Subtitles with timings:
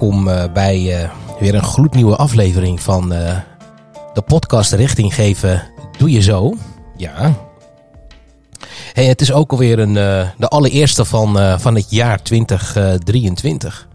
[0.00, 3.38] Welkom uh, bij uh, weer een gloednieuwe aflevering van uh,
[4.14, 5.62] de podcast Richting Geven
[5.98, 6.54] Doe Je Zo.
[6.96, 7.34] Ja.
[8.92, 9.94] Hey, het is ook alweer een,
[10.36, 13.88] de allereerste van, van het jaar 2023.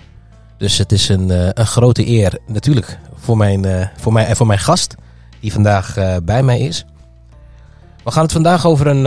[0.58, 4.60] Dus het is een, een grote eer natuurlijk voor mijn, voor, mij, en voor mijn
[4.60, 4.96] gast
[5.40, 6.86] die vandaag bij mij is.
[8.04, 9.04] We gaan het vandaag over een,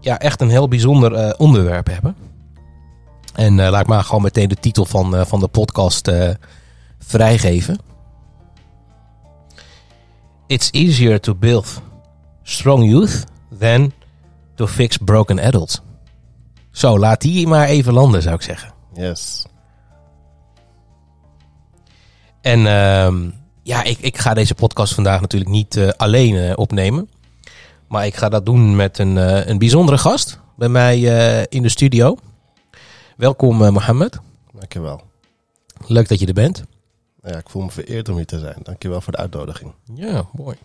[0.00, 2.25] ja, echt een heel bijzonder onderwerp hebben.
[3.36, 6.30] En uh, laat ik maar gewoon meteen de titel van, uh, van de podcast uh,
[6.98, 7.78] vrijgeven.
[10.46, 11.82] It's easier to build
[12.42, 13.24] strong youth
[13.58, 13.92] than
[14.54, 15.80] to fix broken adults.
[16.70, 18.72] Zo, laat die maar even landen, zou ik zeggen.
[18.94, 19.46] Yes.
[22.40, 23.30] En uh,
[23.62, 27.10] ja, ik, ik ga deze podcast vandaag natuurlijk niet alleen opnemen.
[27.88, 29.16] Maar ik ga dat doen met een,
[29.50, 31.00] een bijzondere gast bij mij
[31.48, 32.16] in de studio.
[33.16, 34.18] Welkom uh, Mohammed.
[34.52, 35.02] Dankjewel.
[35.86, 36.64] Leuk dat je er bent.
[37.22, 38.56] Ja, ik voel me vereerd om hier te zijn.
[38.62, 39.72] Dankjewel voor de uitnodiging.
[39.94, 40.56] Ja, mooi.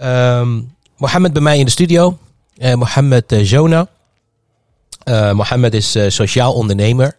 [0.00, 2.18] Um, Mohammed bij mij in de studio.
[2.56, 3.88] Uh, Mohammed uh, Jona.
[5.04, 7.16] Uh, Mohammed is sociaal ondernemer,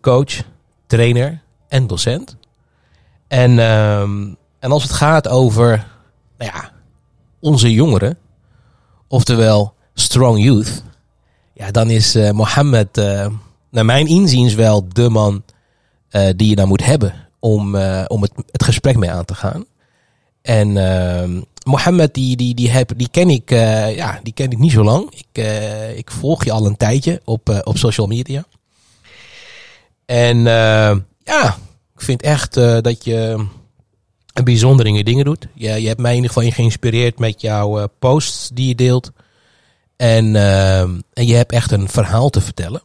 [0.00, 0.42] coach,
[0.86, 2.36] trainer en docent.
[3.28, 5.86] En, um, en als het gaat over
[6.38, 6.72] nou ja,
[7.40, 8.18] onze jongeren,
[9.08, 10.82] oftewel strong youth,
[11.56, 13.26] ja, dan is uh, Mohammed, uh,
[13.70, 15.42] naar mijn inziens, wel de man
[16.10, 17.76] uh, die je dan moet hebben om,
[18.06, 19.64] om het, het gesprek mee aan te gaan.
[20.42, 23.50] En ehm, Mohammed, die, die, die, heb, die, ken ik,
[23.96, 25.14] ja, die ken ik niet zo lang.
[25.14, 25.44] Ik,
[25.96, 28.44] ik volg je al een tijdje op, op social media.
[30.06, 30.38] En
[31.24, 31.56] ja,
[31.94, 33.46] ik vind echt dat je
[34.44, 35.46] bijzondere dingen doet.
[35.54, 39.12] Je, je hebt mij in ieder geval geïnspireerd met jouw posts die je deelt.
[39.96, 42.82] En, uh, en je hebt echt een verhaal te vertellen.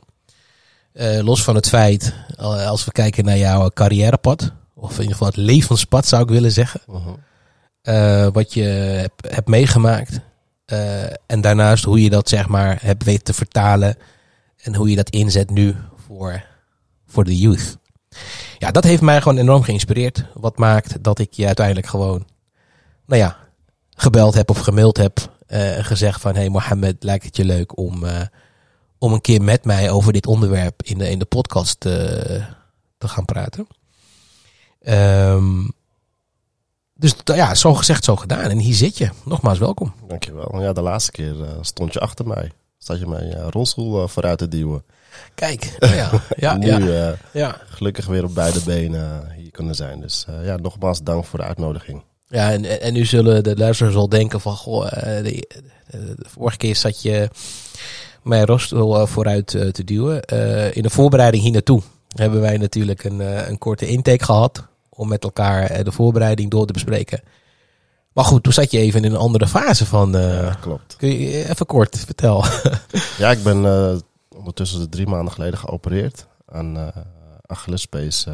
[0.94, 5.28] Uh, los van het feit, als we kijken naar jouw carrièrepad, of in ieder geval
[5.28, 6.82] het levenspad zou ik willen zeggen.
[6.90, 8.26] Uh -huh.
[8.26, 10.20] uh, wat je hebt, hebt meegemaakt.
[11.26, 13.98] En daarnaast hoe je dat zeg maar hebt weten te vertalen.
[14.62, 15.76] En hoe je dat inzet nu
[16.08, 16.44] voor,
[17.08, 17.78] voor de youth.
[18.58, 20.26] Ja, dat heeft mij gewoon enorm geïnspireerd.
[20.34, 22.28] Wat maakt dat ik je uiteindelijk gewoon,
[23.06, 23.38] nou ja,
[23.96, 25.30] gebeld heb of gemaild heb
[25.80, 26.36] gezegd van...
[26.36, 28.22] Hey Mohammed, lijkt het je leuk om, uh,
[28.98, 31.94] om een keer met mij over dit onderwerp in de, in de podcast uh,
[32.98, 33.68] te gaan praten.
[34.84, 35.72] Um,
[36.96, 38.50] dus ja, zo gezegd, zo gedaan.
[38.50, 39.10] En hier zit je.
[39.26, 39.94] Nogmaals, welkom.
[40.08, 40.62] Dankjewel.
[40.62, 42.52] Ja, de laatste keer stond je achter mij.
[42.78, 44.84] Zat je mijn rolstoel vooruit te duwen.
[45.36, 47.58] Kijk, oh ja, ja, nu ja, ja.
[47.66, 50.00] gelukkig weer op beide benen hier kunnen zijn.
[50.00, 52.04] Dus ja, nogmaals dank voor de uitnodiging.
[52.32, 54.56] Ja, en, en nu zullen de luisteraars wel denken van...
[54.56, 57.30] Goh, de, de, de vorige keer zat je
[58.24, 60.24] mijn rostel vooruit te duwen.
[60.34, 61.82] Uh, in de voorbereiding hier naartoe
[62.16, 64.68] hebben wij natuurlijk een, uh, een korte intake gehad...
[64.90, 67.22] om met elkaar de voorbereiding door te bespreken.
[68.14, 70.16] Maar goed, toen zat je even in een andere fase van...
[70.16, 70.96] Uh, ja, klopt.
[70.96, 72.46] Kun je even kort vertel?
[73.18, 73.66] ja, ik ben
[74.36, 76.94] ondertussen drie maanden geleden geopereerd aan
[77.46, 78.28] Achillespees...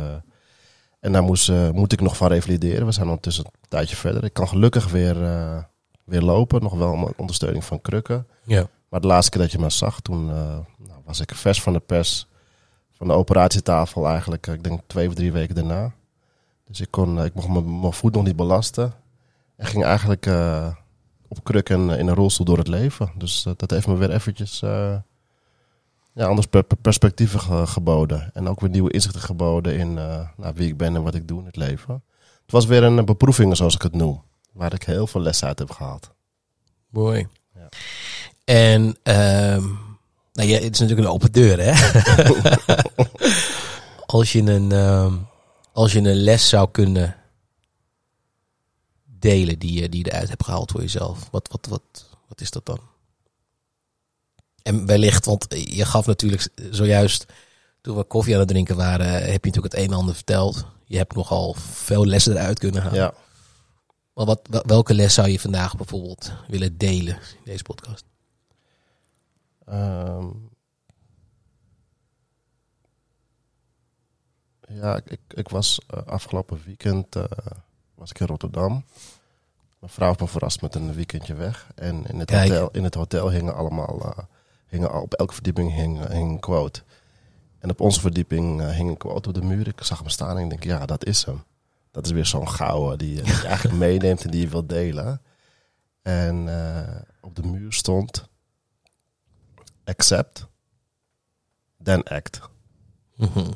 [1.07, 2.85] En daar moest, uh, moet ik nog van revalideren.
[2.85, 4.23] We zijn ondertussen een tijdje verder.
[4.23, 5.57] Ik kan gelukkig weer, uh,
[6.03, 6.61] weer lopen.
[6.61, 8.27] Nog wel met ondersteuning van krukken.
[8.43, 8.67] Ja.
[8.89, 10.35] Maar de laatste keer dat je me zag, toen uh,
[10.77, 12.27] nou, was ik vers van de pers.
[12.91, 15.91] Van de operatietafel eigenlijk, ik denk twee of drie weken daarna.
[16.65, 18.93] Dus ik, kon, ik mocht mijn voet nog niet belasten.
[19.55, 20.29] En ging eigenlijk
[21.27, 23.11] op krukken in een rolstoel door het leven.
[23.15, 24.63] Dus dat heeft me weer eventjes
[26.17, 26.47] ja, anders
[26.81, 28.29] perspectieven geboden.
[28.33, 31.27] En ook weer nieuwe inzichten geboden in uh, nou, wie ik ben en wat ik
[31.27, 32.03] doe in het leven.
[32.41, 34.23] Het was weer een beproeving, zoals ik het noem.
[34.51, 36.11] Waar ik heel veel lessen uit heb gehaald.
[36.89, 37.27] Mooi.
[37.55, 37.69] Ja.
[38.43, 39.79] En um,
[40.33, 41.71] nou, ja, het is natuurlijk een open deur, hè?
[44.05, 45.27] als, je een, um,
[45.71, 47.15] als je een les zou kunnen
[49.19, 52.51] delen die je, die je eruit hebt gehaald voor jezelf, wat, wat, wat, wat is
[52.51, 52.79] dat dan?
[54.67, 57.25] En wellicht, want je gaf natuurlijk zojuist,
[57.81, 60.65] toen we koffie aan het drinken waren, heb je natuurlijk het een en ander verteld.
[60.85, 62.99] Je hebt nogal veel lessen eruit kunnen halen.
[62.99, 63.13] Ja.
[64.13, 68.05] Maar wat, welke les zou je vandaag bijvoorbeeld willen delen in deze podcast?
[69.69, 70.49] Um,
[74.67, 77.23] ja, ik, ik was uh, afgelopen weekend uh,
[77.95, 78.85] was ik in Rotterdam.
[79.79, 81.67] Mijn vrouw heeft me verrast met een weekendje weg.
[81.75, 84.23] En in het, hotel, in het hotel hingen allemaal uh,
[84.67, 86.81] hingen op elke verdieping hing, hing een quote.
[87.59, 89.67] En op onze verdieping uh, hing een quote op de muur.
[89.67, 91.43] Ik zag hem staan en ik denk, ja, dat is hem.
[91.91, 95.21] Dat is weer zo'n gouden die, die je eigenlijk meeneemt en die je wilt delen.
[96.01, 98.29] En uh, op de muur stond:
[99.83, 100.47] Accept,
[101.83, 102.39] then act.
[103.15, 103.53] Mm -hmm.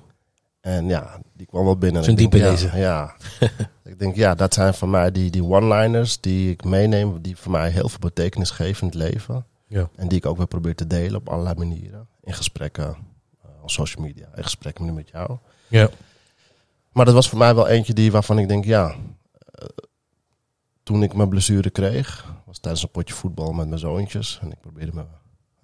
[0.62, 2.04] En ja, die kwam wel binnen.
[2.04, 2.78] Zo'n diepe ja, lezer.
[2.78, 3.16] Ja.
[3.84, 7.52] ik denk, ja, dat zijn voor mij die, die one-liners die ik meeneem, die voor
[7.52, 9.46] mij heel veel betekenis geven in het leven.
[9.72, 9.90] Ja.
[9.96, 12.08] En die ik ook weer probeer te delen op allerlei manieren.
[12.24, 12.96] In gesprekken,
[13.42, 15.38] eh, op social media, in gesprekken nu met jou.
[15.68, 15.90] Ja.
[16.92, 18.96] Maar dat was voor mij wel eentje die, waarvan ik denk, ja,
[19.42, 19.68] eh,
[20.84, 24.40] toen ik mijn blessure kreeg, was tijdens een potje voetbal met mijn zoontjes.
[24.42, 25.04] En ik probeerde me,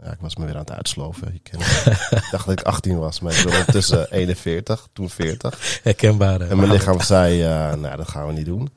[0.03, 1.33] ja, ik was me weer aan het uitsloven.
[1.33, 2.11] Je kent het.
[2.23, 5.79] ik dacht dat ik 18 was, maar ik ben ondertussen 41, toen 40.
[5.83, 6.45] Herkenbare.
[6.45, 8.69] En mijn lichaam zei, eh, nou, dat gaan we niet doen.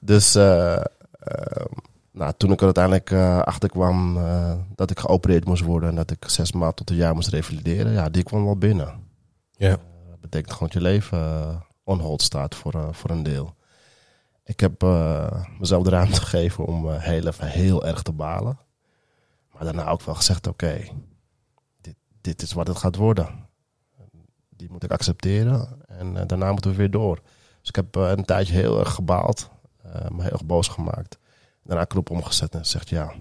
[0.00, 1.64] Dus eh, eh,
[2.18, 5.94] nou, toen ik er uiteindelijk eh, achter kwam eh, dat ik geopereerd moest worden en
[5.94, 9.06] dat ik zes maanden tot een jaar moest revalideren, ja, die kwam wel binnen.
[9.50, 9.78] Ja.
[10.10, 13.54] Dat betekent gewoon dat je leven eh, on hold staat voor, eh, voor een deel.
[14.44, 18.58] Ik heb eh, mezelf de ruimte gegeven om eh, heel even heel erg te balen.
[19.52, 20.80] Maar daarna ook wel gezegd, oké,
[21.80, 23.46] dit, dit is wat het gaat worden.
[24.58, 27.20] Die moet ik accepteren en eh, daarna moeten we weer door.
[27.60, 29.50] Dus ik heb eh, een tijdje heel erg gebaald,
[29.82, 31.18] eh, me heel erg boos gemaakt.
[31.68, 33.12] Daarna knop omgezet en zegt ja,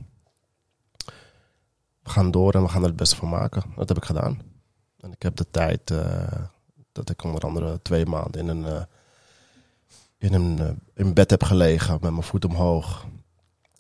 [2.04, 3.64] we gaan door en we gaan er het beste van maken.
[3.76, 4.42] Dat heb ik gedaan.
[5.00, 6.44] En ik heb de tijd eh,
[6.92, 8.84] dat ik onder andere twee maanden in een, eh,
[10.18, 13.06] in een eh, in bed heb gelegen met mijn voet omhoog.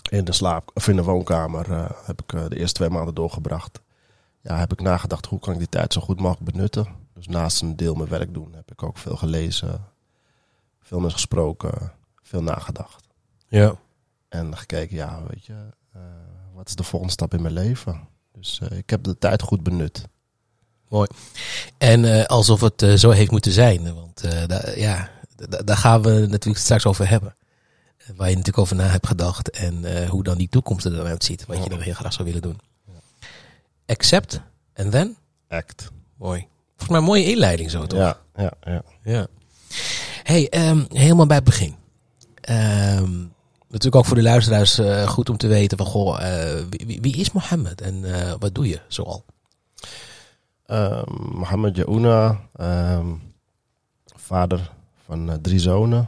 [0.09, 3.81] In de slaap of in de woonkamer heb ik de eerste twee maanden doorgebracht.
[4.41, 6.87] Ja, heb ik nagedacht hoe kan ik die tijd zo goed mogelijk benutten.
[7.13, 9.85] Dus naast een deel mijn werk doen heb ik ook veel gelezen,
[10.81, 11.91] veel mensen gesproken,
[12.21, 13.07] veel nagedacht.
[13.47, 13.75] Ja.
[14.29, 15.53] En gekeken, ja, weet je,
[15.93, 16.01] eh,
[16.53, 18.07] wat is de volgende stap in mijn leven?
[18.33, 20.03] Dus eh, ik heb de tijd goed benut.
[21.77, 23.95] En eh, alsof het zo heeft moeten zijn.
[23.95, 24.23] Want
[24.75, 25.09] ja,
[25.49, 27.35] da- daar gaan we natuurlijk straks over hebben.
[28.15, 29.49] Waar je natuurlijk over na hebt gedacht.
[29.49, 31.45] En hoe dan die toekomst er dan uitziet.
[31.45, 32.59] Wat je dan heel graag zou willen doen.
[33.85, 34.41] Accept.
[34.73, 35.17] En then?
[35.47, 35.91] Act.
[36.17, 36.47] Mooi.
[36.67, 37.99] Volgens mij een mooie inleiding zo toch?
[37.99, 38.83] Ja, ja, ja.
[39.03, 39.27] Ja.
[40.23, 41.75] Hey, ehm, helemaal bij het begin.
[42.41, 43.25] Ehm,
[43.67, 46.63] natuurlijk ook voor de luisteraars eh, goed om te weten van goh, eh,
[47.01, 49.25] wie, is Mohammed en eh, wat doe je zoal?
[50.65, 53.07] Ehm, Mohammed Jaouna, ehm,
[54.15, 54.71] vader
[55.05, 56.07] van drie zonen,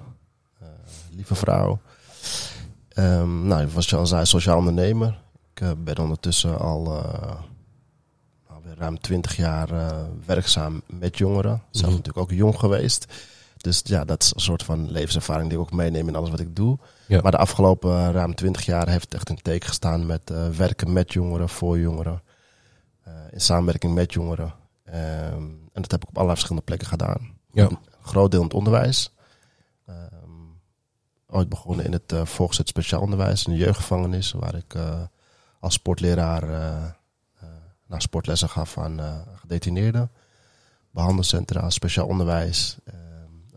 [1.11, 1.79] lieve vrouw.
[2.89, 5.19] Ehm nou, was je al zei, sociaal ondernemer.
[5.53, 7.03] Ik ben ondertussen al
[8.77, 9.69] ruim twintig jaar
[10.25, 11.61] werkzaam met jongeren.
[11.71, 11.95] Zelf Mhm.
[11.97, 13.05] natuurlijk ook jong geweest.
[13.57, 16.39] Dus ja, dat is een soort van levenservaring die ik ook meeneem in alles wat
[16.39, 16.77] ik doe.
[17.09, 17.21] Ja.
[17.21, 20.49] Maar de afgelopen eh, ruim twintig jaar heeft het echt een teken gestaan met eh,
[20.49, 22.21] werken met jongeren, voor jongeren.
[23.03, 24.53] eh, in samenwerking met jongeren.
[24.83, 27.37] Ehm, en dat heb ik op allerlei verschillende plekken gedaan.
[27.51, 27.63] Ja.
[27.69, 29.13] Een groot deel in het onderwijs.
[29.85, 30.31] Ehm,
[31.27, 34.75] ooit begonnen in het uh, voorgezet speciaal onderwijs, in de jeugdgevangenis, waar ik
[35.59, 36.45] als sportleraar
[37.87, 38.99] naar sportlessen gaf aan
[39.35, 40.11] gedetineerden.
[40.91, 42.77] Behandelcentra, speciaal onderwijs.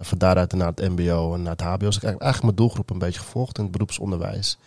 [0.04, 1.86] Van daaruit naar het MBO en naar het HBO.
[1.86, 4.58] Dus ik heb eigenlijk mijn doelgroep een beetje gevolgd in het beroepsonderwijs.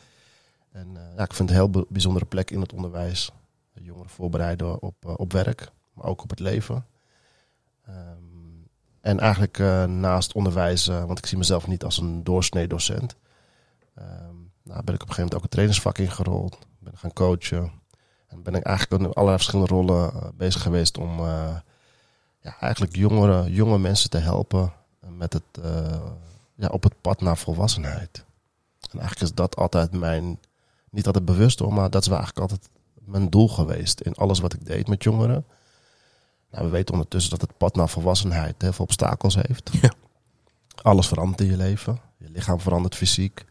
[0.72, 3.32] En eh, ja, ik vind het een heel bijzondere plek in het onderwijs.
[3.74, 6.86] Jongeren voorbereiden op, eh, op werk, maar ook op het leven.
[7.86, 7.96] Ehm,
[9.02, 13.16] en eigenlijk eh, naast onderwijs, want ik zie mezelf niet als een doorsnee docent.
[13.96, 16.58] ehm, nou, ben ik op een gegeven moment ook een trainersvak ingerold.
[16.80, 17.72] Ben gaan coachen.
[18.28, 21.20] En ben ik eigenlijk in allerlei verschillende rollen bezig geweest om
[22.40, 24.74] ja, eigenlijk jongeren, jonge mensen te helpen
[25.10, 26.02] met het, eh,
[26.56, 28.26] ja, op het pad naar volwassenheid.
[28.92, 30.40] En eigenlijk is dat altijd mijn,
[30.90, 34.54] niet altijd bewust hoor, maar dat is eigenlijk altijd mijn doel geweest in alles wat
[34.54, 35.46] ik deed met jongeren.
[36.52, 39.72] Nou, we weten ondertussen dat het pad naar volwassenheid heel veel obstakels heeft.
[39.82, 39.92] Ja.
[40.82, 42.00] Alles verandert in je leven.
[42.18, 43.46] Je lichaam verandert fysiek.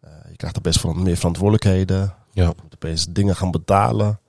[0.00, 2.14] Eh, je krijgt er best meer verantwoordelijkheden.
[2.32, 2.44] Ja.
[2.44, 4.20] Je moet opeens dingen gaan betalen.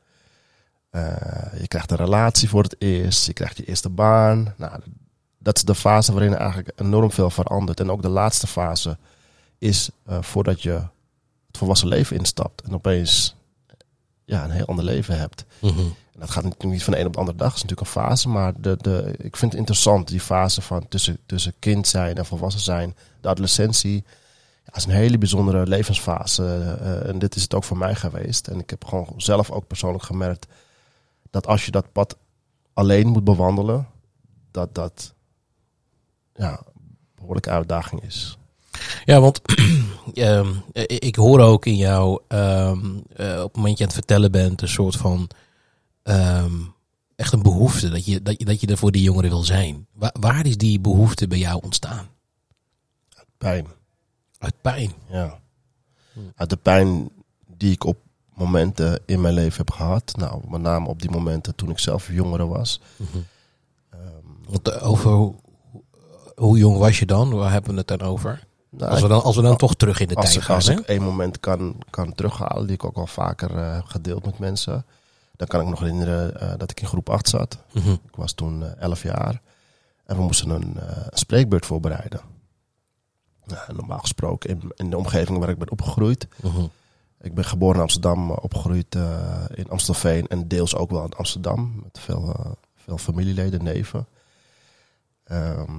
[0.90, 3.26] Eh, je krijgt een relatie voor het eerst.
[3.26, 4.54] Je krijgt je eerste baan.
[4.58, 4.82] Nou,
[5.44, 7.80] dat is de fase waarin eigenlijk enorm veel verandert.
[7.80, 8.98] En ook de laatste fase
[9.58, 10.72] is eh, voordat je
[11.48, 12.62] het volwassen leven instapt.
[12.62, 13.36] En opeens
[14.26, 15.46] ja, een heel ander leven hebt.
[15.60, 15.80] Mhm.
[16.14, 17.48] En dat gaat natuurlijk niet van de een op de andere dag.
[17.48, 18.30] Dat is natuurlijk een fase.
[18.30, 22.26] Maar de, de, ik vind het interessant, die fase van tussen, tussen kind zijn en
[22.26, 22.96] volwassen zijn.
[23.22, 24.04] De adolescentie.
[24.66, 26.78] Ja, is een hele bijzondere levensfase.
[26.82, 28.48] Eh, en dit is het ook voor mij geweest.
[28.48, 30.48] En ik heb gewoon zelf ook persoonlijk gemerkt
[31.30, 32.18] dat als je dat pad
[32.74, 33.88] alleen moet bewandelen,
[34.52, 35.14] dat dat
[36.34, 38.38] ja, een behoorlijke uitdaging is.
[39.06, 39.42] Ja, want
[40.14, 42.86] ehm, ik ik hoor ook in jou, ehm,
[43.16, 45.30] eh, op het moment dat je aan het vertellen bent, een soort van
[46.04, 46.54] ehm,
[47.16, 49.88] echt een behoefte dat je, dat, je, dat je er voor die jongeren wil zijn.
[49.94, 52.08] Waar, waar is die behoefte bij jou ontstaan?
[53.38, 53.68] Pijn.
[54.38, 54.92] Uit pijn.
[55.10, 55.40] Ja.
[56.36, 57.10] Uit de pijn
[57.58, 57.98] die ik op
[58.34, 60.14] momenten in mijn leven heb gehad.
[60.18, 62.82] Nou, met name op die momenten toen ik zelf jongere was.
[64.48, 65.34] Want, eh, over
[66.42, 67.30] Hoe jong was je dan?
[67.34, 68.48] Waar hebben we het dan over?
[68.70, 70.56] Nou, Als we dan, als we dan toch terug in de tijd ik, gaan.
[70.56, 70.74] als hè?
[70.74, 74.40] ik één moment kan, kan terughalen, die ik ook al vaker eh, heb gedeeld met
[74.40, 74.86] mensen.
[75.36, 77.58] Dan kan ik me nog herinneren eh, dat ik in groep 8 zat.
[77.74, 77.92] Mhm.
[77.92, 79.42] Ik was toen eh, 11 jaar.
[80.06, 82.22] En we moesten een, eh, spreekbeurt voorbereiden.
[83.46, 86.28] Nou, normaal gesproken in, in de omgeving waar ik ben opgegroeid.
[86.42, 86.66] Mhm.
[87.22, 91.14] Ik ben geboren in Amsterdam, eh, opgegroeid eh, in Amstelveen en deels ook wel in
[91.14, 91.80] Amsterdam.
[91.84, 94.08] Met veel, eh, veel familieleden, neven.
[95.24, 95.78] Ehm,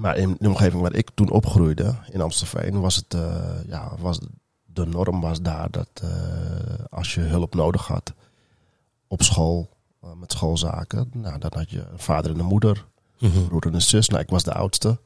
[0.00, 4.18] maar in de omgeving waar ik toen opgroeide, in Amstelveen, was het, eh, ja, was
[4.64, 6.10] de norm was daar dat eh,
[6.90, 8.12] als je hulp nodig had
[9.08, 9.68] op school,
[10.02, 12.88] eh, met schoolzaken, nou, dan had je een vader en een moeder,
[13.18, 13.44] Mhm.
[13.46, 14.08] broer en een zus.
[14.08, 14.98] Nou, ik was de oudste.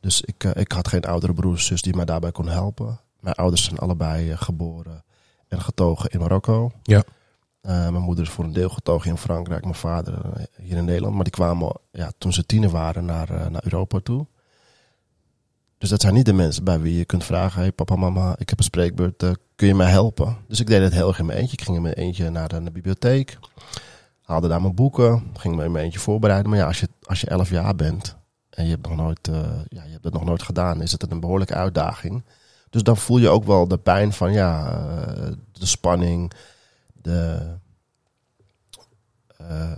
[0.00, 3.00] Dus ik, ik had geen oudere broer of zus die mij daarbij kon helpen.
[3.20, 5.04] Mijn ouders zijn allebei geboren
[5.48, 6.70] en getogen in Marokko.
[6.82, 7.02] Ja.
[7.62, 10.84] Eh, mijn moeder is voor een deel getogen in Frankrijk, mijn vader eh, hier in
[10.84, 11.14] Nederland.
[11.14, 14.26] Maar die kwamen ja, toen ze tiener waren naar, eh, naar Europa toe.
[15.78, 18.48] Dus dat zijn niet de mensen bij wie je kunt vragen: hey, papa, mama, ik
[18.48, 19.24] heb een spreekbeurt,
[19.56, 20.36] kun je mij helpen?
[20.48, 21.56] Dus ik deed het heel erg in mijn eentje.
[21.56, 23.38] Ik ging in mijn eentje naar de, de bibliotheek,
[24.22, 26.50] haalde daar mijn boeken, ging me in mijn eentje voorbereiden.
[26.50, 28.16] Maar ja, als je, als je 11 jaar bent
[28.50, 29.28] en je hebt, nog nooit,
[29.68, 32.24] ja, je hebt het nog nooit gedaan, is het een behoorlijke uitdaging.
[32.70, 34.78] Dus dan voel je ook wel de pijn van ja,
[35.52, 36.32] de spanning,
[37.02, 37.52] de,
[39.36, 39.72] eh,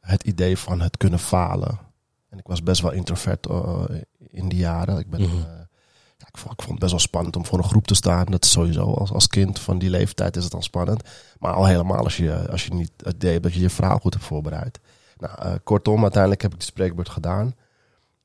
[0.00, 1.78] het idee van het kunnen falen.
[2.28, 3.84] En ik was best wel introvert eh,
[4.30, 4.98] in die jaren.
[4.98, 5.36] Ik, ben, Mhm.
[5.36, 5.42] eh,
[6.16, 8.24] ja, ik, vond, ik vond het best wel spannend om voor een groep te staan.
[8.26, 11.02] Dat is sowieso als, als kind van die leeftijd is het al spannend.
[11.38, 13.98] Maar al helemaal als je, als je niet het idee hebt dat je je verhaal
[13.98, 14.80] goed hebt voorbereid.
[15.16, 17.54] Nou, kortom, uiteindelijk heb ik de spreekbeurt gedaan.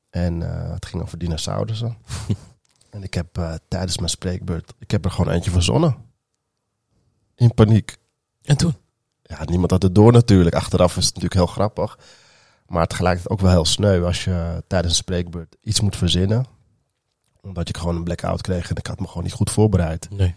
[0.10, 0.40] En
[0.72, 1.98] het ging over dinosaurussen.
[2.90, 5.96] en ik heb tijdens mijn spreekbeurt, ik heb er gewoon eentje verzonnen.
[7.36, 7.98] In paniek.
[8.48, 8.76] En toen?
[9.22, 10.56] Ja, niemand had het door natuurlijk.
[10.56, 12.00] Achteraf is het natuurlijk heel grappig.
[12.68, 16.46] Maar tegelijkertijd ook wel heel sneu als je tijdens een spreekbeurt iets moet verzinnen.
[17.42, 20.08] Omdat ik gewoon een blackout kreeg en ik had me gewoon niet goed voorbereid.
[20.10, 20.36] Nee.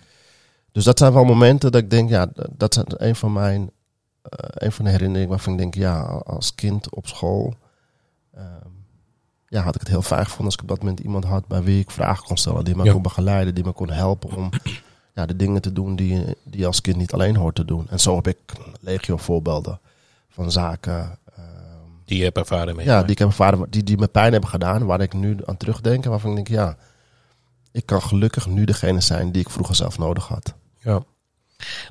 [0.72, 3.70] Dus dat zijn wel momenten dat ik denk, ja, dat zijn een van mijn,
[4.22, 7.54] eh, een van de herinneringen waarvan ik denk, ja, als kind op school,
[8.34, 8.68] ehm,
[9.46, 11.62] ja, had ik het heel fijn gevonden als ik op dat moment iemand had bij
[11.62, 12.92] wie ik vragen kon stellen, die me Ja.
[12.92, 14.50] kon begeleiden, die me kon helpen om
[15.14, 17.64] ja, de dingen te doen die, je- die je als kind niet alleen hoort te
[17.64, 17.86] doen.
[17.90, 18.38] En zo heb ik
[18.80, 19.80] legio voorbeelden
[20.30, 21.18] van zaken.
[21.36, 21.44] ehm,
[22.04, 22.86] Die je hebt ervaren mee.
[22.86, 25.56] ja, die ik heb ervaren, die, die me pijn hebben gedaan, waar ik nu aan
[25.56, 26.76] terugdenk en waarvan ik denk, ja,
[27.72, 30.54] ik kan gelukkig nu degene zijn die ik vroeger zelf nodig had.
[30.78, 31.02] Ja.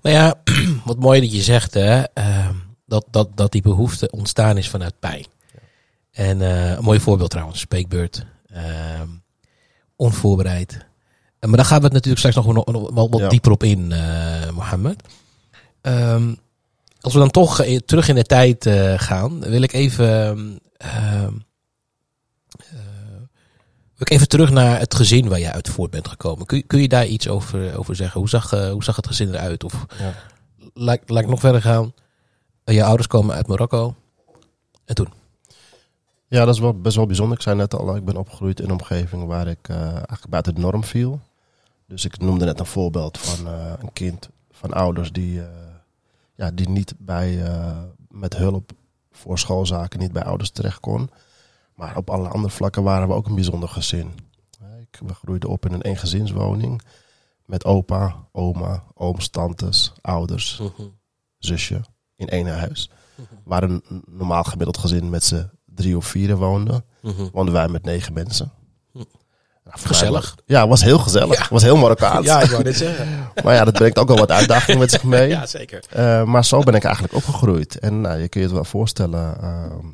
[0.02, 0.34] Nou ja,
[0.86, 5.00] wat mooi dat je zegt, hè, ehm, dat, dat, dat die behoefte ontstaan is vanuit
[5.00, 5.26] pijn.
[6.12, 8.26] En eh, een mooi voorbeeld trouwens, spreekbeurt.
[8.48, 9.08] ehm,
[9.96, 10.86] onvoorbereid.
[11.40, 13.28] Maar daar gaan we het natuurlijk straks nog, nog wel wat Ja.
[13.30, 15.04] dieper op in, eh Mohammed.
[15.82, 16.34] Ehm,
[17.02, 20.08] als we dan toch eh, terug in de tijd eh, gaan, wil ik even,
[20.78, 21.32] ehm,
[22.58, 22.68] eh,
[23.96, 26.46] wil ik even terug naar het gezin waar je uit voort bent gekomen.
[26.46, 28.20] Kun, je- kun je daar iets over, over zeggen?
[28.20, 29.64] Hoe zag, hoe zag het gezin eruit?
[29.64, 30.14] Of Ja.
[30.74, 31.94] laat, laat ik nog verder gaan.
[32.64, 33.96] Je ouders komen uit Marokko.
[34.86, 35.08] En toen?
[36.28, 37.38] Ja, dat is wel best wel bijzonder.
[37.38, 40.62] Ik zei net al, ik ben opgegroeid in een omgeving waar ik eigenlijk buiten de
[40.62, 41.20] norm viel.
[41.90, 45.48] Dus ik noemde net een voorbeeld van eh, een kind van ouders die, eh,
[46.36, 47.78] ja, die niet bij, eh,
[48.10, 48.72] met hulp
[49.12, 51.10] voor schoolzaken niet bij ouders terecht kon.
[51.76, 54.12] Maar op alle andere vlakken waren we ook een bijzonder gezin.
[54.80, 56.82] Ik, we groeiden op in een eengezinswoning
[57.46, 60.62] met opa, oma, ooms, tantes, ouders,
[61.38, 61.82] zusje
[62.16, 62.92] in één huis.
[63.44, 66.84] Waar een normaal gemiddeld gezin met z'n drie of vier woonde,
[67.32, 68.52] woonden wij met negen mensen.
[68.92, 68.98] Hm.
[69.00, 70.14] Nou, voor mij Gezellig.
[70.36, 71.34] was- Ja, het was heel gezellig.
[71.36, 71.42] Ja.
[71.42, 72.28] Het was heel Marokkaans.
[72.44, 73.08] ik wou dit zeggen.
[73.44, 75.28] Maar ja, dat brengt ook wel wat uitdagingen met zich mee.
[75.30, 75.84] Ja, zeker.
[75.90, 77.80] Eh, maar zo ben ik eigenlijk opgegroeid.
[77.80, 79.86] En nou, je kun je het wel voorstellen ehm,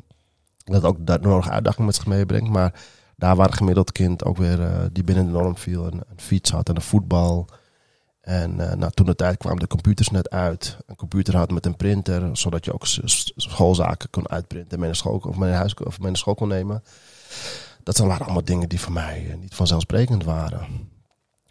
[0.64, 2.48] dat ook dat nog uitdagingen met zich meebrengt.
[2.50, 2.72] Maar
[3.16, 6.20] daar waar een gemiddeld kind ook weer eh, die binnen de norm viel, een, een
[6.20, 7.46] fiets had en een voetbal.
[8.20, 10.76] En eh, nou, toen de tijd kwamen de computers net uit.
[10.86, 12.86] Een computer had met een printer, zodat je ook
[13.36, 16.34] schoolzaken kon uitprinten en mee naar school, of mee naar huis of mee naar school
[16.34, 16.82] kon nemen.
[17.86, 20.90] Dat waren allemaal dingen die voor mij eh, niet vanzelfsprekend waren.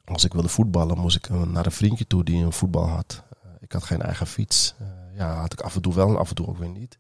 [0.06, 3.24] Als ik wilde voetballen, moest ik eh, naar een vriendje toe die een voetbal had.
[3.30, 4.76] Eh, ik had geen eigen fiets.
[5.14, 6.98] Ja, had ik af en toe wel en af en toe ook weer niet.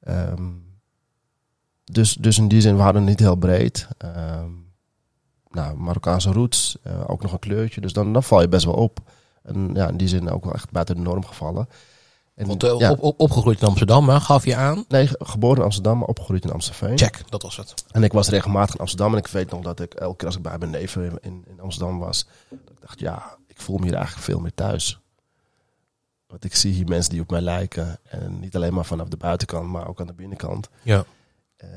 [0.00, 0.52] Ehm,
[1.84, 3.88] dus, dus in die zin, we hadden het niet heel breed.
[3.98, 4.50] Ehm,
[5.50, 6.76] nou, Marokkaanse roots,
[7.06, 7.80] ook nog een kleurtje.
[7.80, 9.00] Dus dan, dan val je best wel op.
[9.42, 11.68] En ja, in die zin ook wel echt buiten de norm gevallen.
[12.38, 14.84] En, Want ja, op, op, opgegroeid in Amsterdam, hè, gaf je aan.
[14.88, 16.98] nee, ge- geboren in Amsterdam, maar opgegroeid in Amstelveen.
[16.98, 17.74] Check, dat was het.
[17.90, 19.12] En ik was regelmatig in Amsterdam.
[19.12, 21.44] En ik weet nog dat ik elke keer als ik bij mijn neven in, in,
[21.48, 25.00] in Amsterdam was, dat ik dacht, ja, ik voel me hier eigenlijk veel meer thuis.
[26.26, 27.98] Want ik zie hier mensen die op mij lijken.
[28.02, 30.68] En niet alleen maar vanaf de buitenkant, maar ook aan de binnenkant.
[30.82, 31.04] Ja.
[31.56, 31.70] Ehm,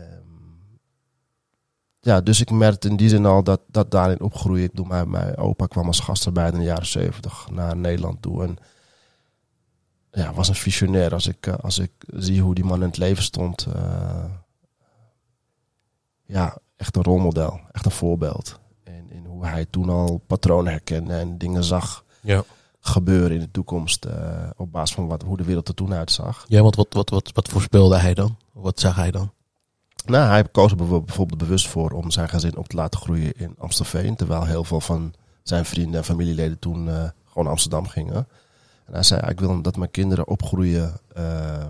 [1.99, 4.63] ja, dus ik merkte in die zin al dat, dat daarin opgroeien.
[4.63, 8.43] Ik bedoel, mijn, mijn opa kwam als gastarbeider in de jaren zeventig naar Nederland toe.
[8.43, 8.57] En
[10.11, 11.13] ja, was een visionair.
[11.13, 13.65] Als ik, eh, als ik zie hoe die man in het leven stond.
[13.75, 14.23] eh,
[16.25, 17.59] ja, echt een rolmodel.
[17.71, 18.59] Echt een voorbeeld.
[18.83, 22.43] In, in hoe hij toen al patronen herkende en dingen zag Ja.
[22.79, 24.05] gebeuren in de toekomst.
[24.05, 26.45] eh, op basis van wat, hoe de wereld er toen uitzag.
[26.47, 28.37] Ja, want wat, wat, wat, wat voorspelde hij dan?
[28.51, 29.31] Wat zag hij dan?
[30.05, 33.33] Nou, hij koos er bijvo- bijvoorbeeld bewust voor om zijn gezin op te laten groeien
[33.37, 34.15] in Amstelveen.
[34.15, 35.13] Terwijl heel veel van
[35.43, 37.13] zijn vrienden en familieleden toen gewoon
[37.43, 38.27] naar Amsterdam gingen.
[38.91, 41.65] En hij zei, ik wil dat mijn kinderen opgroeien eh,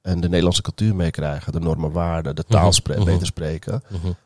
[0.00, 1.52] en de Nederlandse cultuur meekrijgen.
[1.52, 3.04] De normen, waarden, de taal Mhm, mhm.
[3.04, 3.82] beter spreken.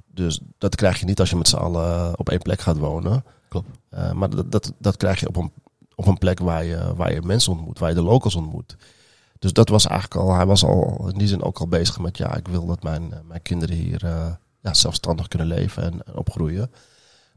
[0.06, 3.24] Dus dat krijg je niet als je met z'n allen op één plek gaat wonen.
[3.48, 3.68] Klopt.
[3.88, 5.52] Eh, maar dat, dat, dat krijg je op een,
[5.94, 8.76] op een plek waar je, waar je mensen ontmoet, waar je de locals ontmoet.
[9.38, 12.16] Dus dat was eigenlijk al, hij was al in die zin ook al bezig met,
[12.16, 16.16] ja, ik wil dat mijn, mijn kinderen hier eh, ja, zelfstandig kunnen leven en, en
[16.16, 16.70] opgroeien.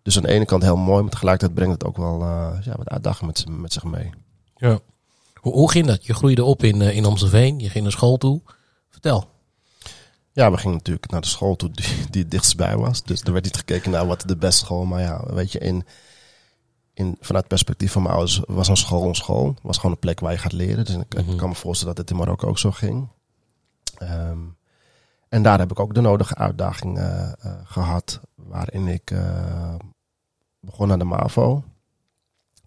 [0.02, 2.76] Dus aan de ene kant heel mooi, maar tegelijkertijd brengt het ook wel eh, ja,
[2.78, 4.10] wat uitdagingen met, met zich mee.
[4.56, 4.80] Ja.
[5.34, 6.06] Hoe, hoe ging dat?
[6.06, 7.60] Je groeide op in, eh, in Amstelveen.
[7.60, 8.42] Je ging naar school toe.
[8.90, 9.30] Vertel.
[10.32, 13.04] Ja, we gingen natuurlijk naar de school toe die, die het dichtst bij was.
[13.04, 14.86] Dus er werd niet gekeken naar wat de beste school.
[14.86, 15.86] Maar ja, weet je, in,
[16.94, 19.56] in, vanuit het perspectief van mijn ouders was een school een school.
[19.62, 20.86] was gewoon een plek waar je gaat leren.
[20.86, 21.36] Dus ik, ik Mhm.
[21.36, 23.08] kan me voorstellen dat het in Marokko ook zo ging.
[23.98, 24.38] Ehm,
[25.30, 28.20] en daar heb ik ook de nodige uitdaging eh, eh, gehad.
[28.50, 29.76] Waarin ik eh,
[30.60, 31.64] begon aan de MAVO.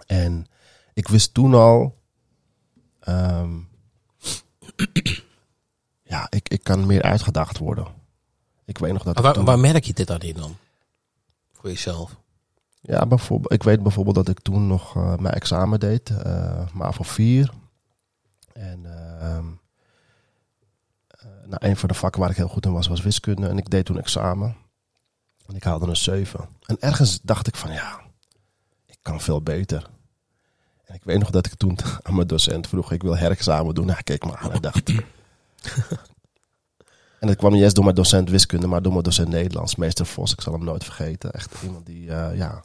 [0.07, 0.47] En
[0.95, 1.99] ik wist toen al...
[3.01, 3.59] ehm,
[6.12, 7.87] ja, ik, ik kan meer uitgedaagd worden.
[8.64, 9.18] Ik weet nog dat...
[9.18, 10.57] Waar, toen- waar merk je dit dan in dan?
[11.53, 12.21] Voor jezelf.
[12.81, 17.03] Ja, bijvoorbeeld, ik weet bijvoorbeeld dat ik toen nog eh, mijn examen deed, eh MAVO
[17.03, 17.53] 4.
[18.53, 18.85] En
[19.21, 19.45] ehm,
[21.09, 23.49] eh, nou, een van de vakken waar ik heel goed in was, was wiskunde.
[23.49, 24.57] En ik deed toen examen.
[25.47, 26.49] En ik haalde een 7.
[26.67, 28.01] En ergens dacht ik van, ja,
[28.87, 29.91] ik kan veel beter.
[30.85, 33.91] En ik weet nog dat ik toen aan mijn docent vroeg, ik wil herexamen doen.
[33.91, 34.93] Hij keek me aan en dacht...
[37.21, 39.77] En dat kwam niet eens door mijn docent wiskunde, maar door mijn docent Nederlands.
[39.77, 41.33] Meester Vos, ik zal hem nooit vergeten.
[41.33, 42.65] Echt iemand die, eh, ja...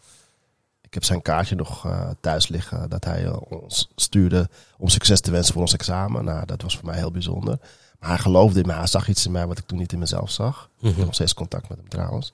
[0.87, 5.21] Ik heb zijn kaartje nog eh, thuis liggen dat hij eh, ons stuurde om succes
[5.21, 6.23] te wensen voor ons examen.
[6.23, 7.59] Nou, dat was voor mij heel bijzonder.
[7.99, 8.75] Maar hij geloofde in mij.
[8.75, 10.69] Hij zag iets in mij wat ik toen niet in mezelf zag.
[10.79, 12.33] Ik heb nog steeds contact met hem trouwens.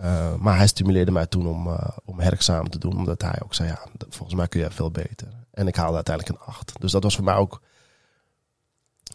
[0.00, 2.96] Uh, maar hij stimuleerde mij toen om, uh, om herexamen te doen.
[2.96, 5.28] Omdat hij ook zei, ja, volgens mij kun je veel beter.
[5.50, 6.80] En ik haalde uiteindelijk een 8.
[6.80, 7.60] Dus dat was voor mij ook,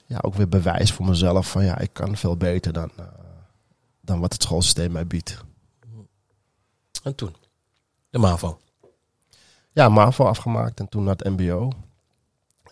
[0.06, 1.52] ja, ook weer bewijs voor mezelf.
[1.52, 3.06] Van ja, ik kan veel beter dan, uh,
[4.02, 5.43] dan wat het schoolsysteem mij biedt.
[7.04, 7.36] En toen?
[8.10, 8.60] De MAVO?
[9.71, 11.71] Ja, MAVO afgemaakt en toen naar het mbo.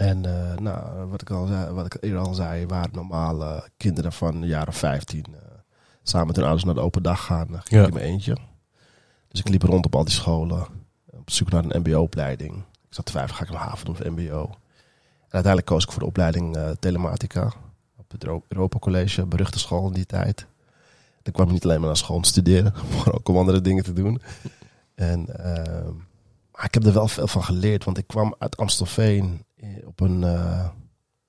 [0.02, 4.12] En uh, nou, wat ik al zei, wat ik eerder al zei, waren normale kinderen
[4.12, 5.26] van de jaren 15
[6.04, 7.48] samen met hun ouders naar de open dag gaan.
[7.48, 7.82] Ging ja.
[7.82, 8.38] ik in mijn eentje.
[9.28, 10.68] Dus ik liep rond op al die scholen.
[11.06, 12.56] Op zoek naar een mbo-opleiding.
[12.56, 14.42] Ik zat te twijfelen, ga ik een haven doen of mbo?
[14.42, 17.54] En uiteindelijk koos ik voor de opleiding uh, telematica.
[17.98, 20.46] Op het Europa College, beruchte school in die tijd.
[21.22, 23.62] Dan kwam ik niet alleen maar naar school om te studeren, maar ook om andere
[23.62, 24.22] dingen te doen.
[24.96, 25.90] En, uh,
[26.52, 29.44] maar ik heb er wel veel van geleerd, want ik kwam uit Amstelveen
[29.86, 30.67] op een uh,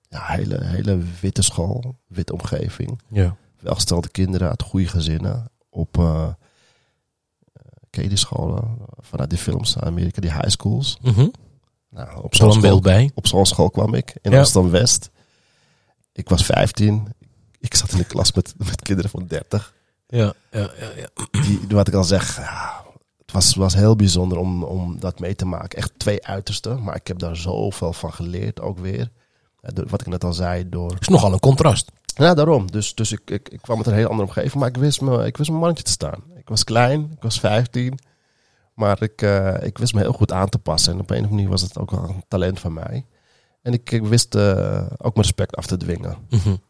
[0.09, 3.01] ja, hele, hele witte school, witte omgeving.
[3.09, 6.29] Ja welgestelde kinderen uit goede gezinnen op uh,
[7.91, 10.99] ken je die scholen vanuit die films naar Amerika, die high schools.
[11.01, 11.33] Mm -hmm.
[11.91, 13.11] Nou, op zo'n beeld bij.
[13.15, 14.39] Op zo'n school kwam ik in ja.
[14.39, 15.11] Amsterdam West.
[16.13, 17.09] Ik was 15.
[17.61, 19.75] Ik zat in de klas met, met kinderen van 30.
[20.07, 20.91] Ja, ja, ja.
[20.97, 21.09] ja.
[21.43, 22.82] Die, wat ik al zeg, ja,
[23.33, 25.79] was, was heel bijzonder om, om dat mee te maken.
[25.79, 29.11] Echt twee uitersten, maar ik heb daar zoveel van geleerd ook weer.
[29.61, 30.91] Wat ik net al zei, door...
[30.91, 31.91] Het is nogal een contrast.
[32.15, 32.71] Ja, daarom.
[32.71, 35.27] Dus, dus ik, ik, ik kwam met een heel andere omgeving, maar ik wist, me,
[35.27, 36.23] ik wist mijn mannetje te staan.
[36.37, 37.99] Ik was klein, ik was 15,
[38.75, 40.93] maar ik, uh, ik wist me heel goed aan te passen.
[40.93, 43.07] En op een of andere manier was het ook wel een talent van mij.
[43.63, 46.17] En ik, ik wist uh, ook mijn respect af te dwingen.
[46.29, 46.61] Mm -hmm.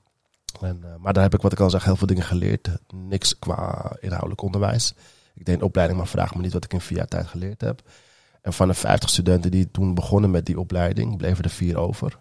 [0.60, 2.68] en, uh, maar daar heb ik, wat ik al zeg, heel veel dingen geleerd.
[2.94, 4.94] Niks qua inhoudelijk onderwijs.
[5.34, 7.60] Ik deed een opleiding, maar vraag me niet wat ik in vier jaar tijd geleerd
[7.60, 7.82] heb.
[8.42, 12.18] En van de 50 studenten die toen begonnen met die opleiding, bleven er vier over.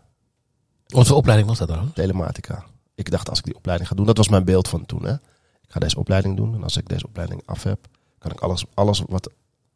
[0.87, 1.93] Wat voor opleiding was dat dan?
[1.93, 2.65] Telematica
[3.01, 5.05] ik dacht als ik die opleiding ga doen, dat was mijn beeld van toen.
[5.05, 5.13] Hè.
[5.61, 7.79] Ik ga deze opleiding doen en als ik deze opleiding af heb,
[8.17, 9.29] kan ik alles, alles wat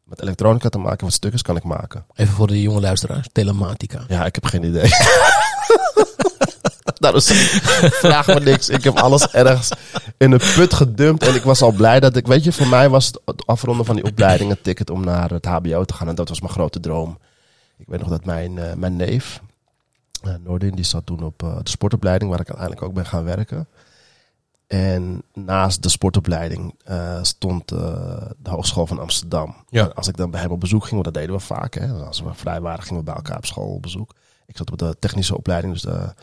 [0.04, 2.06] met elektronica te maken, wat stukjes kan ik maken.
[2.14, 4.04] Even voor de jonge luisteraars, telematica.
[4.08, 4.90] Ja, ik heb geen idee.
[7.00, 7.30] nou, dus
[7.90, 8.68] vraag me niks.
[8.68, 9.70] Ik heb alles ergens
[10.16, 12.88] in een put gedumpt en ik was al blij dat ik, weet je, voor mij
[12.88, 16.14] was het afronden van die opleiding een ticket om naar het HBO te gaan en
[16.14, 17.18] dat was mijn grote droom.
[17.78, 19.40] Ik weet nog dat mijn, uh, mijn neef,
[20.24, 23.24] uh, Noordin, die zat toen op uh, de sportopleiding waar ik uiteindelijk ook ben gaan
[23.24, 23.68] werken.
[24.66, 27.78] En naast de sportopleiding eh, stond eh,
[28.38, 29.54] de Hogeschool van Amsterdam.
[29.68, 29.84] Ja.
[29.84, 31.74] Als ik dan bij hem op bezoek ging, want dat deden we vaak.
[31.74, 31.92] Hè.
[31.92, 34.14] Als we vrij waren, gingen we bij elkaar op school op bezoek.
[34.46, 36.14] Ik zat op de technische opleiding, dus de,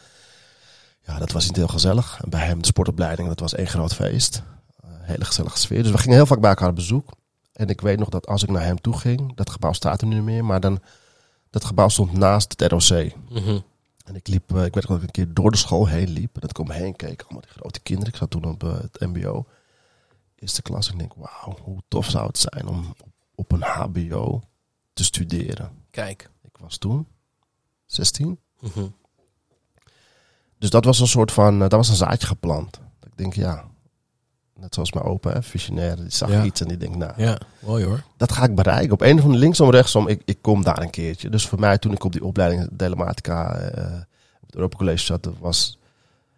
[1.06, 2.20] ja, dat was niet heel gezellig.
[2.24, 4.44] En bij hem de sportopleiding, dat was één groot feest.
[4.80, 5.84] Eh, hele gezellige sfeer.
[5.84, 7.12] Dus we gingen heel vaak bij elkaar op bezoek.
[7.54, 10.08] En ik weet nog dat als ik naar hem toe ging, dat gebouw staat er
[10.08, 10.80] nu niet meer, maar dan,
[11.50, 13.12] dat gebouw stond naast het ROC.
[13.30, 13.60] Mhm.
[14.06, 16.10] En ik liep, eh, ik weet nog dat ik een keer door de school heen
[16.10, 16.36] liep.
[16.36, 18.13] En dat ik om me heen keek, allemaal die grote kinderen.
[18.13, 19.46] Ik zat toen op eh, het mbo,
[20.36, 20.88] eerste klas.
[20.88, 22.96] En ik denk, wauw, hoe tof zou het zijn om
[23.36, 24.42] op, een hbo
[24.94, 25.72] te studeren.
[25.92, 26.30] Kijk.
[26.42, 27.08] Ik was toen
[27.86, 28.39] 16.
[28.60, 28.86] Mhm.
[30.63, 32.80] Dus dat was een soort van, eh, dat was een zaadje geplant.
[33.06, 33.63] Ik denk, ja,
[34.56, 36.43] net zoals mijn opa, hè, visionair, die zag Ja.
[36.43, 38.04] iets en die denkt, nou, Ja, mooi hoor.
[38.17, 38.91] dat ga ik bereiken.
[38.93, 41.30] Op een of andere linksom, rechtsom, ik, ik kom daar een keertje.
[41.30, 43.84] Dus voor mij, toen ik op die opleiding Telematica eh,
[44.41, 45.80] op het Europa College zat, was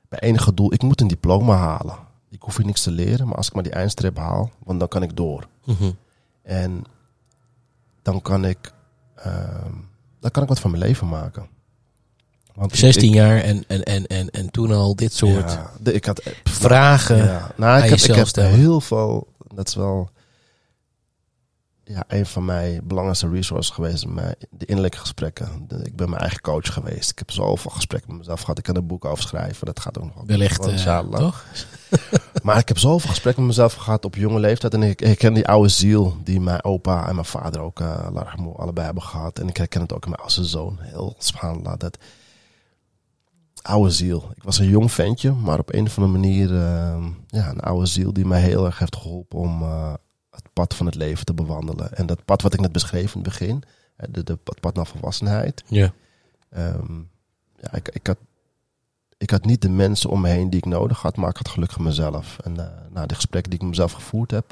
[0.09, 1.95] mijn enige doel, ik moet een diploma halen.
[2.29, 4.88] Ik hoef hier niks te leren, maar als ik maar die eindstreep haal, want dan
[4.88, 5.47] kan ik door.
[5.65, 5.91] Mhm.
[6.43, 6.83] En
[8.01, 8.73] dan kan ik,
[9.15, 9.71] ehm,
[10.19, 11.47] dan kan ik wat van mijn leven maken.
[12.55, 15.71] Want ik- 16 ik- jaar en, en, en, en, en toen al dit soort Ja,
[15.79, 17.17] de- ik had vragen.
[17.17, 17.51] ja.
[17.55, 18.51] Nou, ik heb, ik heb stellen.
[18.57, 19.27] heel veel.
[19.55, 20.09] Dat is wel
[21.83, 24.05] ja, een van mijn belangrijkste resources geweest.
[24.07, 25.65] Mijn, de innerlijke gesprekken.
[25.67, 27.09] De- ik ben mijn eigen coach geweest.
[27.11, 28.57] Ik heb zoveel gesprekken met mezelf gehad.
[28.57, 29.65] Ik kan een boek over schrijven.
[29.65, 30.25] Dat gaat ook nog wel.
[30.25, 31.19] Wellicht, wel inshallah.
[31.19, 31.45] toch?
[32.43, 34.73] Maar ik heb zoveel gesprekken met mezelf gehad op jonge leeftijd.
[34.73, 38.07] En ik herken die oude ziel die mijn opa en mijn vader ook uh,
[38.55, 39.39] allebei hebben gehad.
[39.39, 40.77] En ik herken het ook in mijn oudste zoon.
[40.81, 41.77] Heel subhanallah.
[41.77, 41.97] Dat
[43.65, 44.32] oude ziel.
[44.36, 47.86] Ik was een jong ventje, maar op een of andere manier uh, ja, een oude
[47.86, 49.93] ziel die mij heel erg heeft geholpen om uh,
[50.30, 51.93] het pad van het leven te bewandelen.
[51.93, 53.63] En dat pad wat ik net beschreef in het begin,
[53.95, 55.63] de, de, het pad naar volwassenheid.
[55.67, 55.93] Ja.
[56.58, 57.10] Um,
[57.58, 58.17] ja, ik, ik, had,
[59.17, 61.49] ik had niet de mensen om me heen die ik nodig had, maar ik had
[61.49, 62.38] gelukkig mezelf.
[62.43, 64.45] En uh, nou, de gesprekken die ik met mezelf gevoerd heb,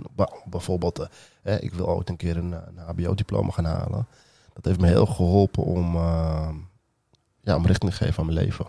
[0.45, 1.07] bijvoorbeeld,
[1.41, 4.07] eh, ik wil ooit een keer een, een HBO-diploma gaan halen.
[4.53, 6.49] Dat heeft me heel geholpen om, uh,
[7.41, 8.65] ja, om richting te geven aan mijn leven.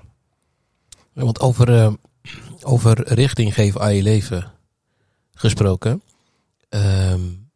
[1.14, 1.92] Want over, uh,
[2.62, 4.53] over richting geven aan je leven
[5.35, 6.03] gesproken.
[6.68, 7.50] Um,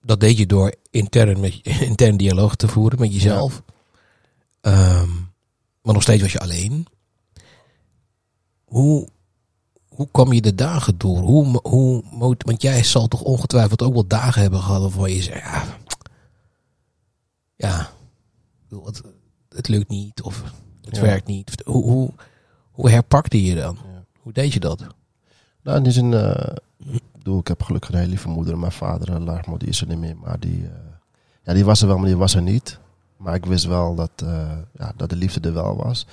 [0.00, 1.60] dat deed je door intern, met,
[1.90, 3.62] intern dialoog te voeren met jezelf.
[4.60, 5.00] Ja.
[5.00, 5.30] Um,
[5.82, 6.86] maar nog steeds was je alleen.
[8.64, 9.08] Hoe,
[9.88, 11.18] hoe kwam je de dagen door?
[11.18, 12.02] Hoe, hoe,
[12.38, 15.64] want jij zal toch ongetwijfeld ook wel dagen hebben gehad waarvan je zei, ja,
[17.56, 17.90] ja
[18.84, 19.02] het,
[19.48, 20.42] het lukt niet of
[20.84, 21.02] het ja.
[21.02, 21.62] werkt niet.
[21.64, 22.10] Hoe, hoe,
[22.72, 23.78] hoe herpakte je dan?
[23.84, 24.04] Ja.
[24.20, 24.86] Hoe deed je dat?
[25.62, 26.34] Nou, in die zin, uh,
[26.78, 28.58] ik bedoel, ik heb gelukkig een hele lieve moeder.
[28.58, 30.16] Mijn vader, Larmo, die is er niet meer.
[30.16, 30.68] Maar die, uh,
[31.42, 32.78] ja, die was er wel, maar die was er niet.
[33.16, 36.06] Maar ik wist wel dat, uh, ja, dat de liefde er wel was.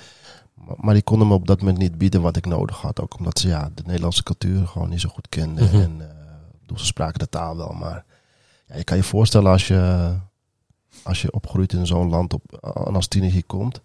[0.54, 3.00] Maar, maar, die konden me op dat moment niet bieden wat ik nodig had.
[3.00, 5.64] Ook omdat ze ja, de Nederlandse cultuur gewoon niet zo goed kenden.
[5.64, 5.80] Mm -hmm.
[5.80, 5.96] En
[6.70, 7.72] uh, ze spraken de taal wel.
[7.72, 8.04] Maar
[8.66, 10.12] ja, je kan je voorstellen als je,
[11.02, 12.52] als je opgroeit in zo'n land op,
[12.86, 13.80] en als tiener hier komt.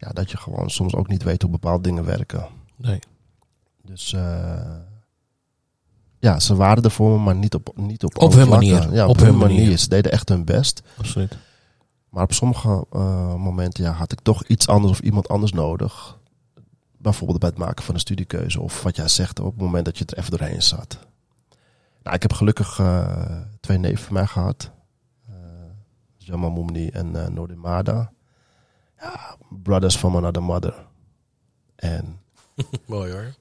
[0.00, 2.46] Ja, dat je gewoon soms ook niet weet hoe bepaalde dingen werken.
[2.76, 2.98] Nee.
[3.82, 4.76] Dus uh,
[6.18, 8.92] ja, ze waren er voor me, maar niet op, niet op, op hun manier.
[8.92, 9.58] Ja, op, op hun, hun manier.
[9.58, 9.78] manier.
[9.78, 10.82] Ze deden echt hun best.
[10.96, 11.38] Absoluut.
[12.08, 16.18] Maar op sommige uh, momenten ja, had ik toch iets anders of iemand anders nodig.
[16.98, 18.60] Bijvoorbeeld bij het maken van een studiekeuze.
[18.60, 20.98] Of wat jij zegt op het moment dat je er even doorheen zat.
[22.02, 24.70] Nou, ik heb gelukkig uh, twee neven van mij gehad.
[26.16, 28.06] Jamal en uh.
[29.00, 30.86] Ja, brothers from another mother.
[31.76, 32.20] En...
[32.86, 33.34] Mooi hoor.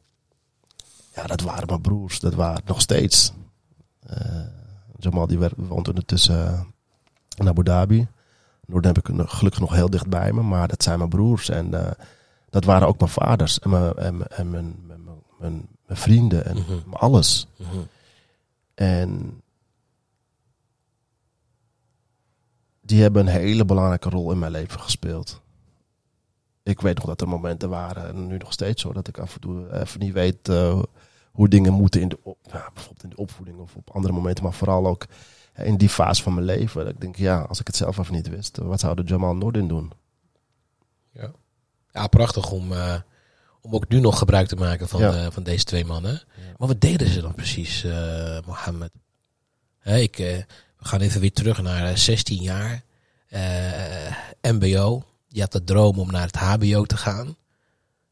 [1.16, 2.20] Ja, dat waren mijn broers.
[2.20, 3.34] Dat waren nog steeds.
[4.10, 4.46] Uh,
[4.98, 6.74] Jamal die woont ondertussen
[7.38, 8.08] in Abu Dhabi.
[8.66, 11.50] Noorden heb ik gelukkig nog heel dicht bij me, maar dat zijn mijn broers.
[11.50, 11.92] En uh,
[12.50, 15.02] dat waren ook mijn vaders en mijn, en, en mijn, mijn,
[15.40, 16.72] mijn, mijn, vrienden en Mhm.
[16.72, 16.94] mm -hmm.
[16.94, 17.48] alles.
[17.58, 17.88] Mm -hmm.
[18.74, 19.42] En
[22.82, 25.42] die hebben een hele belangrijke rol in mijn leven gespeeld.
[26.70, 29.34] Ik weet nog dat er momenten waren, en nu nog steeds zo, dat ik af
[29.34, 30.82] en toe even niet weet uh,
[31.32, 34.44] hoe dingen moeten in de, op, ja, bijvoorbeeld in de opvoeding of op andere momenten,
[34.44, 35.06] maar vooral ook
[35.56, 36.84] in die fase van mijn leven.
[36.84, 39.36] Dat ik denk, ja, als ik het zelf even niet wist, wat zou de Jamal
[39.36, 39.92] Nordin doen?
[41.12, 41.32] Ja,
[41.92, 42.96] ja prachtig om, uh,
[43.62, 45.26] om ook nu nog gebruik te maken van, ja.
[45.26, 46.12] uh, van deze twee mannen.
[46.12, 46.44] Ja.
[46.58, 47.86] Maar wat deden ze dan precies,
[48.46, 48.92] Mohammed?
[49.80, 50.16] Hey, ik,
[50.78, 52.84] we gaan even weer terug naar 16 jaar.
[54.42, 55.04] MBO.
[55.32, 57.36] Je had de droom om naar het HBO te gaan.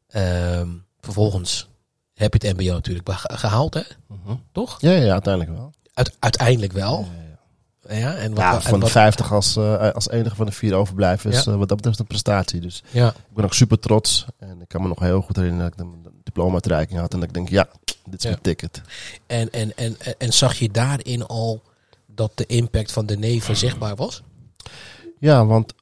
[0.07, 0.69] Ehm,
[1.01, 1.67] vervolgens
[2.13, 3.81] heb je het MBO natuurlijk gehaald, hè?
[4.07, 4.43] Mm -hmm.
[4.51, 4.81] Toch?
[4.81, 5.73] Ja, ja, uiteindelijk wel.
[5.93, 7.07] Uite uiteindelijk wel.
[7.89, 10.45] Ja, Ja, en wat, ja, en van wat, de 50 als, uh, als enige van
[10.45, 11.51] de vier overblijven is Ja.
[11.51, 12.59] uh, wat dat betreft een prestatie.
[12.59, 14.25] Dus Ja, ik ben ook super trots.
[14.39, 17.13] En ik kan me nog heel goed herinneren dat ik een diploma-uitreiking had.
[17.13, 17.67] En dat ik denk, ja,
[18.05, 18.29] dit is Ja.
[18.29, 18.81] mijn ticket.
[19.27, 21.61] En, en, en, en- en zag je daarin al
[22.05, 24.21] dat de impact van de neven zichtbaar was?
[25.19, 25.73] Ja, want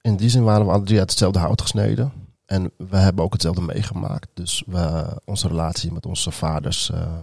[0.00, 2.12] in die zin waren we alle drie uit hetzelfde hout gesneden.
[2.46, 4.28] En we hebben ook hetzelfde meegemaakt.
[4.34, 7.18] Dus we, onze relatie met onze vaders, eh,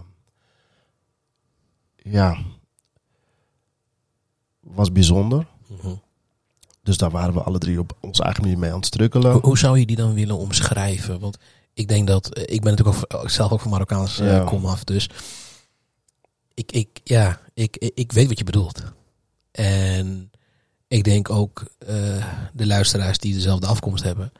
[1.96, 2.38] ja,
[4.60, 5.46] was bijzonder.
[5.66, 5.94] Mhm.
[6.82, 9.32] Dus daar waren we alle drie op onze eigen manier mee aan het strukkelen.
[9.32, 11.20] Hoe, hoe zou je die dan willen omschrijven?
[11.20, 11.38] Want
[11.74, 14.44] ik denk dat, eh, ik ben natuurlijk ook, zelf ook van Marokkaans eh, Ja.
[14.44, 15.10] kom af, dus
[16.54, 18.82] ik, ik, ja, ik, ik, ik weet wat je bedoelt.
[19.50, 20.27] En
[20.88, 24.32] ik denk ook eh, de luisteraars die dezelfde afkomst hebben.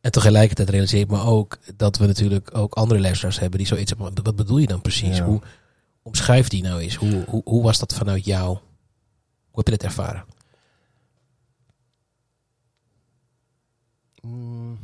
[0.00, 3.90] En tegelijkertijd realiseer ik me ook dat we natuurlijk ook andere luisteraars hebben die zoiets
[3.90, 4.24] hebben.
[4.24, 5.16] Wat bedoel je dan precies?
[5.16, 5.24] Ja.
[5.24, 5.40] Hoe
[6.02, 6.94] omschrijf die nou eens?
[6.94, 8.48] Hoe, hoe, hoe was dat vanuit jou?
[9.50, 10.24] Hoe heb je dat ervaren?
[14.20, 14.78] Mm,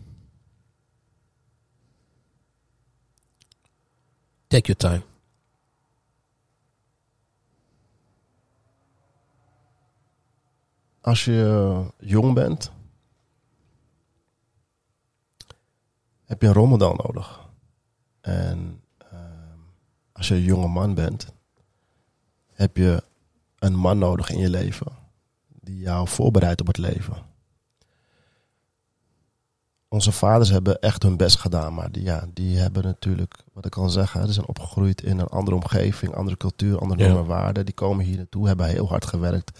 [4.48, 5.17] Take your time.
[11.00, 12.70] Als je jong bent,
[16.24, 17.46] heb je een rolmodel nodig.
[18.20, 19.58] En ehm,
[20.12, 21.26] als je een jonge man bent,
[22.52, 23.02] heb je
[23.58, 24.86] een man nodig in je leven
[25.62, 27.16] die jou voorbereidt op het leven.
[29.88, 33.76] Onze vaders hebben echt hun best gedaan, maar die, ja, die hebben natuurlijk, wat ik
[33.76, 37.06] al zeggen, die zijn opgegroeid in een andere omgeving, andere cultuur, andere Ja.
[37.06, 37.64] normen en waarden.
[37.64, 39.58] Die komen hier naartoe, hebben heel hard gewerkt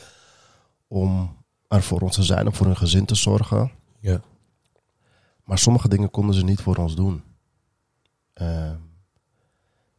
[0.88, 1.36] om
[1.68, 3.70] er voor ons te zijn, om voor hun gezin te zorgen.
[4.00, 4.20] Ja.
[5.44, 7.22] Maar sommige dingen konden ze niet voor ons doen.
[8.32, 8.74] Ehm,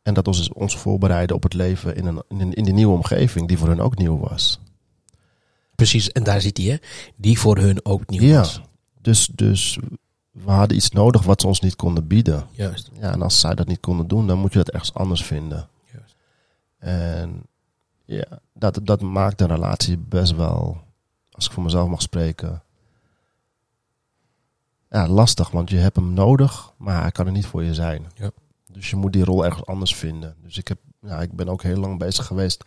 [0.01, 2.93] en dat was ons voorbereiden op het leven in, een, in, een, in die nieuwe
[2.93, 4.59] omgeving, die voor hun ook nieuw was.
[5.75, 6.75] Precies, en daar zit hij, hè?
[7.15, 8.37] Die voor hun ook nieuw Ja.
[8.37, 8.61] was.
[9.01, 9.79] Dus, dus
[10.31, 12.47] we hadden iets nodig wat ze ons niet konden bieden.
[12.51, 12.89] Juist.
[12.99, 15.67] Ja, en als zij dat niet konden doen, dan moet je dat ergens anders vinden.
[15.93, 16.15] Juist.
[16.77, 17.41] En
[18.09, 20.81] ja, dat, dat maakt de relatie best wel,
[21.31, 22.63] als ik voor mezelf mag spreken,
[24.89, 25.51] ja, lastig.
[25.51, 28.05] Want je hebt hem nodig, maar hij kan er niet voor je zijn.
[28.15, 28.31] Ja.
[28.71, 30.35] Dus je moet die rol ergens anders vinden.
[30.41, 32.63] Dus ik, heb, ja, ik ben ook heel lang bezig geweest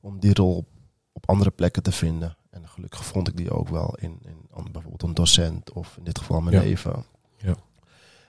[0.00, 0.64] om die rol
[1.12, 2.36] op, andere plekken te vinden.
[2.50, 6.18] En gelukkig vond ik die ook wel in, in bijvoorbeeld een docent of in dit
[6.18, 6.62] geval mijn Ja.
[6.62, 7.04] neven.
[7.36, 7.54] Ja.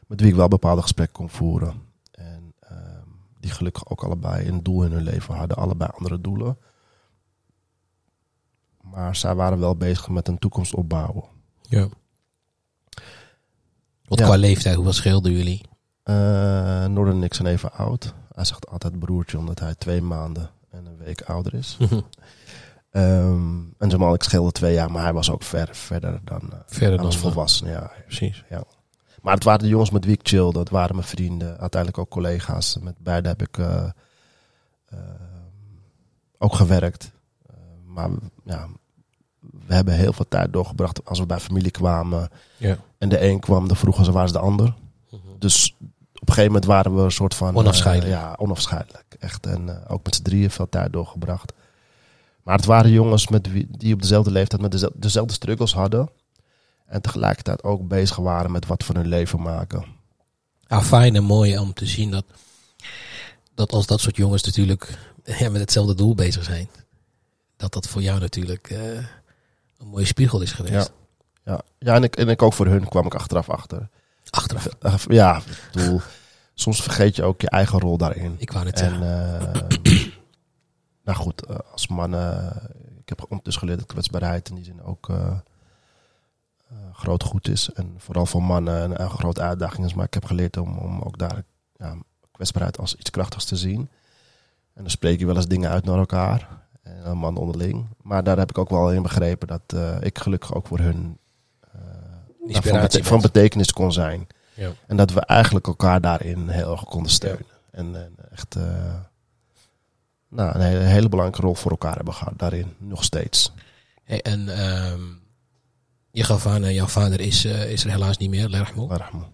[0.08, 1.82] Met wie ik wel bepaalde gesprekken kon voeren.
[3.48, 5.58] En die gelukkig ook allebei een doel in hun leven hadden.
[5.58, 6.58] Allebei andere doelen.
[8.82, 11.24] Maar zij waren wel bezig met een toekomst opbouwen.
[11.62, 11.88] Ja.
[14.06, 14.26] Wat Ja.
[14.26, 15.62] qua leeftijd, hoeveel scheelden jullie?
[16.04, 18.14] Eh Noorden en ik zijn even oud.
[18.32, 21.78] Hij zegt altijd broertje omdat hij twee maanden en een week ouder is.
[22.92, 26.42] Ehm, en Jamal, ik scheelde twee jaar, maar hij was ook ver, verder dan...
[26.52, 27.92] eh, Verder dan was volwassen, ja.
[28.06, 28.44] Precies.
[29.28, 30.52] Maar het waren de jongens met wie ik chill.
[30.52, 31.58] Dat waren mijn vrienden.
[31.60, 32.78] Uiteindelijk ook collega's.
[32.82, 33.90] Met beide heb ik eh,
[34.86, 35.00] eh,
[36.38, 37.12] ook gewerkt.
[37.46, 38.10] Eh, maar
[38.44, 38.68] ja,
[39.40, 42.30] we hebben heel veel tijd doorgebracht als we bij familie kwamen.
[42.58, 42.78] Ja.
[42.98, 44.74] En de een kwam, de vroegen ze waar is de ander.
[45.40, 45.76] Dus
[46.14, 47.56] op een gegeven moment waren we een soort van...
[47.56, 48.20] Onafscheidelijk.
[48.20, 49.16] ja, onafscheidelijk.
[49.20, 49.46] Echt.
[49.46, 51.54] En ook met z'n drieën veel tijd doorgebracht.
[52.44, 56.10] Maar het waren jongens met wie, die op dezelfde leeftijd met dezelfde, dezelfde struggles hadden.
[56.88, 59.86] En tegelijkertijd ook bezig waren met wat van hun leven maken.
[60.68, 62.26] Ah, fijn en mooi om te zien dat,
[63.54, 64.98] dat als dat soort jongens natuurlijk
[65.40, 66.70] ja, met hetzelfde doel bezig zijn.
[67.58, 68.98] Dat dat voor jou natuurlijk eh,
[69.78, 70.92] een mooie spiegel is geweest.
[71.44, 73.90] Ja, ja en, ik, en ik ook voor hun kwam ik achteraf achter.
[74.30, 74.68] Achteraf.
[74.82, 76.02] Eh, Ja, ik bedoel,
[76.54, 78.36] soms vergeet je ook je eigen rol daarin.
[78.38, 79.62] Ik wou net En eh,
[81.06, 82.56] nou goed, eh, als man, eh,
[83.02, 85.38] ik heb ondertussen geleerd dat kwetsbaarheid in die zin ook eh, eh,
[86.94, 87.70] groot goed is.
[87.74, 89.94] En vooral voor mannen een, een grote uitdaging is.
[89.94, 91.44] Maar ik heb geleerd om, om ook daar
[91.76, 91.98] ja,
[92.32, 93.90] kwetsbaarheid als iets krachtigs te zien.
[94.74, 96.48] En dan spreek je wel eens dingen uit naar elkaar.
[96.84, 97.88] En een man onderling.
[98.02, 101.18] Maar daar heb ik ook wel in begrepen dat eh, ik gelukkig ook voor hun
[101.62, 101.82] eh,
[102.40, 104.28] nou, van, bete- van betekenis kon zijn.
[104.54, 104.72] Ja.
[104.88, 107.46] En dat we eigenlijk elkaar daarin heel erg konden steunen.
[107.72, 108.94] En, en echt eh,
[110.30, 112.76] nou, een hele, hele belangrijke rol voor elkaar hebben gehad daarin.
[112.78, 113.52] Nog steeds.
[114.04, 115.02] Hey, en ehm,
[116.18, 118.88] je gaf aan, eh, jouw vader is, eh, is er helaas niet meer, Lerchmo.
[118.88, 119.34] Rahmo.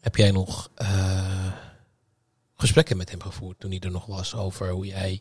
[0.00, 1.52] Heb jij nog eh,
[2.54, 5.20] gesprekken met hem gevoerd toen hij er nog was over hoe jij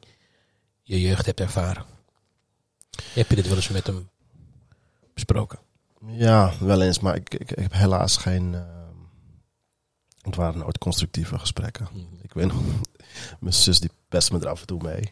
[0.82, 1.86] je jeugd hebt ervaren?
[3.14, 4.10] Heb je dit wel eens met hem
[5.14, 5.60] besproken?
[6.08, 7.00] Ja, wel eens.
[7.00, 8.56] Maar ik, ik, ik heb helaas geen...
[8.56, 8.62] eh,
[10.22, 11.88] het waren nooit constructieve gesprekken.
[12.22, 12.62] Ik weet nog,
[13.40, 15.12] mijn zus die pest me er af en toe mee.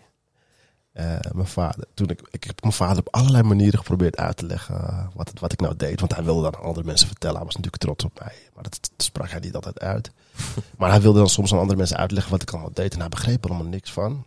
[0.99, 4.45] Eh, mijn vader, toen ik, ik heb mijn vader op allerlei manieren geprobeerd uit te
[4.45, 5.99] leggen eh, wat, het, wat ik nou deed.
[5.99, 7.35] Want hij wilde dan aan andere mensen vertellen.
[7.35, 8.33] Hij was natuurlijk trots op mij.
[8.53, 10.11] Maar dat, dat sprak hij niet altijd uit.
[10.77, 12.93] maar hij wilde dan soms aan andere mensen uitleggen wat ik allemaal deed.
[12.93, 14.25] En hij begreep er allemaal niks van.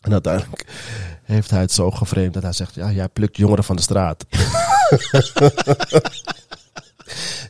[0.00, 0.66] En uiteindelijk
[1.22, 4.24] heeft hij het zo gevreemd dat hij zegt: Ja, jij plukt jongeren van de straat.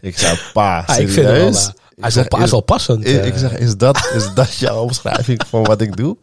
[0.01, 1.73] ik zei: Pa, Ah, serieus?
[1.97, 3.07] Eh, hij is wel, is passend.
[3.07, 3.27] Ik, eh.
[3.27, 6.17] ik zeg, is dat, is dat jouw omschrijving van wat ik doe?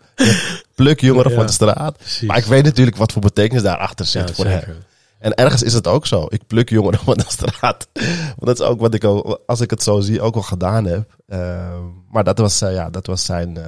[0.76, 1.38] Pluk jongeren Ja.
[1.38, 1.98] van de straat.
[1.98, 2.28] Precies.
[2.28, 4.60] Maar ik weet natuurlijk wat voor betekenis daarachter Ja, zit voor hem.
[4.60, 4.76] zeker.
[5.20, 6.26] En ergens is het ook zo.
[6.30, 7.88] Ik pluk jongeren van de straat.
[7.94, 10.86] Want dat is ook wat ik, ook, als ik het zo zie, ook al gedaan
[10.86, 11.16] heb.
[11.28, 11.78] Uh,
[12.10, 13.66] maar dat was, uh, ja, dat was zijn uh,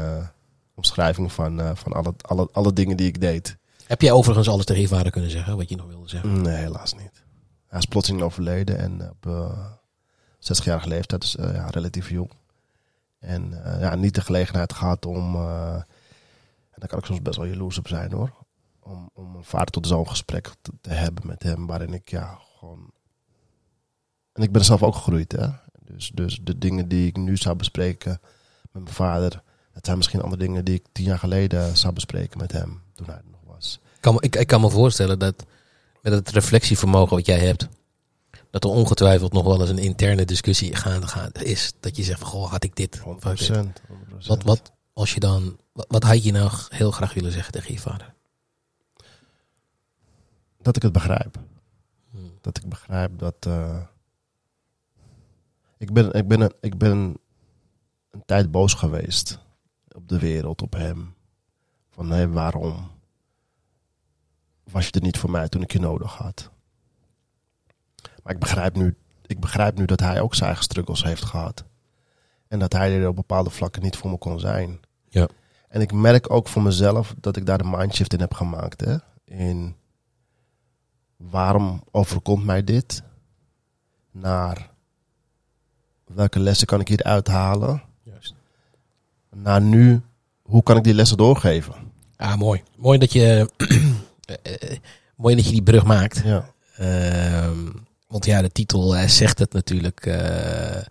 [0.76, 3.58] omschrijving van, van alle, alle, alle dingen die ik deed.
[3.86, 6.42] Heb jij overigens alles vader kunnen zeggen, wat je nog wilde zeggen?
[6.42, 7.24] Nee, helaas niet.
[7.68, 9.26] Hij is plotseling overleden en op
[10.42, 12.32] 60-jarige leeftijd, dus ja, relatief jong.
[13.22, 15.36] En uh, ja, niet de gelegenheid gehad om.
[15.36, 15.74] Uh,
[16.72, 18.32] en daar kan ik soms best wel jaloers op zijn hoor.
[18.80, 20.50] Om, om een vader tot zo'n gesprek
[20.82, 21.68] te, hebben met hem.
[21.68, 22.92] Waarin ik ja, gewoon.
[24.34, 25.48] En ik ben zelf ook gegroeid hè.
[25.84, 28.20] Dus, dus de dingen die ik nu zou bespreken
[28.72, 29.44] met mijn vader.
[29.74, 32.82] Dat zijn misschien andere dingen die ik tien jaar geleden zou bespreken met hem.
[32.94, 33.80] Toen hij er nog was.
[33.96, 35.46] Ik kan, ik, ik kan me voorstellen dat
[36.02, 37.68] met het reflectievermogen wat jij hebt
[38.52, 41.74] dat er ongetwijfeld nog wel eens een interne discussie gaande gaat, is.
[41.80, 43.00] Dat je zegt van, goh, had ik dit?
[43.00, 43.04] 100%.
[43.04, 43.82] Of had ik dit?
[44.24, 44.28] 100%.
[44.28, 47.74] Wat, wat, als je dan, wat, wat had je nou heel graag willen zeggen tegen
[47.74, 48.14] je vader?
[50.62, 51.40] Dat ik het begrijp.
[52.12, 52.38] Hmm.
[52.42, 53.36] Dat ik begrijp dat...
[53.48, 53.82] Uh,
[55.78, 57.18] ik, ben, ik, ben ik ben
[58.12, 59.40] een tijd boos geweest
[59.92, 61.14] op de wereld, op hem.
[61.90, 62.92] Van, hé, waarom
[64.64, 66.51] was je er niet voor mij toen ik je nodig had?
[68.24, 71.64] Maar ik begrijp nu, ik begrijp nu dat hij ook zijn eigen struggles heeft gehad.
[72.48, 74.80] En dat hij er op bepaalde vlakken niet voor me kon zijn.
[75.10, 75.28] Ja.
[75.70, 78.82] En ik merk ook voor mezelf dat ik daar de mindshift in heb gemaakt.
[78.82, 78.96] Hè?
[79.26, 79.76] In
[81.18, 83.04] waarom overkomt mij dit?
[84.12, 84.70] Naar
[86.06, 87.82] welke lessen kan ik hier uithalen?
[88.04, 88.34] Juist.
[89.30, 90.02] Naar nu,
[90.42, 91.74] hoe kan ik die lessen doorgeven?
[92.16, 92.64] Ah, mooi.
[92.78, 94.78] Mooi dat je, uh,
[95.24, 96.22] mooi dat je die brug maakt.
[96.24, 96.50] Ja.
[96.80, 97.50] Uh,
[98.12, 100.06] want ja, de titel uh, zegt het natuurlijk.
[100.06, 100.82] Uh,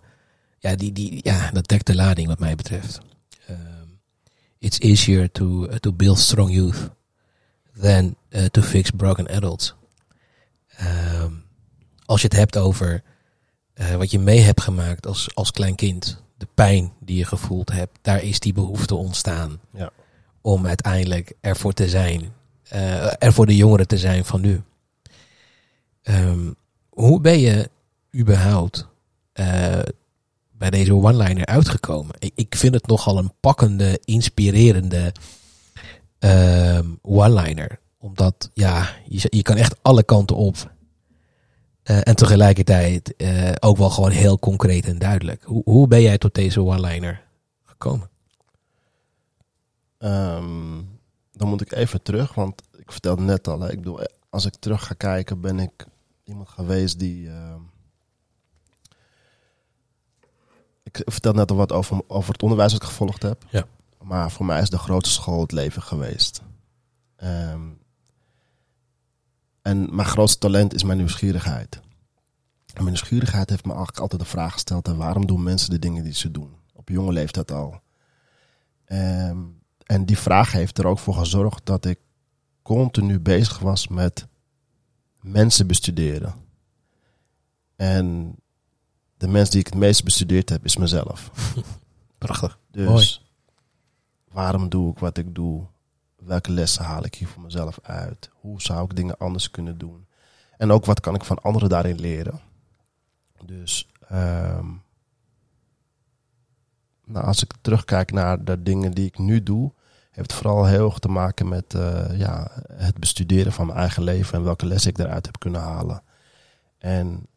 [0.59, 2.99] ja, die, die, ja, dat dekt de lading wat mij betreft.
[3.49, 3.99] Um,
[4.59, 6.89] it's easier to, uh, to build strong youth
[7.81, 8.15] than
[8.51, 9.75] to fix broken adults.
[11.23, 11.43] Um,
[12.05, 13.03] als je het hebt over
[13.97, 17.97] wat je mee hebt gemaakt als, als klein kind, de pijn die je gevoeld hebt,
[18.01, 19.91] daar is die behoefte ontstaan ja.
[20.41, 22.33] om uiteindelijk ervoor te zijn,
[23.19, 24.61] er voor de jongeren te zijn van nu.
[26.03, 26.55] Um,
[26.91, 27.69] hoe ben je
[28.15, 28.87] überhaupt
[29.33, 29.79] uh,
[30.51, 32.15] bij deze one-liner uitgekomen?
[32.19, 35.13] Ik, ik, vind het nogal een pakkende, inspirerende
[36.19, 37.79] uh, one-liner.
[37.97, 40.71] Omdat, ja, je, je, kan echt alle kanten op.
[41.83, 45.43] Uh, en tegelijkertijd uh, ook wel gewoon heel concreet en duidelijk.
[45.43, 47.23] Hoe, hoe ben jij tot deze one-liner
[47.63, 48.09] gekomen?
[49.99, 50.99] Um,
[51.31, 53.99] dan moet ik even terug, want ik vertelde net al, hè, ik bedoel,
[54.29, 55.85] als ik terug ga kijken, ben ik
[56.23, 57.27] iemand geweest die.
[57.27, 57.55] Uh,
[60.83, 63.45] ik vertel net al wat over, over het onderwijs dat ik gevolgd heb.
[63.49, 63.65] Ja.
[64.01, 66.41] Maar voor mij is de grootste school het leven geweest.
[67.23, 67.79] Um,
[69.61, 71.75] en mijn grootste talent is mijn nieuwsgierigheid.
[72.65, 76.03] En mijn nieuwsgierigheid heeft me eigenlijk altijd de vraag gesteld: waarom doen mensen de dingen
[76.03, 76.55] die ze doen?
[76.73, 77.81] Op jonge leeftijd al.
[78.85, 81.99] Um, en die vraag heeft er ook voor gezorgd dat ik
[82.61, 84.27] continu bezig was met
[85.21, 86.33] mensen bestuderen.
[87.75, 88.35] En
[89.17, 91.31] de mens die ik het meest bestudeerd heb, is mezelf.
[92.17, 92.59] Prachtig.
[92.71, 93.19] Dus Mooi.
[94.31, 95.65] waarom doe ik wat ik doe?
[96.15, 98.29] Welke lessen haal ik hier voor mezelf uit?
[98.33, 100.07] Hoe zou ik dingen anders kunnen doen?
[100.57, 102.39] En ook wat kan ik van anderen daarin leren?
[103.45, 104.83] Dus um,
[107.05, 109.71] nou, als ik terugkijk naar de dingen die ik nu doe,
[110.11, 114.37] heeft vooral heel erg te maken met uh, ja, het bestuderen van mijn eigen leven
[114.37, 116.03] en welke lessen ik daaruit heb kunnen halen.
[116.77, 117.27] En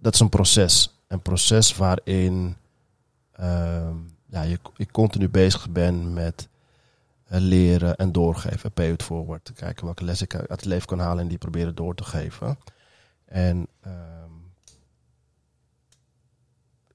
[0.00, 1.02] dat is een proces.
[1.08, 2.56] Een proces waarin
[3.40, 3.90] uh,
[4.26, 6.48] ja, je, ik continu bezig ben met
[7.32, 8.72] uh, leren en doorgeven.
[8.72, 9.52] Pay it forward.
[9.54, 12.58] Kijken welke lessen ik uit het leven kan halen en die proberen door te geven.
[13.24, 13.66] En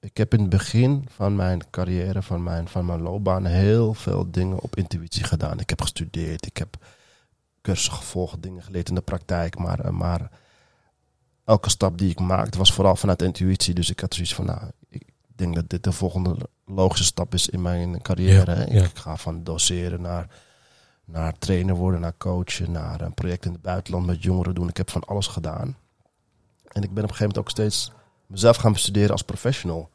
[0.00, 4.30] ik heb in het begin van mijn carrière, van mijn, van mijn loopbaan, heel veel
[4.30, 5.60] dingen op intuïtie gedaan.
[5.60, 6.76] Ik heb gestudeerd, ik heb
[7.62, 9.58] cursussen gevolgd, dingen geleerd in de praktijk.
[9.58, 10.30] Maar, maar
[11.44, 13.74] elke stap die ik maakte was vooral vanuit intuïtie.
[13.74, 17.48] Dus ik had zoiets van, nou, ik denk dat dit de volgende logische stap is
[17.48, 18.72] in mijn carrière.
[18.72, 20.46] Ja, ik ga van doseren naar
[21.08, 24.68] naar trainer worden, naar coachen, naar een project in het buitenland met jongeren doen.
[24.68, 25.76] Ik heb van alles gedaan.
[26.68, 27.92] En ik ben op een gegeven moment ook steeds
[28.28, 29.90] mezelf gaan bestuderen als professional.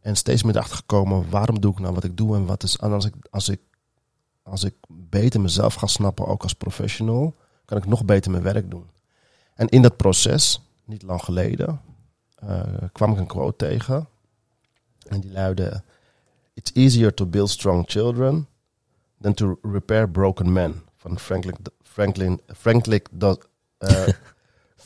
[0.00, 2.76] En steeds meer erachter gekomen, waarom doe ik nou wat ik doe en wat is.
[2.76, 3.60] En als ik, als ik,
[4.42, 8.70] als ik beter mezelf ga snappen, ook als professional, kan ik nog beter mijn werk
[8.70, 8.90] doen.
[9.54, 11.80] En in dat proces, niet lang geleden,
[12.34, 14.08] eh, kwam ik een quote tegen.
[15.08, 15.82] En die luidde:
[16.54, 18.46] It's easier to build strong children
[19.20, 20.82] than to repair broken men.
[20.96, 23.02] Van Franklin, Franklin, Franklin,
[23.78, 24.06] uh,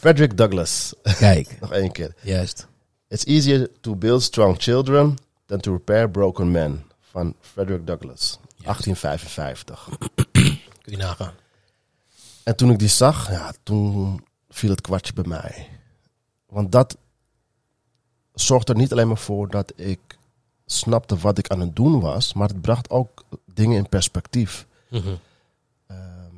[0.03, 0.95] Frederick Douglass.
[1.19, 2.15] Kijk, Nog één keer.
[2.21, 2.67] juist.
[3.09, 6.85] It's easier to build strong children than to repair broken men.
[7.01, 8.39] Van Frederick Douglass.
[8.63, 9.89] 1855.
[10.33, 11.33] Kun je nagaan.
[12.45, 15.69] En toen ik die zag, ja, toen viel het kwartje bij mij.
[16.47, 16.97] Want dat
[18.35, 20.01] zorgt er niet alleen maar voor dat ik
[20.67, 23.25] snapte wat ik aan het doen was, maar het bracht ook
[23.55, 24.67] dingen in perspectief.
[24.91, 25.15] Mhm.
[25.87, 26.35] Ehm,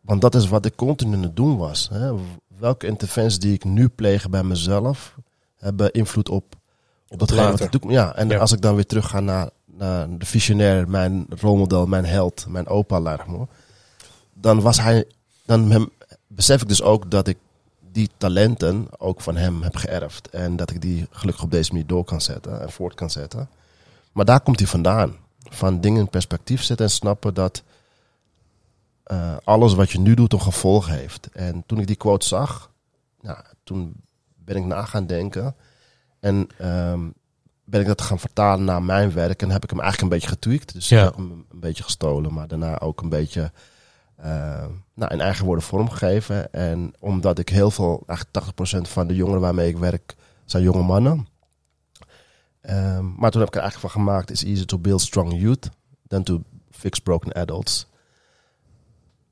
[0.00, 1.88] want dat is wat ik continu aan het doen was.
[1.88, 2.12] Hè.
[2.60, 5.14] Welke interventies die ik nu pleeg bij mezelf
[5.58, 6.44] hebben invloed op,
[7.08, 7.90] op datgene wat ik doe.
[7.90, 8.38] Ja, en Ja.
[8.38, 12.66] als ik dan weer terug ga naar, naar de visionair, mijn rolmodel, mijn held, mijn
[12.66, 13.48] opa Largmo,
[14.34, 15.04] dan was hij,
[15.44, 15.88] dan hem,
[16.26, 17.38] besef ik dus ook dat ik
[17.92, 20.28] die talenten ook van hem heb geërfd.
[20.30, 23.48] En dat ik die gelukkig op deze manier door kan zetten en voort kan zetten.
[24.12, 25.16] Maar daar komt hij vandaan.
[25.48, 27.62] Van dingen in perspectief zetten en snappen dat
[29.44, 31.28] alles wat je nu doet een gevolg heeft.
[31.32, 32.70] En toen ik die quote zag,
[33.20, 33.94] nou, toen
[34.36, 35.54] ben ik na gaan denken.
[36.20, 37.00] En ehm,
[37.64, 39.42] ben ik dat gaan vertalen naar mijn werk.
[39.42, 40.72] En heb ik hem eigenlijk een beetje getweakt.
[40.72, 40.98] Dus Ja.
[40.98, 43.52] ik heb hem een beetje gestolen, maar daarna ook een beetje
[44.16, 44.64] eh,
[44.94, 46.52] nou, in eigen woorden vormgegeven.
[46.52, 48.46] En omdat ik heel veel, eigenlijk
[48.86, 50.14] 80% van de jongeren waarmee ik werk,
[50.44, 51.26] zijn jonge mannen.
[52.60, 55.68] Ehm, maar toen heb ik er eigenlijk van gemaakt: It's easier to build strong youth
[56.08, 57.86] than to fix broken adults.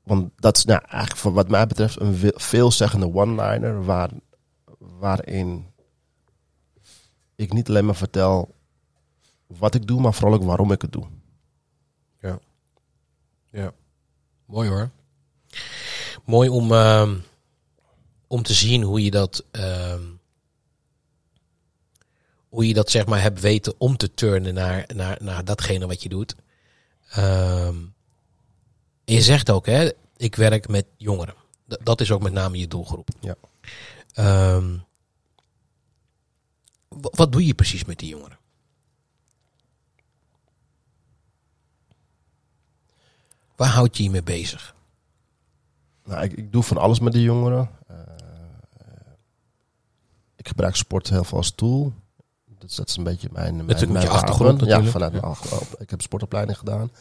[0.09, 4.09] Want dat is nou, eigenlijk voor wat mij betreft een ve- veelzeggende one-liner waar,
[4.77, 5.67] waarin
[7.35, 8.55] ik niet alleen maar vertel
[9.47, 11.07] wat ik doe, maar vooral ook waarom ik het doe.
[13.51, 13.73] Ja.
[14.45, 14.89] Mooi hoor.
[16.25, 17.17] Mooi om, ehm,
[18.27, 19.45] om te zien hoe je dat.
[19.51, 20.03] ehm,
[22.49, 26.03] hoe je dat zeg maar hebt weten om te turnen naar, naar, naar datgene wat
[26.03, 26.35] je doet.
[27.09, 27.75] Ehm,
[29.09, 31.35] en je zegt ook, hè, ik werk met jongeren.
[31.67, 33.09] D- dat is ook met name je doelgroep.
[33.19, 33.35] Ja.
[34.13, 34.77] Ehm,
[36.87, 38.37] wa- wat doe je precies met die jongeren?
[43.55, 44.75] Waar houd je je mee bezig?
[46.03, 47.69] Nou, ik, ik doe van alles met de jongeren.
[47.87, 47.95] Eh,
[50.35, 51.93] ik gebruik sport heel veel als tool.
[52.57, 54.65] Dus dat is een beetje mijn, mijn, Natuurlijk mijn achtergrond.
[54.65, 55.19] Ja, vanuit Ja.
[55.19, 55.81] mijn achtergrond.
[55.81, 56.91] Ik heb sportopleiding gedaan.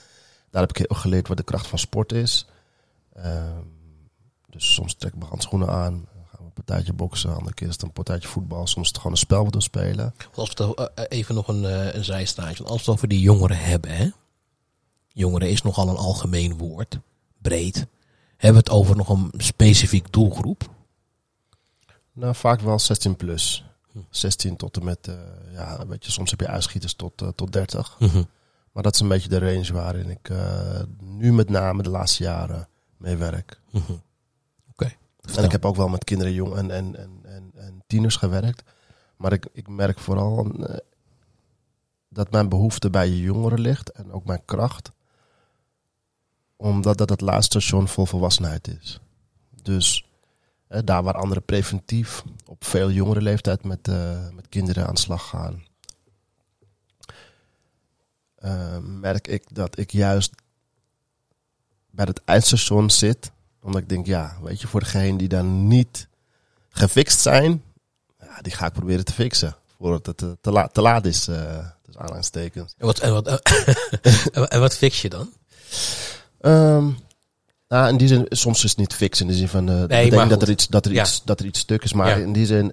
[0.51, 2.47] Daar heb ik heel geleerd wat de kracht van sport is.
[3.15, 3.63] Ehm,
[4.49, 5.93] dus soms trek ik mijn handschoenen aan.
[5.93, 7.35] Dan gaan we een partijtje boksen.
[7.35, 8.67] Andere keer is het een partijtje voetbal.
[8.67, 10.15] Soms is het gewoon een spel wat we spelen.
[10.35, 12.57] Als we het, eh, even nog een, eh, een zijstraatje.
[12.57, 14.11] Want als we het over die jongeren hebben, hè?
[15.13, 16.99] Jongeren is nogal een algemeen woord,
[17.39, 17.87] breed.
[18.37, 20.71] Hebben we het over nog een specifiek doelgroep?
[22.13, 23.65] Nou, vaak wel 16 plus.
[23.93, 23.99] Hm.
[24.11, 25.15] 16 tot en met, eh,
[25.53, 27.97] ja, weet je, soms heb je uitschieters tot, tot 30.
[27.99, 28.23] Mhm.
[28.79, 32.23] Maar dat is een beetje de range waarin ik eh, nu met name de laatste
[32.23, 33.61] jaren mee werk.
[33.71, 33.93] Mhm.
[34.71, 34.93] Oké.
[35.37, 38.63] En ik heb ook wel met kinderen, jong en, en, en, en, en tieners gewerkt.
[39.17, 40.77] Maar ik, ik merk vooral eh,
[42.09, 44.93] dat mijn behoefte bij je jongeren ligt en ook mijn kracht.
[46.57, 49.01] Omdat dat het laatste station vol volwassenheid is.
[49.63, 50.07] Dus
[50.67, 53.87] eh, daar waar anderen preventief op veel jongere leeftijd met,
[54.35, 55.67] met kinderen aan de slag gaan.
[58.39, 60.33] Eh, merk ik dat ik juist
[61.91, 63.31] bij het eindstation zit.
[63.63, 66.09] Omdat ik denk, ja, weet je, voor degenen die dan niet
[66.69, 67.63] gefixt zijn,
[68.21, 69.57] ja, die ga ik proberen te fixen.
[69.79, 72.75] Voordat het te, te, la- te laat is, eh dus aanhalingstekens.
[72.79, 73.27] En wat, en, wat,
[74.49, 75.33] en, wat fix je dan?
[76.41, 76.91] Ehm,
[77.69, 79.87] nou, in die zin, soms is het niet fix in de zin van, eh maar
[79.87, 80.43] bedenken dat goed.
[80.43, 81.03] er, iets, dat, er Ja.
[81.03, 81.93] iets, dat er iets stuk is.
[81.93, 82.25] Maar Ja.
[82.25, 82.73] in die zin,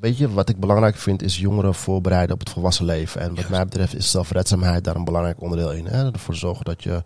[0.00, 3.20] weet je, wat ik belangrijk vind, is jongeren voorbereiden op het volwassen leven.
[3.20, 3.50] En wat Juist.
[3.50, 5.86] mij betreft is zelfredzaamheid daar een belangrijk onderdeel in.
[5.86, 6.12] Hè?
[6.12, 7.04] Ervoor zorgen dat je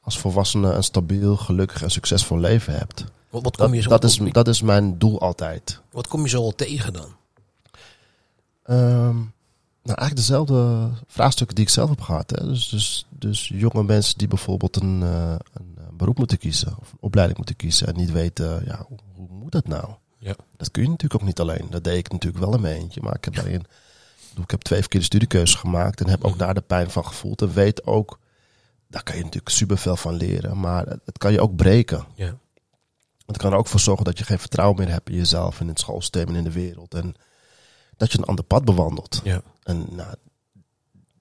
[0.00, 3.04] als volwassene een stabiel, gelukkig en succesvol leven hebt.
[3.30, 5.80] Wat, wat, kom, Dat, je zo, dat, wat, is, dat is mijn doel altijd.
[5.90, 7.08] wat kom je zo al tegen dan?
[8.62, 9.16] Ehm,
[9.82, 12.30] nou, eigenlijk dezelfde vraagstukken die ik zelf heb gehad.
[12.30, 12.46] Hè.
[12.46, 16.76] Dus, dus, dus jonge mensen die bijvoorbeeld een, eh, een eh, beroep moeten kiezen.
[16.80, 17.86] Of een opleiding moeten kiezen.
[17.86, 19.88] En niet weten, ja, hoe, hoe moet dat nou?
[20.20, 20.34] Ja.
[20.56, 21.66] Dat kun je natuurlijk ook niet alleen.
[21.70, 23.00] Dat deed ik natuurlijk wel in mijn eentje.
[23.00, 23.64] Maar ik heb daarin...
[24.42, 26.00] Ik heb twee verkeerde studiekeuzes gemaakt.
[26.00, 26.38] En heb ook Mhm.
[26.38, 27.42] daar de pijn van gevoeld.
[27.42, 28.18] En weet ook
[28.88, 30.60] daar kan je natuurlijk superveel van leren.
[30.60, 32.04] Maar het, het kan je ook breken.
[32.14, 32.38] Ja.
[33.26, 35.62] Het kan er ook voor zorgen dat je geen vertrouwen meer hebt in jezelf en
[35.62, 36.94] in het schoolsysteem en in de wereld.
[36.94, 37.14] En
[37.96, 39.20] dat je een ander pad bewandelt.
[39.24, 39.42] Ja.
[39.62, 40.14] En nou,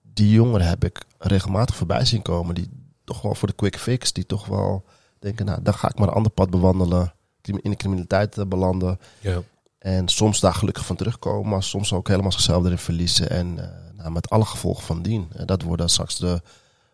[0.02, 2.56] die jongeren heb ik regelmatig voorbij zien komen.
[2.56, 2.70] Die
[3.04, 4.14] toch wel voor de quick fix.
[4.14, 4.86] Die toch wel
[5.20, 7.14] denken, nou, dan ga ik maar een ander pad bewandelen.
[7.50, 9.00] In de criminaliteit eh, belanden.
[9.20, 9.42] Ja.
[9.80, 11.50] En soms daar gelukkig van terugkomen.
[11.50, 13.30] Maar soms ook helemaal zichzelf erin verliezen.
[13.30, 15.28] En eh, nou, met alle gevolgen van dien.
[15.34, 16.42] En dat worden straks de,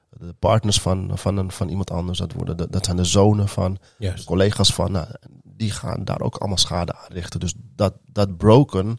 [0.10, 2.20] de partners van, van, een, van iemand anders.
[2.20, 4.26] Dat, worden de, dat zijn de zonen van Juist.
[4.26, 4.92] collega's van.
[4.92, 5.08] Nou,
[5.44, 7.40] die gaan daar ook allemaal schade aan richten.
[7.40, 8.98] Dus dat, dat broken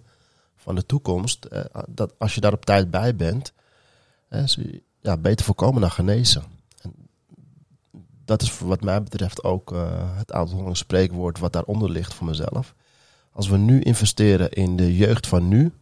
[0.57, 1.45] van de toekomst.
[1.45, 3.53] eh, dat als je daar op tijd bij bent.
[5.01, 6.43] ja, beter voorkomen dan genezen.
[8.27, 12.75] Dat is wat mij betreft ook eh, het oud spreekwoord wat daaronder ligt voor mezelf.
[13.33, 15.73] Als we nu investeren in de jeugd van nu,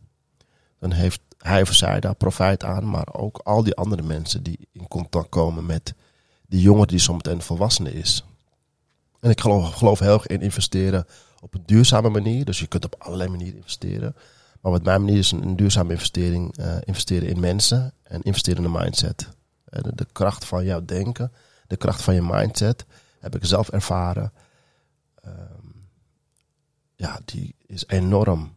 [0.78, 4.68] dan heeft hij of zij daar profijt aan, maar ook al die andere mensen die
[4.72, 5.94] in contact komen met
[6.46, 8.24] die jongen die zometeen volwassene is.
[9.20, 11.06] En ik geloof, geloof heel erg in investeren
[11.40, 12.44] op een duurzame manier.
[12.44, 14.16] Dus je kunt op allerlei manieren investeren.
[14.60, 16.56] Maar wat mijn manier is een, een duurzame investering.
[16.56, 19.28] eh, investeren in mensen en investeren in de mindset.
[19.64, 21.32] Eh, de kracht van jouw denken,
[21.66, 22.84] de kracht van je mindset,
[23.20, 24.32] heb ik zelf ervaren.
[25.22, 25.66] Ehm,
[26.94, 28.54] ja, die is enorm.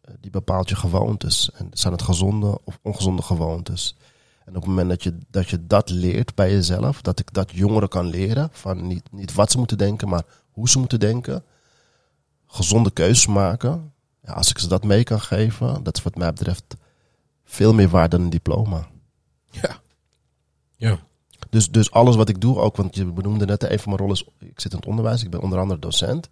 [0.00, 1.50] Eh, die bepaalt je gewoontes.
[1.52, 3.96] En zijn het gezonde of ongezonde gewoontes?
[4.44, 7.50] En op het moment dat je, dat je dat leert bij jezelf, dat ik dat
[7.50, 11.44] jongeren kan leren, van niet, niet wat ze moeten denken, maar hoe ze moeten denken,
[12.46, 13.92] gezonde keuzes maken.
[14.22, 16.76] Ja, als ik ze dat mee kan geven, dat is wat mij betreft
[17.44, 18.88] veel meer waard dan een diploma.
[19.50, 19.80] Ja.
[20.76, 20.98] Ja.
[21.50, 24.14] Dus, dus alles wat ik doe, ook, want je benoemde net, een van mijn rollen
[24.14, 26.28] is, ik zit in het onderwijs, ik ben onder andere docent.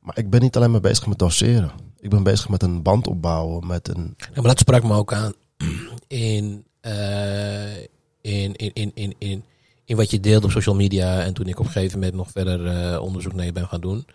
[0.00, 1.70] Maar ik ben niet alleen maar bezig met doseren.
[2.00, 4.14] Ik ben bezig met een band opbouwen, met een...
[4.16, 5.32] Ja, maar dat sprak me ook aan
[6.06, 7.86] in, eh, in,
[8.20, 9.44] in, in, in, in,
[9.84, 11.20] in wat je deelt op social media.
[11.20, 13.80] En toen ik op een gegeven moment nog verder eh, onderzoek naar je ben gaan
[13.80, 14.06] doen.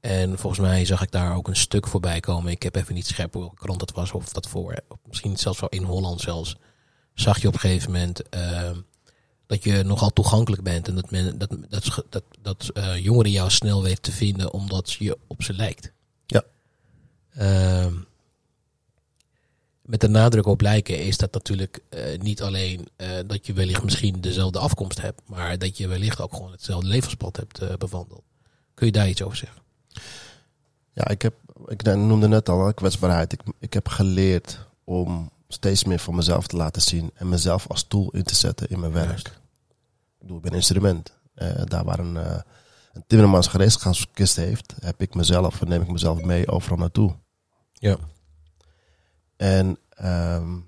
[0.00, 2.52] En volgens mij zag ik daar ook een stuk voorbij komen.
[2.52, 4.74] Ik heb even niet scherp welke krant dat was of dat voor.
[5.06, 6.56] Misschien zelfs wel in Holland zelfs.
[7.20, 8.70] Zag je op een gegeven moment eh,
[9.50, 10.88] dat je nogal toegankelijk bent.
[10.88, 14.92] En dat, men, dat, dat, dat, dat eh, jongeren jou snel weten te vinden omdat
[14.92, 15.92] je op ze lijkt.
[16.26, 16.42] Ja.
[17.34, 17.94] Ehm,
[19.82, 23.82] met de nadruk op lijken is dat natuurlijk eh, niet alleen eh, dat je wellicht
[23.82, 28.24] misschien dezelfde afkomst hebt, maar dat je wellicht ook gewoon hetzelfde levenspad hebt bewandeld.
[28.74, 29.62] Kun je daar iets over zeggen?
[30.92, 31.34] Ja, ik, heb,
[31.66, 33.32] ik noemde net al kwetsbaarheid.
[33.32, 37.82] Ik, ik heb geleerd om steeds meer van mezelf te laten zien en mezelf als
[37.82, 39.08] tool in te zetten in mijn werk.
[39.08, 39.26] Juist.
[39.26, 39.32] Ik
[40.18, 41.12] bedoel, ik ben instrument.
[41.34, 42.40] Eh, daar waar een, eh
[42.92, 47.16] een timmermans gereedschapskist heeft, heb ik mezelf en neem ik mezelf mee overal naartoe.
[47.72, 47.96] Ja.
[49.36, 50.56] En ehm,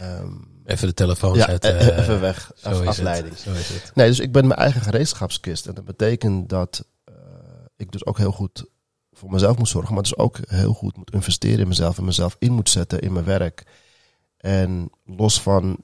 [0.00, 0.32] ehm,
[0.64, 1.74] Even de telefoon ja, zetten.
[1.74, 2.52] e- e- eh, even weg.
[2.62, 3.36] Af, afleiding.
[3.38, 3.92] Zo is het.
[3.94, 5.66] Nee, dus ik ben mijn eigen gereedschapskist.
[5.66, 6.84] En dat betekent dat
[7.76, 8.64] ik dus ook heel goed
[9.20, 9.94] voor mezelf moet zorgen.
[9.94, 11.98] Maar dus ook heel goed moet investeren in mezelf.
[11.98, 13.66] En mezelf in moet zetten in mijn werk.
[14.36, 15.76] En los van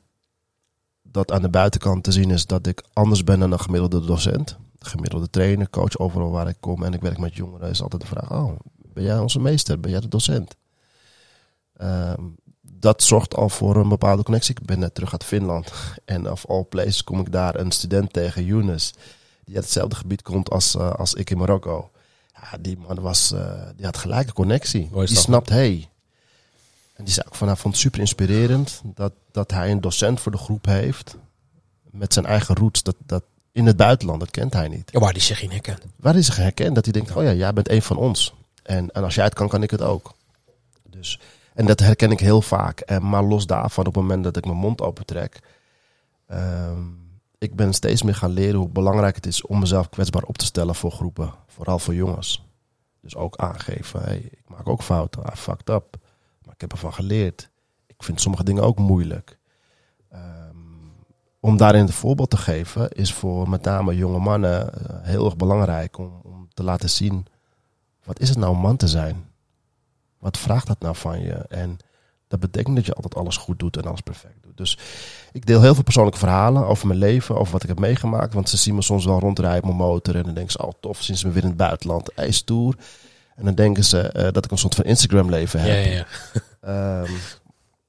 [1.03, 4.57] dat aan de buitenkant te zien is dat ik anders ben dan een gemiddelde docent.
[4.78, 8.09] Gemiddelde trainer, coach, overal waar ik kom en ik werk met jongeren, is altijd de
[8.09, 9.80] vraag: Oh, ben jij onze meester?
[9.80, 10.57] Ben jij de docent?
[11.76, 12.22] Ehm,
[12.61, 14.55] dat zorgt al voor een bepaalde connectie.
[14.55, 15.72] Ik ben net terug uit Finland.
[16.05, 18.93] En of all places kom ik daar een student tegen, Younes.
[19.45, 21.91] Die uit hetzelfde gebied komt als, eh, als ik in Marokko.
[22.51, 24.89] Ja, die man was, eh, die had gelijk een connectie.
[24.93, 25.91] Mooi die snapt, hey.
[26.95, 30.21] En die zei ook van, hij vond het super inspirerend dat, dat hij een docent
[30.21, 31.17] voor de groep heeft.
[31.91, 32.83] Met zijn eigen roots.
[32.83, 33.23] Dat, dat
[33.53, 34.91] in het buitenland, dat kent hij niet.
[34.93, 35.83] Ja, waar die zich in herkent.
[35.97, 38.35] Waar hij zich herkent, dat hij denkt, oh ja, jij bent een van ons.
[38.63, 40.15] En, en als jij het kan, kan ik het ook.
[40.91, 41.21] Dus,
[41.55, 42.81] en dat herken ik heel vaak.
[42.81, 45.41] En, maar los daarvan, op het moment dat ik mijn mond opentrek...
[46.27, 47.05] ehm
[47.39, 50.45] ik ben steeds meer gaan leren hoe belangrijk het is om mezelf kwetsbaar op te
[50.45, 51.34] stellen voor groepen.
[51.47, 52.45] Vooral voor jongens.
[53.01, 55.97] Dus ook aangeven, hey, ik maak ook fouten, I fucked up.
[56.45, 57.51] Maar ik heb ervan geleerd.
[57.87, 59.39] Ik vind sommige dingen ook moeilijk.
[60.09, 60.57] Ehm,
[61.41, 65.37] om daarin het voorbeeld te geven is voor met name jonge mannen eh, heel erg
[65.37, 67.26] belangrijk om, om te laten zien
[68.07, 69.30] wat is het nou om man te zijn?
[70.18, 71.34] Wat vraagt dat nou van je?
[71.34, 71.76] En
[72.28, 74.46] dat betekent dat je altijd alles goed doet en alles perfect.
[74.57, 74.79] Dus
[75.33, 78.35] ik deel heel veel persoonlijke verhalen over mijn leven, over wat ik heb meegemaakt.
[78.35, 80.73] Want ze zien me soms wel rondrijden op mijn motor en dan denken ze, oh
[80.81, 82.77] tof, ze me weer in het buitenland, ijstoer.
[83.37, 85.85] En dan denken ze eh, dat ik een soort van Instagram leven heb.
[85.85, 86.07] ja, ja.
[86.61, 87.13] Ehm,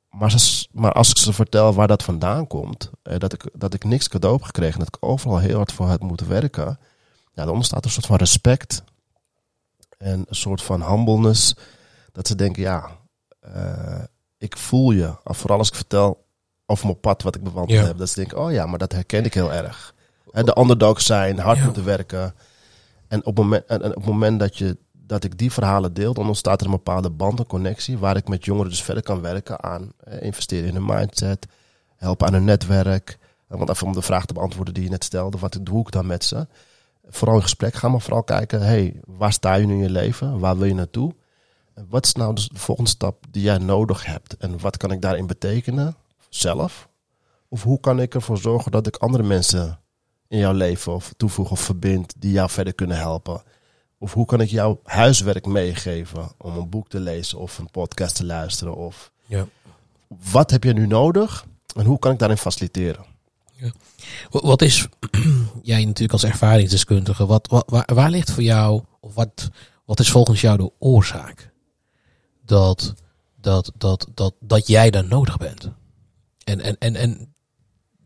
[0.09, 3.73] maar, ze, maar als ik ze vertel waar dat vandaan komt, eh, dat, ik, dat
[3.73, 6.79] ik niks cadeau heb gekregen, dat ik overal heel hard voor heb moeten werken,
[7.33, 8.83] ja, dan ontstaat een soort van respect
[9.97, 11.55] en een soort van humbleness.
[12.11, 12.97] Dat ze denken, ja,
[13.39, 14.03] eh,
[14.37, 15.15] ik voel je.
[15.23, 16.26] Vooral als ik vertel
[16.69, 17.85] over mijn pad wat ik bewandeld Ja.
[17.85, 17.97] heb.
[17.97, 19.93] Dat ze denken, oh ja, maar dat herken ik heel erg.
[20.31, 21.63] De underdog zijn, hard Ja.
[21.65, 22.33] moeten werken.
[23.07, 26.13] En op het moment, en, op het moment dat, je, dat ik die verhalen deel,
[26.13, 29.21] dan ontstaat er een bepaalde band, een connectie, waar ik met jongeren dus verder kan
[29.21, 31.47] werken aan eh, investeren in hun mindset,
[31.95, 33.17] helpen aan hun netwerk.
[33.47, 35.91] Eh, Want even om de vraag te beantwoorden die je net stelde, wat doe ik
[35.91, 36.47] dan met ze?
[37.09, 40.39] Vooral in gesprek gaan, maar vooral kijken, hey, waar sta je nu in je leven?
[40.39, 41.13] Waar wil je naartoe?
[41.73, 44.37] En wat is nou de volgende stap die jij nodig hebt?
[44.37, 45.95] En wat kan ik daarin betekenen?
[46.29, 46.87] Zelf?
[47.49, 49.79] Of hoe kan ik ervoor zorgen dat ik andere mensen
[50.27, 53.41] in jouw leven of toevoeg of verbind die jou verder kunnen helpen?
[53.99, 58.15] Of hoe kan ik jouw huiswerk meegeven om een boek te lezen of een podcast
[58.15, 58.75] te luisteren?
[58.75, 59.47] Of Ja.
[60.31, 63.05] wat heb je nu nodig en hoe kan ik daarin faciliteren?
[64.29, 64.87] Wa- Wat is,
[65.61, 69.49] jij natuurlijk als ervaringsdeskundige, wat, wat, waar, waar ligt voor jou, of wat,
[69.85, 71.51] wat is volgens jou de oorzaak
[72.45, 72.93] dat,
[73.41, 75.69] dat, dat, dat, dat jij daar nodig bent?
[76.47, 77.33] En, en, en, en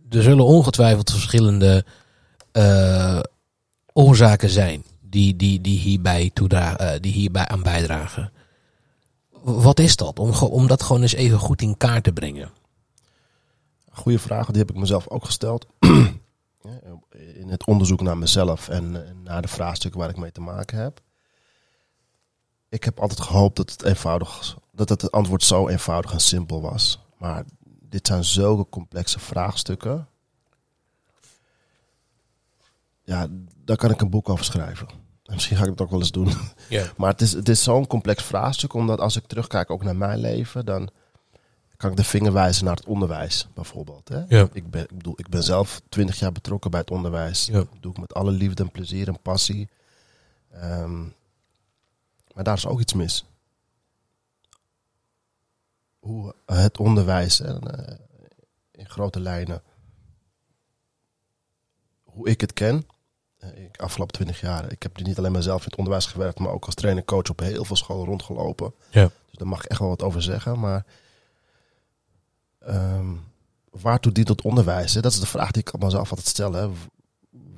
[0.09, 1.85] er zullen ongetwijfeld verschillende
[2.51, 3.19] eh,
[3.93, 8.31] oorzaken zijn die, die, die, hierbij toedra- eh, die hierbij aan bijdragen.
[9.41, 10.19] Wat is dat?
[10.19, 12.51] Om, om dat gewoon eens even goed in kaart te brengen.
[13.91, 15.65] Goede vragen, die heb ik mezelf ook gesteld.
[17.33, 21.01] In het onderzoek naar mezelf en naar de vraagstukken waar ik mee te maken heb.
[22.69, 26.99] Ik heb altijd gehoopt dat het eenvoudig, dat het antwoord zo eenvoudig en simpel was.
[27.17, 27.43] Maar
[27.91, 30.07] dit zijn zulke complexe vraagstukken.
[33.03, 33.27] Ja,
[33.65, 34.87] daar kan ik een boek over schrijven.
[35.25, 36.33] En misschien ga ik het ook wel eens doen.
[36.97, 40.19] Maar het is, het is zo'n complex vraagstuk, omdat als ik terugkijk ook naar mijn
[40.19, 40.89] leven, dan
[41.77, 44.09] kan ik de vinger wijzen naar het onderwijs, bijvoorbeeld.
[44.09, 44.21] Hè?
[44.53, 47.45] Ik, ben, ik, bedoel, ik ben zelf twintig jaar betrokken bij het onderwijs.
[47.45, 49.69] Dat doe ik met alle liefde en plezier en passie.
[50.51, 51.01] Ehm,
[52.33, 53.25] maar daar is ook iets mis.
[56.01, 57.95] Hoe het onderwijs hè, eh,
[58.71, 59.61] in grote lijnen,
[62.03, 62.87] hoe ik het ken,
[63.37, 66.39] eh, ik afgelopen twintig jaar, ik heb niet alleen maar zelf in het onderwijs gewerkt,
[66.39, 68.73] maar ook als trainer coach op heel veel scholen rondgelopen.
[68.89, 69.03] Ja.
[69.03, 70.59] Dus daar mag ik echt wel wat over zeggen.
[70.59, 70.85] Maar
[72.59, 73.15] ehm,
[73.69, 74.93] waartoe dient het onderwijs?
[74.93, 75.01] Hè?
[75.01, 76.53] Dat is de vraag die ik mezelf altijd stel.
[76.53, 76.69] Hè?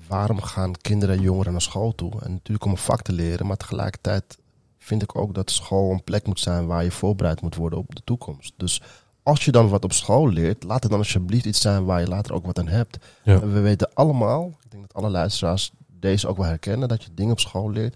[0.07, 2.11] Waarom gaan kinderen en jongeren naar school toe?
[2.21, 4.37] En natuurlijk om een vak te leren, maar tegelijkertijd
[4.83, 7.95] vind ik ook dat school een plek moet zijn waar je voorbereid moet worden op
[7.95, 8.53] de toekomst.
[8.57, 8.81] Dus
[9.23, 12.07] als je dan wat op school leert, laat het dan alsjeblieft iets zijn waar je
[12.07, 12.97] later ook wat aan hebt.
[13.23, 13.41] Ja.
[13.41, 17.09] En we weten allemaal, ik denk dat alle luisteraars deze ook wel herkennen, dat je
[17.13, 17.95] dingen op school leert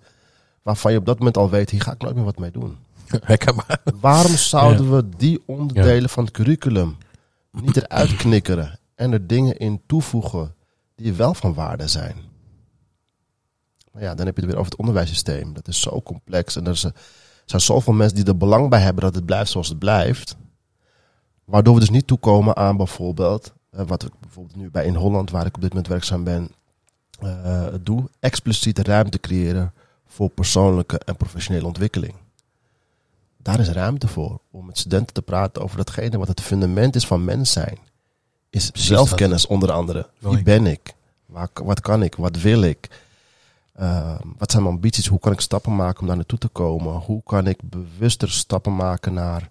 [0.68, 2.78] waarvan je op dat moment al weet, hier ga ik nooit meer wat mee doen.
[3.22, 3.82] Herkenbaar.
[4.00, 6.98] Waarom zouden we die onderdelen van het curriculum
[7.52, 10.56] niet eruit knikkeren en er dingen in toevoegen
[10.96, 12.16] die wel van waarde zijn?
[13.98, 15.54] Maar ja, dan heb je het weer over het onderwijssysteem.
[15.54, 16.94] Dat is zo complex en er is- er
[17.46, 20.36] zijn zoveel mensen die er belang bij hebben dat het blijft zoals het blijft.
[21.46, 25.32] Waardoor we dus niet toekomen aan bijvoorbeeld, eh, wat ik bijvoorbeeld nu bij In Holland,
[25.32, 26.50] waar ik op dit moment werkzaam ben,
[27.20, 29.74] eh, doe, expliciete ruimte creëren
[30.08, 32.14] voor persoonlijke en professionele ontwikkeling
[33.38, 37.08] daar is ruimte voor om met studenten te praten over datgene wat het fundament is
[37.08, 37.78] van mens zijn.
[38.50, 40.10] Is zelfkennis onder andere.
[40.20, 40.94] Wie ben ik?
[41.26, 42.16] Waar, wat kan ik?
[42.16, 42.88] Wat wil ik?
[43.80, 45.08] Uh, wat zijn mijn ambities?
[45.08, 46.94] Hoe kan ik stappen maken om daar naartoe te komen?
[46.94, 49.50] Hoe kan ik bewuster stappen maken naar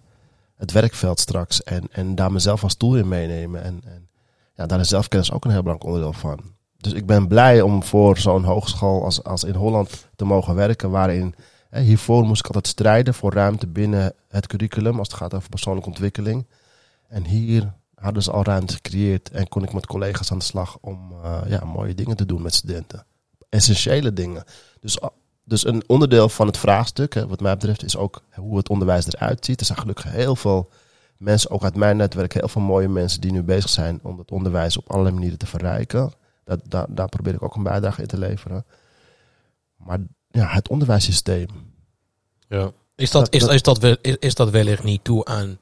[0.55, 3.63] het werkveld straks en, en daar mezelf als tool in meenemen?
[3.63, 4.07] En, en
[4.53, 6.39] ja, daar is zelfkennis ook een heel belangrijk onderdeel van.
[6.77, 10.89] Dus ik ben blij om voor zo'n hogeschool als, als in Holland te mogen werken,
[10.89, 11.35] waarin
[11.69, 15.49] Hè, Hiervoor moest ik altijd strijden voor ruimte binnen het curriculum als het gaat over
[15.49, 16.47] persoonlijke ontwikkeling.
[17.07, 20.77] En hier hadden ze al ruimte gecreëerd en kon ik met collega's aan de slag
[20.81, 23.05] om uh, ja, mooie dingen te doen met studenten.
[23.49, 24.43] Essentiële dingen.
[24.79, 24.97] Dus,
[25.43, 29.07] dus een onderdeel van het vraagstuk, hè, wat mij betreft, is ook hoe het onderwijs
[29.07, 29.59] eruit ziet.
[29.59, 30.69] Er zijn gelukkig heel veel
[31.17, 34.31] mensen, ook uit mijn netwerk, heel veel mooie mensen die nu bezig zijn om het
[34.31, 36.11] onderwijs op allerlei manieren te verrijken.
[36.43, 38.65] Dat, daar, daar probeer ik ook een bijdrage in te leveren.
[39.75, 41.47] Maar ja, het onderwijssysteem.
[42.47, 42.71] Ja.
[42.95, 45.59] Is, dat, is, is, dat wel, is, is dat wellicht niet toe aan,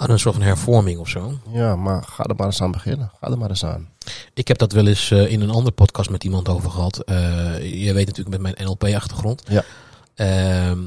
[0.00, 1.38] aan een soort van hervorming of zo?
[1.52, 3.10] Ja, maar ga er maar eens aan beginnen.
[3.20, 3.88] Ga er maar eens aan.
[4.34, 7.02] Ik heb dat wel eens uh, in een andere podcast met iemand over gehad.
[7.06, 9.42] Uh, je weet natuurlijk met mijn NLP-achtergrond.
[9.48, 9.64] Ja.
[10.16, 10.78] Uh,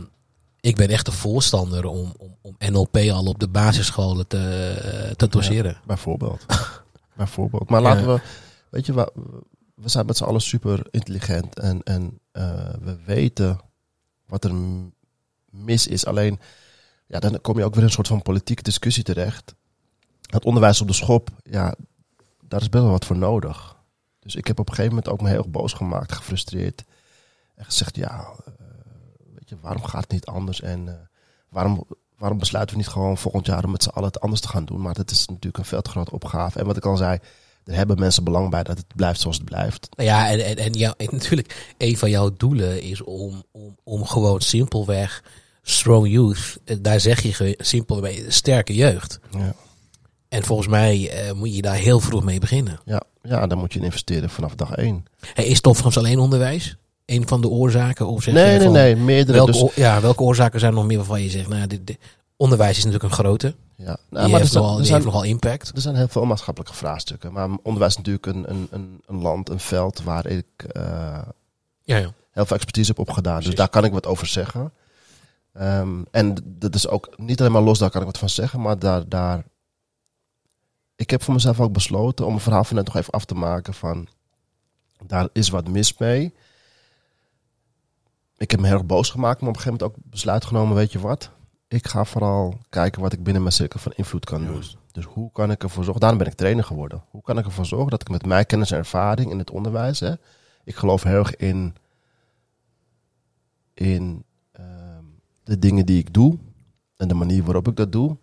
[0.59, 5.27] ik ben echt een voorstander om, om, om NLP al op de basisscholen te, te
[5.27, 5.71] doseren.
[5.71, 6.45] Ja, bijvoorbeeld.
[7.15, 7.69] bijvoorbeeld.
[7.69, 8.21] Maar laten we,
[8.69, 9.11] weet je, we,
[9.75, 12.19] we zijn met z'n allen super intelligent en, en
[12.81, 13.59] we weten
[14.27, 14.51] wat er
[15.49, 16.05] mis is.
[16.05, 16.39] Alleen,
[17.05, 19.55] ja, dan kom je ook weer in een soort van politieke discussie terecht.
[20.21, 21.75] Het onderwijs op de schop, ja,
[22.47, 23.75] daar is best wel wat voor nodig.
[24.19, 26.83] Dus ik heb op een gegeven moment ook me heel boos gemaakt, gefrustreerd.
[27.55, 28.53] En gezegd, ja, uh,
[29.33, 30.61] weet je, waarom gaat het niet anders?
[30.61, 30.93] En uh,
[31.49, 31.85] waarom
[32.23, 34.65] waarom besluiten we niet gewoon volgend jaar om met z'n allen het anders te gaan
[34.65, 34.81] doen?
[34.81, 36.59] Maar dat is natuurlijk een veel te grote opgave.
[36.59, 37.19] En wat ik al zei,
[37.65, 39.89] er hebben mensen belang bij dat het blijft zoals het blijft.
[39.95, 44.05] Nou ja, en, en, en, en natuurlijk, een van jouw doelen is om, om, om
[44.05, 45.23] gewoon simpelweg
[45.63, 49.19] strong youth, eh, daar zeg je simpelweg sterke jeugd.
[49.37, 49.53] Ja.
[50.29, 52.79] En volgens mij eh, moet je daar heel vroeg mee beginnen.
[52.85, 55.05] Ja, ja, dan moet je in investeren vanaf dag één.
[55.33, 56.75] Hey, is Topfrans alleen onderwijs?
[57.05, 58.07] Een van de oorzaken?
[58.07, 59.37] Of zeg Nee, nee, van, nee, meerdere.
[59.37, 61.97] Welke, dus, ja, welke oorzaken zijn er nog meer waarvan je zegt, nou, dit, dit-
[62.37, 63.55] onderwijs is natuurlijk een grote.
[63.75, 63.85] ja.
[63.85, 65.71] Die, Nou, maar heeft, nogal, er, zijn, nogal impact.
[65.75, 67.33] er zijn heel veel maatschappelijke vraagstukken.
[67.33, 70.81] Maar onderwijs is natuurlijk een, een, een, een land, een veld waar ik eh,
[71.83, 72.13] Ja, ja.
[72.31, 73.33] heel veel expertise heb opgedaan.
[73.33, 73.49] Precies.
[73.49, 74.71] Dus daar kan ik wat over zeggen.
[75.53, 78.61] Ehm, en dat is ook niet alleen maar los, daar kan ik wat van zeggen.
[78.61, 79.43] Maar daar, daar...
[80.95, 83.35] Ik heb voor mezelf ook besloten om een verhaal van net nog even af te
[83.35, 84.07] maken van...
[85.05, 86.33] Daar is wat mis mee.
[88.37, 90.75] Ik heb me heel erg boos gemaakt, maar op een gegeven moment ook besluit genomen,
[90.75, 91.31] weet je wat?
[91.67, 94.63] Ik ga vooral kijken wat ik binnen mijn cirkel van invloed kan doen.
[94.91, 97.03] Dus hoe kan ik ervoor zorgen, daarom ben ik trainer geworden.
[97.09, 99.99] Hoe kan ik ervoor zorgen dat ik met mijn kennis en ervaring in het onderwijs,
[99.99, 100.13] hè,
[100.63, 101.75] ik geloof heel erg in,
[103.73, 104.23] in
[105.43, 106.37] de dingen die ik doe
[106.97, 108.17] en de manier waarop ik dat doe.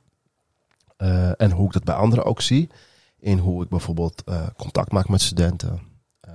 [0.97, 2.69] Eh, en hoe ik dat bij anderen ook zie.
[3.19, 5.81] In hoe ik bijvoorbeeld eh, contact maak met studenten.
[6.21, 6.35] Ehm,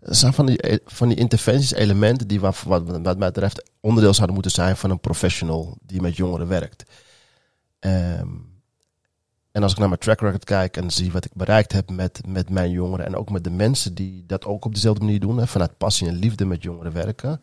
[0.00, 4.34] er zijn van die, van die interventies, elementen die wat, wat, mij betreft onderdeel zouden
[4.34, 6.84] moeten zijn van een professional die met jongeren werkt.
[7.78, 8.28] Ehm,
[9.52, 12.20] en als ik naar mijn track record kijk en zie wat ik bereikt heb met,
[12.26, 15.46] met mijn jongeren en ook met de mensen die dat ook op dezelfde manier doen,
[15.46, 17.40] vanuit passie en liefde met jongeren werken.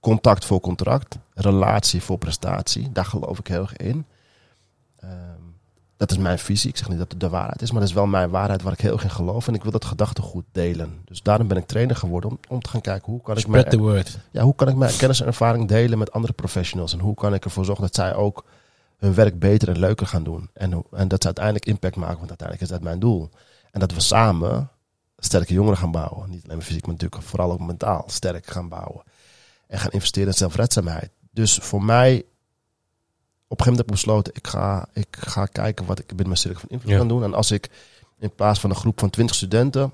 [0.00, 4.06] Contact voor contract, relatie voor prestatie, daar geloof ik heel erg in.
[4.96, 5.40] Ehm,
[5.96, 6.70] dat is mijn visie.
[6.70, 8.72] Ik zeg niet dat het de waarheid is, maar dat is wel mijn waarheid waar
[8.72, 9.48] ik heel erg in geloof.
[9.48, 11.02] En ik wil dat gedachtegoed delen.
[11.04, 13.62] Dus daarom ben ik trainer geworden om, om te gaan kijken hoe kan ik mijn,
[13.62, 14.18] Spread the word.
[14.30, 16.92] ja, hoe kan ik mijn kennis en ervaring delen met andere professionals?
[16.92, 18.44] En hoe kan ik ervoor zorgen dat zij ook
[18.96, 20.50] hun werk beter en leuker gaan doen?
[20.52, 23.30] En, en dat ze uiteindelijk impact maken, want uiteindelijk is dat mijn doel.
[23.70, 24.70] En dat we samen
[25.18, 26.30] sterke jongeren gaan bouwen.
[26.30, 29.02] Niet alleen maar fysiek, maar natuurlijk vooral ook mentaal sterk gaan bouwen.
[29.70, 31.10] En gaan investeren in zelfredzaamheid.
[31.30, 32.24] Dus voor mij, op
[33.60, 36.38] een gegeven moment heb ik besloten, ik ga, ik ga kijken wat ik binnen mijn
[36.38, 36.98] cirkel van invloed Ja.
[36.98, 37.24] kan doen.
[37.24, 37.70] En als ik
[38.18, 39.92] in plaats van een groep van 20 studenten,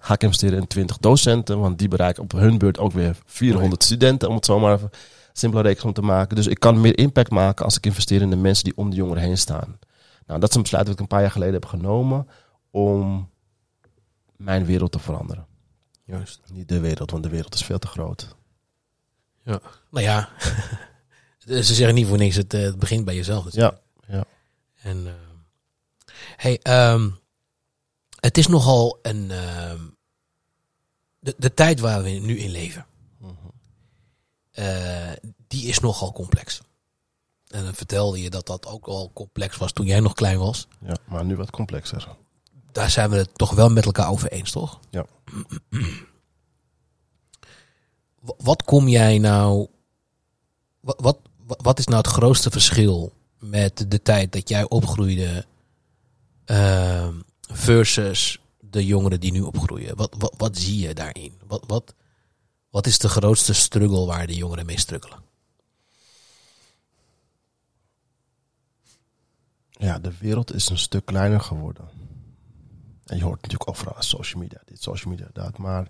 [0.00, 1.58] ga ik investeren in 20 docenten.
[1.60, 4.90] Want die bereiken op hun beurt ook weer 400 studenten, om het zomaar even
[5.32, 6.36] simpele rekensom te maken.
[6.36, 8.96] Dus ik kan meer impact maken als ik investeer in de mensen die om de
[8.96, 9.78] jongeren heen staan.
[10.26, 12.28] Nou, dat is een besluit dat ik een paar jaar geleden heb genomen
[12.70, 13.28] om
[14.36, 15.46] mijn wereld te veranderen.
[16.04, 16.40] Juist.
[16.52, 18.36] Niet de wereld, want de wereld is veel te groot.
[19.44, 20.28] Nou ja,
[21.38, 23.44] ze zeggen niet voor niks, het, eh, het begint bij jezelf.
[23.44, 23.78] natuurlijk.
[24.06, 24.24] Ja, ja.
[24.82, 25.36] En, ehm,
[26.36, 27.10] hey, ehm,
[28.20, 29.30] het is nogal een.
[29.30, 29.80] ehm,
[31.18, 32.86] de, de tijd waar we nu in leven,
[33.18, 33.32] Mhm.
[34.50, 35.12] eh,
[35.48, 36.60] die is nogal complex.
[37.48, 40.68] En dan vertelde je dat dat ook al complex was toen jij nog klein was.
[40.80, 42.08] ja, maar nu wat complexer.
[42.72, 44.80] Daar zijn we het toch wel met elkaar over eens, toch?
[44.90, 45.06] Ja.
[48.24, 49.66] Wa- Wat kom jij nou.
[50.80, 55.44] Wat, wat, wat is nou het grootste verschil met de tijd dat jij opgroeide
[56.44, 59.96] ehm, versus de jongeren die nu opgroeien?
[59.96, 61.32] Wat, wat, wat zie je daarin?
[61.46, 61.94] Wat, wat,
[62.70, 65.22] wat is de grootste struggle waar de jongeren mee struggelen?
[69.70, 71.88] Ja, de wereld is een stuk kleiner geworden.
[73.04, 75.58] En je hoort natuurlijk overal social media, dit, social media, dat.
[75.58, 75.88] Maar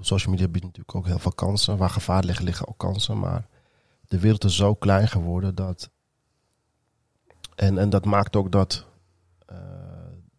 [0.00, 1.76] social media biedt natuurlijk ook heel veel kansen.
[1.76, 3.18] Waar gevaar liggen, liggen ook kansen.
[3.18, 3.48] Maar
[4.06, 5.90] de wereld is zo klein geworden dat.
[7.54, 8.86] En, en dat maakt ook dat
[9.46, 9.56] eh,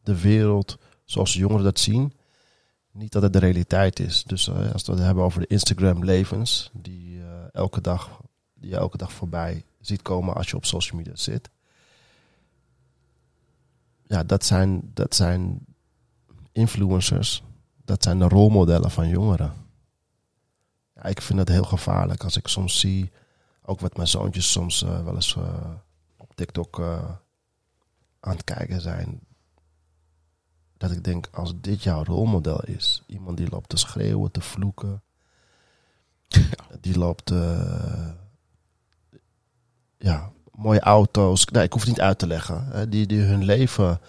[0.04, 2.14] de wereld, zoals de jongeren dat zien,
[2.92, 4.24] niet dat het de realiteit is.
[4.24, 8.22] Dus eh, als we het hebben over de Instagram-levens, die, eh, elke dag,
[8.54, 11.50] die je elke dag voorbij ziet komen als je op social media zit
[14.08, 15.66] ja, dat zijn, dat zijn
[16.52, 17.44] influencers.
[17.86, 19.54] Dat zijn de rolmodellen van jongeren.
[20.96, 23.12] Ja, ik vind het heel gevaarlijk als ik soms zie,
[23.62, 25.70] ook wat mijn zoontjes soms eh, wel eens eh,
[26.18, 27.12] op TikTok eh,
[28.20, 29.20] aan het kijken zijn.
[30.78, 35.04] Dat ik denk, als dit jouw rolmodel is, iemand die loopt te schreeuwen, te vloeken,
[36.82, 37.30] die loopt,
[39.98, 41.46] ja, mooie auto's.
[41.46, 42.66] Nee, ik hoef het niet uit te leggen.
[42.66, 42.90] Hè.
[42.90, 44.00] Die, die hun leven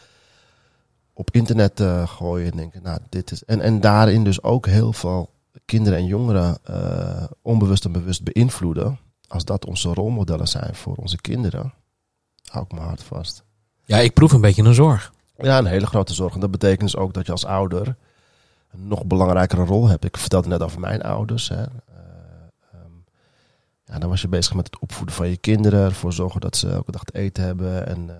[1.18, 3.44] op internet eh, gooien en denken, nou, dit is.
[3.44, 5.30] En, en daarin dus ook heel veel
[5.64, 8.98] kinderen en jongeren eh, onbewust en bewust beïnvloeden.
[9.28, 11.72] Als dat onze rolmodellen zijn voor onze kinderen,
[12.44, 13.44] hou ik mijn hart vast.
[13.84, 15.12] Ja, ik proef een beetje een zorg.
[15.36, 16.34] Ja, een hele grote zorg.
[16.34, 17.96] En dat betekent dus ook dat je als ouder
[18.70, 20.04] een nog belangrijkere rol hebt.
[20.04, 21.48] Ik vertelde net over mijn ouders.
[21.48, 21.62] Hè.
[21.62, 21.66] Eh,
[22.72, 22.92] ehm,
[23.84, 25.84] ja, dan was je bezig met het opvoeden van je kinderen.
[25.84, 27.86] Ervoor zorgen dat ze elke dag te eten hebben.
[27.86, 28.10] En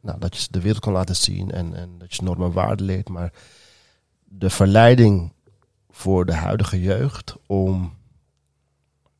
[0.00, 1.50] nou, dat je ze de wereld kan laten zien.
[1.50, 3.08] En, en dat je normen en waarden leert.
[3.08, 3.32] Maar
[4.24, 5.32] de verleiding
[5.90, 7.96] voor de huidige jeugd om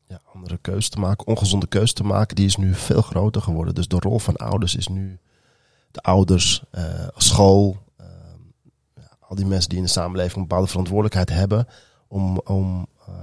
[0.07, 3.75] ja, andere keuzes te maken, ongezonde keuzes te maken, die is nu veel groter geworden.
[3.75, 5.19] Dus de rol van ouders is nu
[5.91, 8.05] de ouders, eh, school, eh,
[8.95, 11.67] ja, al die mensen die in de samenleving een bepaalde verantwoordelijkheid hebben
[12.07, 13.15] om, om uh,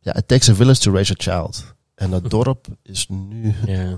[0.00, 1.74] ja, it takes a village to raise a child.
[1.94, 3.96] En dat dorp is nu Ja.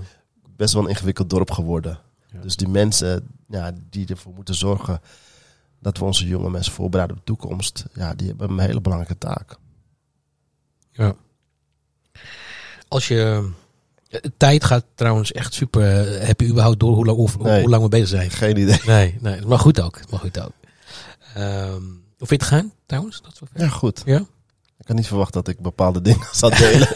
[0.57, 1.99] Best wel een ingewikkeld dorp geworden.
[2.31, 2.39] Ja.
[2.41, 5.01] Dus die mensen ja, die ervoor moeten zorgen
[5.79, 9.17] dat we onze jonge mensen voorbereiden op de toekomst, ja, die hebben een hele belangrijke
[9.17, 9.55] taak.
[10.91, 11.15] Ja.
[12.87, 13.51] Als je.
[14.09, 16.11] eh, Tijd gaat trouwens echt super.
[16.15, 17.59] eh, Heb je überhaupt door hoe lang, hoe, Nee.
[17.61, 18.29] hoe lang we bezig zijn?
[18.31, 18.79] Geen idee.
[18.85, 19.41] Nee, nee.
[19.45, 19.99] Maar goed ook.
[20.11, 20.51] Maar goed ook.
[21.33, 21.81] Ehm,
[22.17, 23.21] hoe vind je het gaan trouwens?
[23.21, 23.41] Dat?
[23.53, 24.01] Ja, goed.
[24.05, 24.25] Ja?
[24.87, 26.87] Ik had niet verwacht dat ik bepaalde dingen zou delen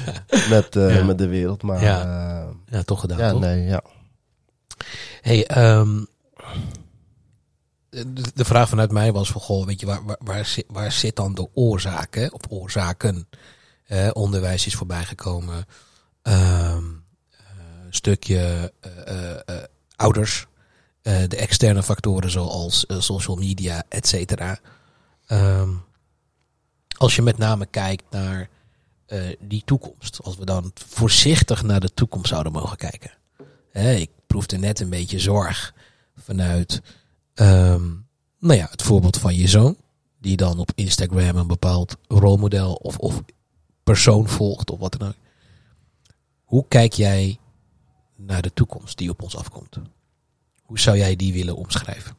[0.54, 1.04] met, eh, Ja.
[1.04, 1.62] met de wereld.
[1.62, 1.98] Maar Ja.
[2.00, 3.18] ja, Ja, toch gedaan.
[3.18, 3.40] ja toch?
[3.40, 3.82] nee, ja.
[5.20, 6.04] Hey, ehm,
[7.90, 10.92] de, de vraag vanuit mij was van, goh, weet je, waar, waar, waar, zit, waar
[10.92, 12.26] zit dan de oorzaak, hè?
[12.26, 13.28] Of oorzaken?
[13.86, 15.64] Eh, onderwijs is voorbijgekomen.
[16.22, 16.84] Ehm
[17.30, 19.64] eh, een stukje eh, eh, eh,
[19.96, 20.46] ouders.
[21.02, 24.58] Eh, de externe factoren zoals eh, social media, et cetera.
[25.26, 25.68] Ehm,
[27.00, 28.48] als je met name kijkt naar
[29.06, 30.22] eh, die toekomst.
[30.22, 33.10] Als we dan voorzichtig naar de toekomst zouden mogen kijken.
[33.70, 35.74] Hè, ik proefde net een beetje zorg
[36.16, 36.82] vanuit
[37.34, 37.88] ehm,
[38.38, 39.76] nou ja, het voorbeeld van je zoon.
[40.18, 43.22] Die dan op Instagram een bepaald rolmodel of, of
[43.82, 45.16] persoon volgt of wat dan ook.
[46.44, 47.38] Hoe kijk jij
[48.16, 49.78] naar de toekomst die op ons afkomt?
[50.62, 52.16] Hoe zou jij die willen omschrijven?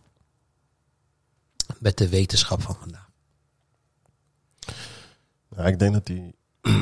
[1.80, 3.11] Met de wetenschap van vandaag.
[5.56, 6.36] Ja, ik denk dat die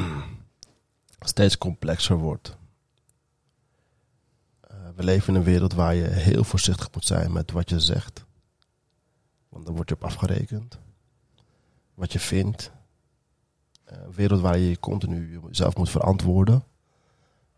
[1.20, 2.58] steeds complexer wordt.
[4.62, 7.80] Eh, we leven in een wereld waar je heel voorzichtig moet zijn met wat je
[7.80, 8.26] zegt.
[9.50, 10.78] Want dan word je op afgerekend.
[11.94, 12.72] Wat je vindt.
[13.84, 16.64] Eh, een wereld waar je je continu jezelf moet verantwoorden.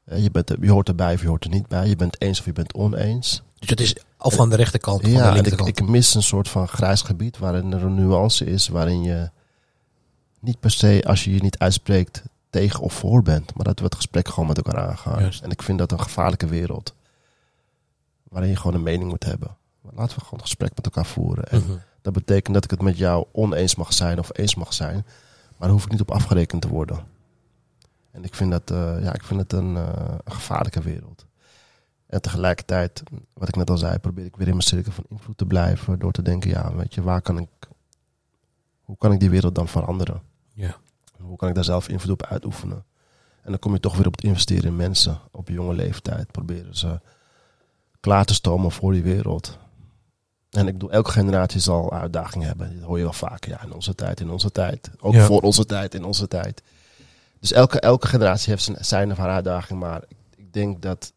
[0.03, 1.88] Eh, je, bent er, je hoort erbij of je hoort er niet bij.
[1.88, 3.41] Je bent eens of je bent oneens.
[3.59, 5.68] Dus het is al van de rechterkant of Ja, de en ik, linkerkant.
[5.80, 9.30] ik mis een soort van grijs gebied waarin er een nuance is, waarin je
[10.41, 13.85] niet per se, als je je niet uitspreekt, tegen of voor bent, maar dat we
[13.85, 15.19] het gesprek gewoon met elkaar aangaan.
[15.21, 15.41] Juist.
[15.43, 16.93] En ik vind dat een gevaarlijke wereld,
[18.23, 19.55] waarin je gewoon een mening moet hebben.
[19.81, 21.43] Maar laten we gewoon een gesprek met elkaar voeren.
[21.47, 21.71] En Mhm.
[22.01, 25.59] dat betekent dat ik het met jou oneens mag zijn of eens mag zijn, maar
[25.59, 27.05] daar hoef ik niet op afgerekend te worden.
[28.11, 31.25] En ik vind dat, eh, ja, ik vind het een, eh, een gevaarlijke wereld.
[32.07, 35.37] En tegelijkertijd, wat ik net al zei, probeer ik weer in mijn cirkel van invloed
[35.37, 35.99] te blijven.
[35.99, 37.47] Door te denken, ja, weet je, waar kan ik,
[38.81, 40.21] hoe kan ik die wereld dan veranderen?
[41.22, 42.84] Hoe kan ik daar zelf invloed op uitoefenen?
[43.41, 46.32] En dan kom je toch weer op het investeren in mensen op jonge leeftijd.
[46.32, 46.99] Proberen ze
[47.99, 49.57] klaar te stomen voor die wereld.
[50.49, 52.76] En ik bedoel, elke generatie zal uitdagingen hebben.
[52.80, 53.51] Dat hoor je wel vaker.
[53.51, 54.91] Ja, in onze tijd, in onze tijd.
[54.99, 55.26] Ook Ja.
[55.26, 56.61] voor onze tijd, in onze tijd.
[57.39, 59.80] Dus elke, elke generatie heeft zijn, zijn of haar uitdaging.
[59.80, 61.13] Maar ik, ik denk dat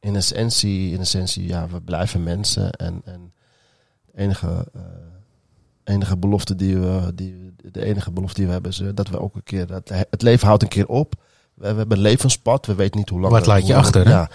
[0.00, 2.70] in essentie, in essentie, ja, we blijven mensen.
[2.72, 3.32] En, en
[4.04, 4.80] de enige, eh,
[5.84, 9.08] enige belofte die we, die, we- de enige belofte die we hebben is eh, dat
[9.08, 11.14] we ook een keer, dat het leven houdt een keer op.
[11.54, 13.32] We, we hebben een levenspad, we weten niet hoe lang.
[13.32, 14.10] Wat laat je achter, hè?
[14.10, 14.30] Ja.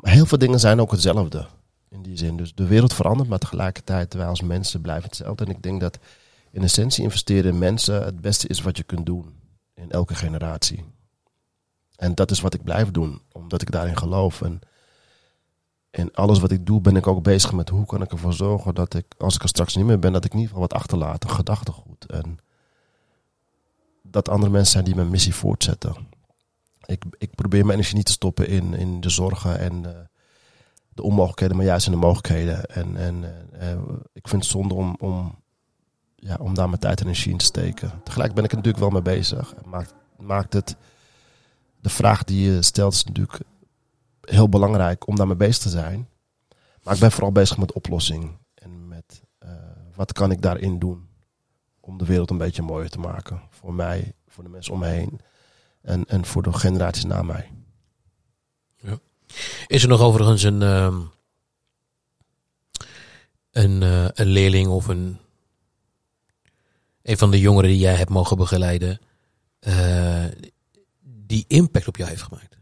[0.00, 1.46] Heel veel dingen zijn ook hetzelfde.
[1.88, 2.36] In die zin.
[2.36, 5.44] Dus de wereld verandert, maar tegelijkertijd wij als mensen blijven hetzelfde.
[5.44, 5.98] En ik denk dat
[6.50, 9.34] in essentie investeren in mensen het beste is wat je kunt doen.
[9.74, 10.84] In elke generatie.
[11.96, 14.42] En dat is wat ik blijf doen, omdat ik daarin geloof.
[14.42, 14.60] En
[15.96, 18.74] in alles wat ik doe, ben ik ook bezig met hoe kan ik ervoor zorgen
[18.74, 20.78] dat ik, als ik er straks niet meer ben, dat ik in ieder geval wat
[20.78, 22.06] achterlaat, een gedachtegoed.
[22.06, 22.38] En
[24.02, 25.94] dat andere mensen zijn die mijn missie voortzetten.
[26.84, 30.00] Ik, ik probeer mijn energie niet te stoppen in, in de zorgen en eh,
[30.88, 32.64] de onmogelijkheden, maar juist in de mogelijkheden.
[32.64, 33.78] En, en eh, eh,
[34.12, 35.34] ik vind het zonde om, om,
[36.14, 38.00] ja, om daar mijn tijd en energie in te steken.
[38.04, 39.54] Tegelijk ben ik er natuurlijk wel mee bezig.
[39.54, 40.76] En maakt, maakt het,
[41.80, 43.40] de vraag die je stelt is natuurlijk
[44.30, 46.08] heel belangrijk om daarmee bezig te zijn.
[46.82, 48.38] Maar ik ben vooral bezig met oplossing.
[48.54, 49.50] En met eh,
[49.94, 51.08] wat kan ik daarin doen
[51.80, 53.40] om de wereld een beetje mooier te maken.
[53.50, 55.20] Voor mij, voor de mensen om me heen
[55.82, 57.50] en, en voor de generaties na mij.
[59.66, 61.00] Is er nog overigens een, ehm,
[63.50, 65.18] een, eh, een leerling of een,
[67.02, 69.00] een van de jongeren die jij hebt mogen begeleiden,
[69.58, 70.24] eh,
[71.00, 72.55] die impact op jou heeft gemaakt?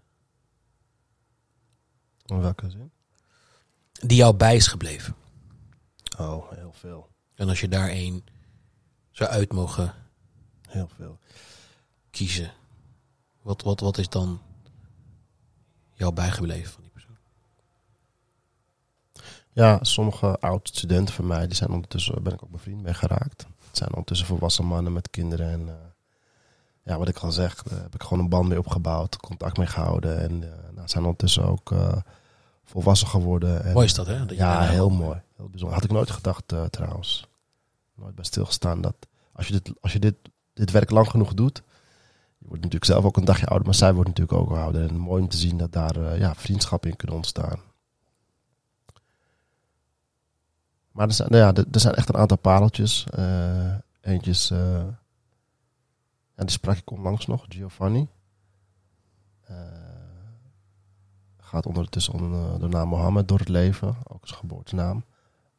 [2.25, 2.91] In welke zin?
[3.93, 5.15] Die jou bij is gebleven?
[6.19, 7.09] Oh, heel veel.
[7.35, 8.25] En als je daar één
[9.11, 9.95] zou uit mogen
[10.69, 11.19] Heel veel.
[12.11, 12.53] kiezen.
[13.43, 14.41] Wat, wat, wat is dan
[15.93, 17.17] jou bijgebleven van die persoon?
[19.53, 23.47] Ja, sommige oud-studenten van mij, die zijn ondertussen, ben ik ook bevriend mee geraakt.
[23.67, 25.51] Het zijn ondertussen volwassen mannen met kinderen.
[25.51, 25.75] En eh,
[26.85, 29.67] ja, wat ik al zeg, daar heb ik gewoon een band mee opgebouwd, contact mee
[29.67, 30.21] gehouden.
[30.21, 31.97] En uh, nou, zijn ondertussen ook eh,
[32.65, 33.65] volwassen geworden.
[33.65, 34.27] En, Mooi is dat, hè?
[34.27, 35.23] Dat ja, heel mooi.
[35.37, 35.75] Heel bijzonder.
[35.77, 37.29] Had ik nooit gedacht eh, trouwens.
[37.95, 38.95] Nooit bij stilgestaan dat
[39.33, 40.15] als je, dit, als je dit,
[40.53, 41.63] dit werk lang genoeg doet.
[42.39, 44.89] Je wordt natuurlijk zelf ook een dagje ouder, maar zij wordt natuurlijk ook ouder.
[44.89, 47.61] En mooi om te zien dat daar eh, ja, vriendschappen in kunnen ontstaan.
[50.93, 53.07] Maar er zijn, nou ja, er, er zijn echt een aantal pareltjes.
[53.11, 53.75] Eh
[54.05, 54.83] eentjes, eh,
[56.37, 58.09] ja, die sprak ik onlangs nog, Giovanni.
[59.41, 59.57] Eh,
[61.37, 65.05] gaat ondertussen onder de naam Mohammed door het leven, ook zijn geboortenaam.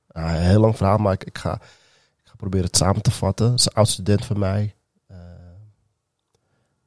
[0.08, 3.60] Een heel lang verhaal, maar ik, ik, ga, ik ga proberen het samen te vatten.
[3.60, 4.76] Zijn oud student van mij.
[5.08, 5.18] eh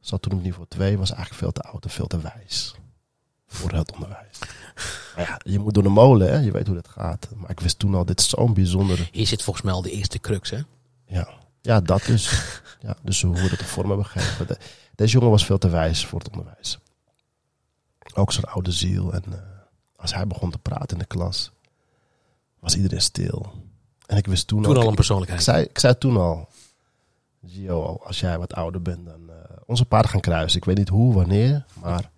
[0.01, 2.75] zat toen op niveau 2, was eigenlijk veel te oud en veel te wijs.
[3.47, 4.39] Voor het onderwijs.
[5.17, 6.37] Maar ja, je moet door de molen, hè?
[6.37, 7.29] je weet hoe dat gaat.
[7.35, 9.91] Maar ik wist toen al, dit is zo'n bijzondere Hier zit volgens mij al de
[9.91, 10.61] eerste crux, hè?
[11.05, 11.29] ja,
[11.61, 12.43] ja dat dus.
[12.81, 14.47] Ja, dus hoe we dat de vorm hebben gegeven.
[14.47, 14.59] De-
[14.95, 16.79] deze jongen was veel te wijs voor het onderwijs.
[18.15, 19.13] Ook zijn oude ziel.
[19.13, 19.39] En eh,
[19.97, 21.51] als hij begon te praten in de klas,
[22.59, 23.53] was iedereen stil.
[24.07, 25.43] En ik wist toen, Toen al een ik, persoonlijkheid.
[25.43, 26.49] zei, ik zei toen al,
[27.47, 29.35] Gio, als jij wat ouder bent, dan eh,
[29.67, 30.59] onze paarden gaan kruisen.
[30.59, 32.11] Ik weet niet hoe, wanneer, maar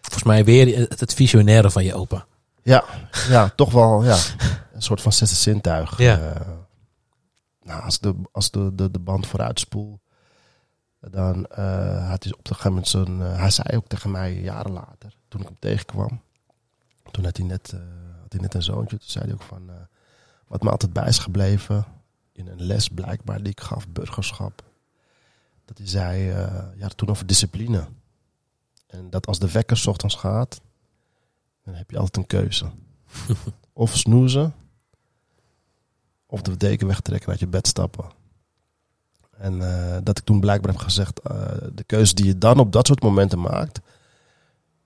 [0.00, 2.26] Volgens mij weer het, het visionaire van je opa.
[2.62, 2.84] Ja,
[3.28, 4.16] ja toch wel ja,
[4.72, 5.98] een soort van zesde zintuig.
[5.98, 6.18] Ja.
[6.18, 6.40] Eh,
[7.62, 10.00] nou, als de, als de, de, de band vooruit spoel,
[11.00, 13.22] dan eh had hij op een gegeven moment zo'n...
[13.22, 16.20] eh, hij zei ook tegen mij jaren later, toen ik hem tegenkwam.
[17.10, 17.80] Toen had hij net, eh,
[18.20, 18.98] had hij net een zoontje.
[18.98, 19.70] Toen zei hij ook van...
[20.46, 21.84] wat me altijd bij is gebleven,
[22.32, 24.62] in een les blijkbaar die ik gaf, burgerschap.
[25.64, 26.24] Dat hij zei,
[26.76, 27.86] ja, toen over discipline.
[28.86, 30.60] En dat als de wekker 's ochtends gaat,
[31.64, 32.70] dan heb je altijd een keuze.
[33.72, 34.54] of snoezen,
[36.30, 38.04] of de deken wegtrekken uit je bed stappen.
[39.38, 41.34] En eh, dat ik toen blijkbaar heb gezegd, eh,
[41.72, 43.80] de keuze die je dan op dat soort momenten maakt,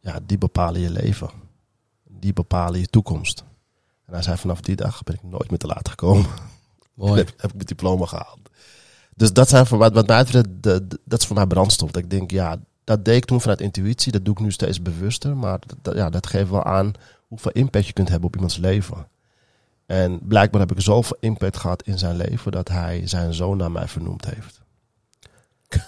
[0.00, 1.30] ja, die bepalen je leven.
[2.08, 3.44] Die bepalen je toekomst.
[4.06, 6.26] En hij zei, vanaf die dag ben ik nooit meer te laat gekomen.
[6.94, 7.16] Mooi.
[7.20, 8.38] heb, heb ik mijn diploma gehaald.
[9.16, 10.62] Dus dat, zijn voor, wat, wat mij betreft,
[11.04, 11.90] dat is voor mij brandstof.
[11.90, 14.12] Dat ik denk, ja, dat deed ik toen vanuit intuïtie.
[14.12, 15.36] Dat doe ik nu steeds bewuster.
[15.36, 16.92] Maar dat- ja, dat geeft wel aan
[17.26, 19.08] hoeveel impact je kunt hebben op iemands leven.
[19.86, 22.52] En blijkbaar heb ik zoveel impact gehad in zijn leven...
[22.52, 24.60] dat hij zijn zoon naar mij vernoemd heeft.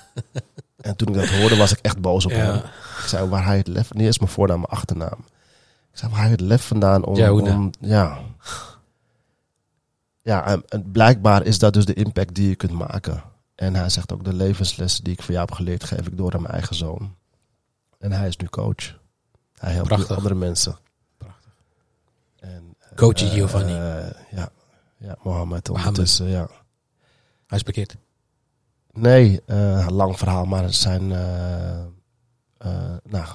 [0.76, 2.56] en toen ik dat hoorde, was ik echt boos op hem.
[2.56, 3.94] Ik zei, waar hij het lef...
[3.94, 5.18] Niet eens mijn voornaam, mijn achternaam.
[5.92, 7.16] Ik zei, waar hij het lef vandaan om...
[7.16, 8.18] Ja, om ja.
[10.22, 13.22] Ja, en, en blijkbaar is dat dus de impact die je kunt maken.
[13.54, 16.34] En hij zegt ook, de levenslessen die ik van jou heb geleerd, geef ik door
[16.34, 17.14] aan mijn eigen zoon.
[17.98, 18.98] En hij is nu coach.
[19.58, 20.78] Hij helpt andere mensen.
[21.18, 21.52] Prachtig.
[22.36, 23.72] En, Coach Giovanni.
[23.72, 24.48] eh, ja,
[24.96, 25.68] ja, Mohammed Mohammed.
[25.68, 26.48] ondertussen, ja.
[27.46, 27.96] Hij is bekeerd.
[28.92, 31.12] Nee, eh, lang verhaal, maar het zijn...
[31.12, 33.26] eh, nou,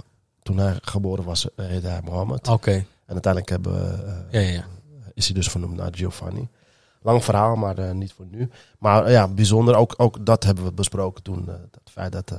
[0.43, 2.47] toen hij geboren was, heette hij Mohammed.
[2.47, 2.71] Oké.
[3.05, 4.65] En uiteindelijk hebben, Ja, ja, ja.
[5.13, 6.49] is hij dus vernoemd naar Giovanni.
[7.01, 8.49] Lang verhaal, maar niet voor nu.
[8.79, 9.75] Maar ja, bijzonder.
[9.75, 11.47] Ook, ook dat hebben we besproken toen.
[11.47, 12.29] het feit dat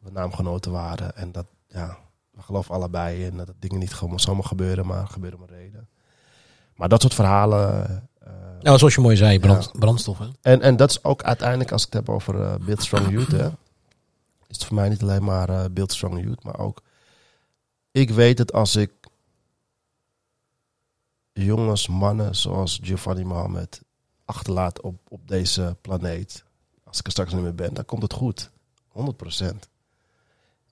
[0.00, 1.16] we naamgenoten waren.
[1.16, 1.98] En dat, ja,
[2.30, 5.69] we geloven allebei in dat dingen niet gewoon zomaar gebeuren, maar gebeuren een reden.
[6.80, 7.84] Maar dat soort verhalen.
[8.18, 10.18] eh, Nou, zoals je mooi zei, brand, brandstof.
[10.18, 10.26] Hè?
[10.40, 13.30] en, en dat is ook uiteindelijk, als ik het heb over eh Build Strong Youth,
[13.32, 13.46] hè,
[14.46, 16.82] is het voor mij niet alleen maar eh Build Strong Youth, maar ook.
[17.90, 18.90] Ik weet dat als ik
[21.32, 23.80] jongens, mannen zoals Giovanni Mohammed
[24.24, 26.44] achterlaat op, op deze planeet,
[26.84, 28.50] als ik er straks niet meer ben, dan komt het goed.
[28.92, 29.56] 100%.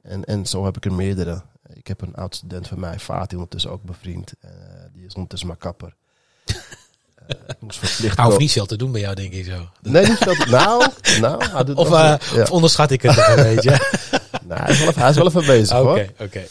[0.03, 1.43] En, en zo heb ik er meerdere.
[1.75, 4.33] Ik heb een oud student van mij, Fatih, ondertussen ook bevriend.
[4.41, 4.51] Eh,
[4.93, 5.95] die is ondertussen maar kapper.
[7.49, 9.69] Ik moest verplicht Hou ko- niet veel te doen bij jou, denk ik zo.
[9.83, 10.35] Nee, niet veel.
[10.35, 10.87] te- Nou,
[11.21, 12.43] nou hij doet Of, eh, ja.
[12.43, 13.71] of onderschat ik het nog een beetje?
[14.43, 16.27] Nou, hij, is wel even, hij is wel even bezig Oké, hoor.
[16.27, 16.45] oké.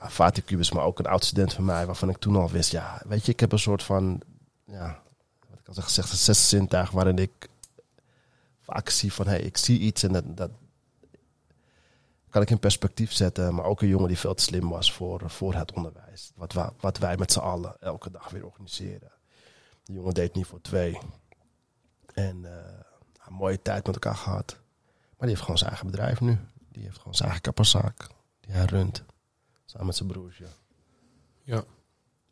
[0.00, 2.70] Maar Fatih Kubus, maar ook een oud student van mij, waarvan ik toen al wist,
[2.70, 4.20] ja, weet je, ik heb een soort van,
[4.64, 5.00] ja,
[5.50, 7.30] wat ik al zeg, gezegd, een zesde zintuig waarin ik
[8.62, 10.50] vaak zie van, hé, hey, ik zie iets en dat, dat
[12.30, 13.54] kan ik in perspectief zetten.
[13.54, 16.32] Maar ook een jongen die veel te slim was voor, voor het onderwijs.
[16.34, 19.12] Wat, wa- wat wij met z'n allen elke dag weer organiseren.
[19.84, 20.98] Die jongen deed niet voor twee.
[22.14, 22.72] En eh,
[23.26, 24.56] een mooie tijd met elkaar gehad.
[24.90, 26.38] Maar die heeft gewoon zijn eigen bedrijf nu.
[26.68, 28.06] Die heeft gewoon zijn eigen kapperszaak.
[28.40, 29.02] Die hij runt.
[29.64, 30.44] Samen met zijn broertje.
[31.42, 31.62] Ja.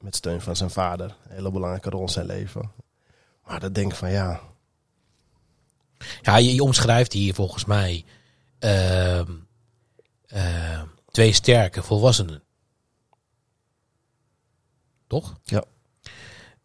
[0.01, 1.17] Met steun van zijn vader.
[1.25, 2.73] Een hele belangrijke rol in zijn leven.
[3.45, 4.41] Maar dan denk ik van ja.
[6.23, 8.05] Ja, je, je omschrijft hier volgens mij
[8.59, 9.33] ehm,
[10.27, 12.43] eh, twee sterke volwassenen.
[15.07, 15.39] Toch?
[15.45, 15.65] Ja.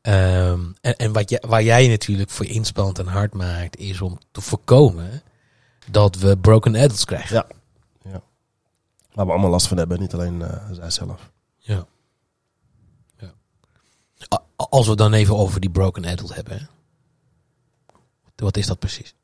[0.01, 4.19] Ehm, en en wat je, waar jij natuurlijk voor inspant en hard maakt, is om
[4.31, 5.21] te voorkomen
[5.89, 7.35] dat we broken adults krijgen.
[7.35, 8.21] Ja.
[9.13, 11.31] Waar we allemaal last van hebben, niet alleen eh, zij zelf.
[11.57, 11.85] Ja.
[13.17, 13.33] ja.
[14.55, 16.57] Als we dan even over die broken adult hebben.
[16.57, 16.65] hè.
[18.35, 19.15] Wat is dat precies?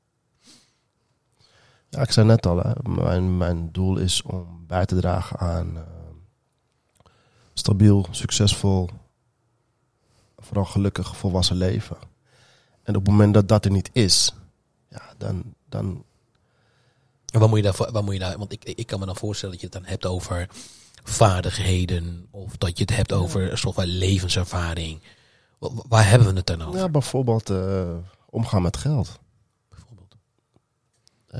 [1.97, 5.77] Ja, ik zei net al, hè, mijn, mijn doel is om bij te dragen aan
[5.77, 5.83] eh,
[7.53, 8.89] stabiel, succesvol,
[10.37, 11.97] vooral gelukkig volwassen leven.
[12.83, 14.33] En op het moment dat dat er niet is,
[14.89, 16.03] ja, dan, dan
[17.33, 19.15] En wat moet je daarvoor, wat moet je daar, want ik, ik kan me dan
[19.15, 20.49] voorstellen dat je het dan hebt over
[21.03, 22.27] vaardigheden.
[22.31, 25.01] Of dat je het hebt over een soort van levenservaring.
[25.57, 26.79] Wa- wa- Waar hebben we het dan over?
[26.79, 27.95] ja, bijvoorbeeld eh,
[28.29, 29.19] omgaan met geld.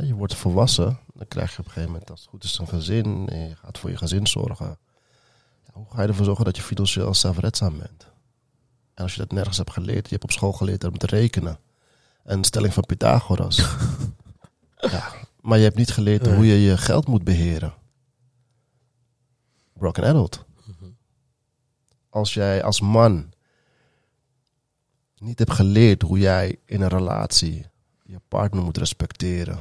[0.06, 2.68] Je wordt volwassen, dan krijg je op een gegeven moment, als het goed is, een
[2.68, 3.30] gezin.
[3.30, 4.78] En je gaat voor je gezin zorgen.
[5.66, 8.08] Ja, hoe ga je ervoor zorgen dat je financieel zelfredzaam bent?
[8.94, 11.60] En als je dat nergens hebt geleerd, je hebt op school geleerd om te rekenen.
[12.24, 13.58] Een stelling van Pythagoras.
[14.78, 16.36] ja, maar je hebt niet geleerd Nee.
[16.36, 17.74] hoe je je geld moet beheren.
[19.74, 20.46] Broken adult.
[20.66, 20.90] Mhm.
[22.10, 23.34] Als jij als man
[25.18, 27.66] niet hebt geleerd hoe jij in een relatie
[28.04, 29.60] je partner moet respecteren,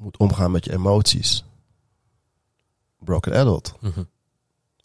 [0.00, 1.44] moet omgaan met je emoties.
[2.98, 3.74] Broken adult.
[3.80, 4.04] Mhm.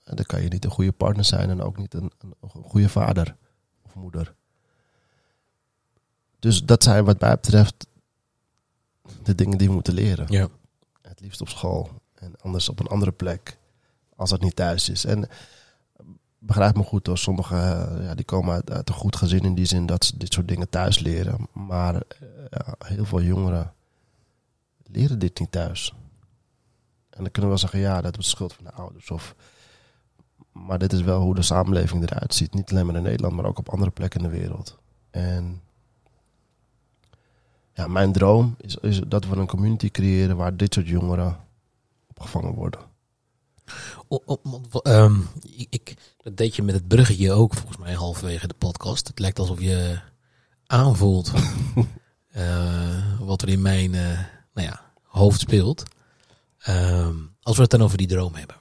[0.04, 2.64] En dan kan je niet een goede partner zijn en ook niet een, een, een
[2.64, 3.36] goede vader
[3.82, 4.36] of moeder.
[6.40, 7.88] Dus dat zijn wat mij betreft
[9.24, 10.26] de dingen die we moeten leren.
[10.30, 10.48] Ja.
[11.02, 13.58] Het liefst op school en anders op een andere plek
[14.16, 15.06] als dat niet thuis is.
[15.06, 15.30] En
[16.40, 19.56] begrijp me goed hoor, sommigen eh, ja, die komen uit, uit een goed gezin in
[19.56, 21.48] die zin dat ze dit soort dingen thuis leren.
[21.52, 23.75] Maar eh, ja, heel veel jongeren
[24.96, 25.94] leren dit niet thuis.
[27.10, 29.12] En dan kunnen we wel zeggen, ja, dat is schuld van de ouders.
[29.12, 29.36] Of,
[30.52, 32.54] maar dit is wel hoe de samenleving eruit ziet.
[32.54, 34.78] Niet alleen maar in Nederland, maar ook op andere plekken in de wereld.
[35.10, 35.62] En
[37.74, 41.40] ja, mijn droom is, is dat we een community creëren waar dit soort jongeren
[42.08, 42.80] opgevangen worden.
[44.08, 44.40] O-
[44.82, 49.08] ehm, ik, ik- dat deed je met het bruggetje ook volgens mij halverwege de podcast.
[49.08, 50.00] Het lijkt alsof je
[50.66, 51.32] aanvoelt
[52.32, 54.20] eh, wat er in mijn eh,
[54.54, 54.85] nou ja,
[55.16, 55.84] hoofd speelt.
[56.58, 58.56] Ehm, als we het dan over die droom hebben.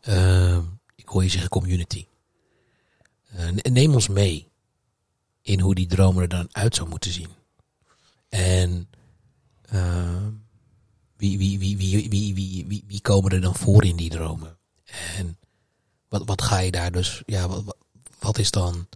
[0.00, 0.62] Ehm,
[0.94, 2.06] ik hoor je zeggen community.
[3.26, 4.48] Eh, ne- neem ons mee
[5.42, 7.28] in hoe die droom er dan uit zou moeten zien.
[8.28, 8.88] En
[9.62, 10.30] ehm,
[11.16, 14.58] wie, wie, wie, wie, wie, wie, wie, wie komen er dan voor in die dromen?
[15.16, 15.38] En
[16.08, 17.76] wat, wat ga je daar dus, ja, wat,
[18.18, 18.88] wat is dan,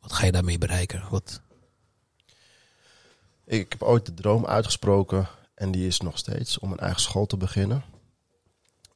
[0.00, 1.02] wat ga je daarmee bereiken?
[1.10, 1.40] Wat,
[3.50, 7.26] Ik heb ooit de droom uitgesproken en die is nog steeds om een eigen school
[7.26, 7.82] te beginnen.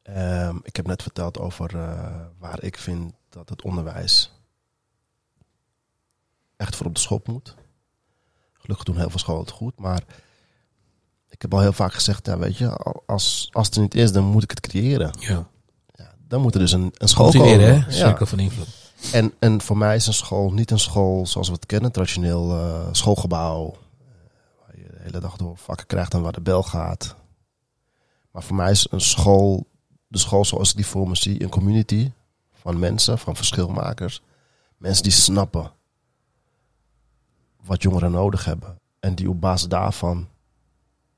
[0.02, 4.32] Ehm, ik heb net verteld over eh, waar ik vind dat het onderwijs
[6.56, 7.54] echt voor op de schop moet.
[8.52, 10.02] Gelukkig doen heel veel scholen het goed, maar
[11.28, 13.94] ik heb al heel vaak gezegd, ja, weet je, al- als, als het er niet
[13.94, 15.10] is, dan moet ik het creëren.
[15.18, 15.48] ja,
[15.94, 17.80] Ja, dan moet er dus een, een school cultiveren, komen.
[17.82, 17.86] hè?
[17.90, 18.06] Ja.
[18.06, 18.68] Cirkel van invloed.
[19.12, 22.50] En, en voor mij is een school niet een school zoals we het kennen, traditioneel
[22.58, 23.76] eh, schoolgebouw.
[25.02, 27.16] De hele dag door vakken krijgt en waar de bel gaat.
[28.30, 29.66] Maar voor mij is een school,
[30.06, 32.12] de school zoals ik die voor me zie, een community
[32.52, 34.22] van mensen, van verschilmakers.
[34.76, 35.70] Mensen die snappen
[37.64, 38.78] wat jongeren nodig hebben.
[39.00, 40.28] En die op basis daarvan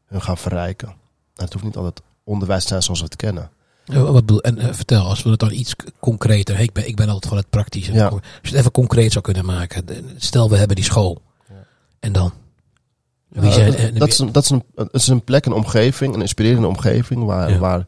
[0.05, 0.89] hun gaan verrijken.
[1.35, 3.51] En het hoeft niet altijd onderwijs te zijn zoals we het kennen.
[3.85, 6.97] Eh, Wat bedoel, en eh, vertel, als we het dan iets concreter, ik, ben, ik
[6.97, 7.93] ben altijd van het praktische.
[7.93, 8.07] Ja.
[8.09, 9.87] Als je het even concreet zou kunnen maken.
[10.17, 11.23] Stel, we hebben die school.
[11.49, 11.55] Ja.
[12.01, 12.33] En dan?
[13.41, 16.15] Wie Ja, zijn, dat, is een, dat is een, het is een plek, een omgeving,
[16.15, 17.59] een inspirerende omgeving waar, Ja.
[17.59, 17.87] waar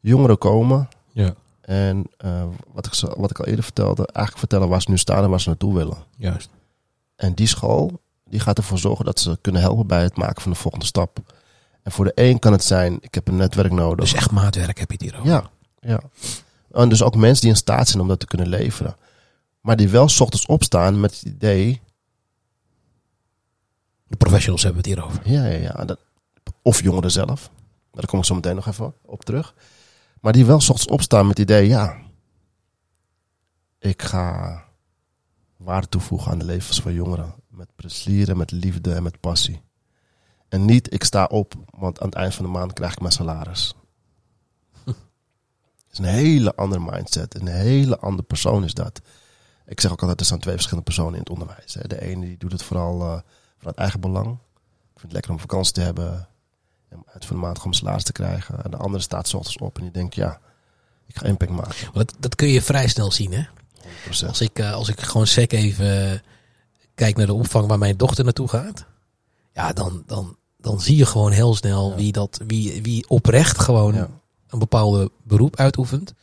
[0.00, 0.88] jongeren komen.
[1.12, 2.42] Ja, En eh,
[2.72, 5.40] wat, ik, wat ik al eerder vertelde, eigenlijk vertellen waar ze nu staan en waar
[5.40, 5.96] ze naartoe willen.
[6.16, 6.48] juist.
[7.16, 10.52] En die school, die gaat ervoor zorgen dat ze kunnen helpen bij het maken van
[10.52, 11.18] de volgende stap.
[11.82, 14.04] En voor de een kan het zijn, ik heb een netwerk nodig.
[14.04, 15.28] Dus echt maatwerk heb je hier over.
[15.30, 15.50] Ja,
[15.80, 16.00] ja.
[16.70, 18.96] En dus ook mensen die in staat zijn om dat te kunnen leveren.
[19.60, 21.80] Maar die wel 's ochtends opstaan met het idee,
[24.12, 25.30] De professionals hebben we het hier over.
[25.30, 25.84] Ja, ja, ja.
[25.84, 25.98] Dat,
[26.62, 27.50] of jongeren zelf.
[27.92, 29.54] Daar kom ik zo meteen nog even op terug.
[30.20, 31.96] Maar die wel ochtends opstaan met het idee, ja,
[33.78, 34.64] ik ga
[35.56, 37.34] waarde toevoegen aan de levens van jongeren.
[37.48, 39.62] Met plezier, met liefde en met passie.
[40.48, 43.12] En niet, ik sta op, want aan het eind van de maand krijg ik mijn
[43.12, 43.74] salaris.
[44.84, 47.34] Het is een hele andere mindset.
[47.34, 49.00] Een hele andere persoon is dat.
[49.66, 51.74] ik zeg ook altijd, er zijn twee verschillende personen in het onderwijs.
[51.74, 51.88] Hè.
[51.88, 53.20] De ene die doet het vooral uh,
[53.62, 54.26] vanuit eigen belang.
[54.26, 56.28] Ik vind het lekker om vakantie te hebben.
[56.88, 58.64] En uit van de maand gewoon salaris te krijgen.
[58.64, 60.40] En de andere staat s ochtends op en die denkt, ja,
[61.06, 61.92] ik ga impact maken.
[61.92, 63.44] Dat, dat kun je vrij snel zien, hè?
[63.44, 64.26] 100%.
[64.26, 66.22] Als ik, uh, als ik gewoon sec even
[66.94, 68.84] kijk naar de opvang waar mijn dochter naartoe gaat.
[69.52, 73.94] Ja, dan, dan, dan zie je gewoon heel snel wie, dat, wie, wie oprecht gewoon
[74.48, 76.14] een bepaalde beroep uitoefent.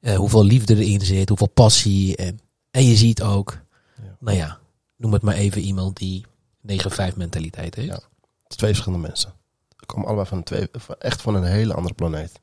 [0.00, 2.16] Uh, hoeveel liefde erin zit, hoeveel passie.
[2.16, 2.40] En,
[2.70, 3.58] en je ziet ook,
[3.96, 4.16] ja.
[4.18, 4.58] nou ja,
[4.96, 6.24] noem het maar even iemand die
[6.70, 7.88] 9-5 mentaliteit heeft.
[7.88, 8.00] Ja.
[8.46, 9.32] Twee verschillende mensen.
[9.76, 12.40] Ze komen allebei van twee, echt van een hele andere planeet.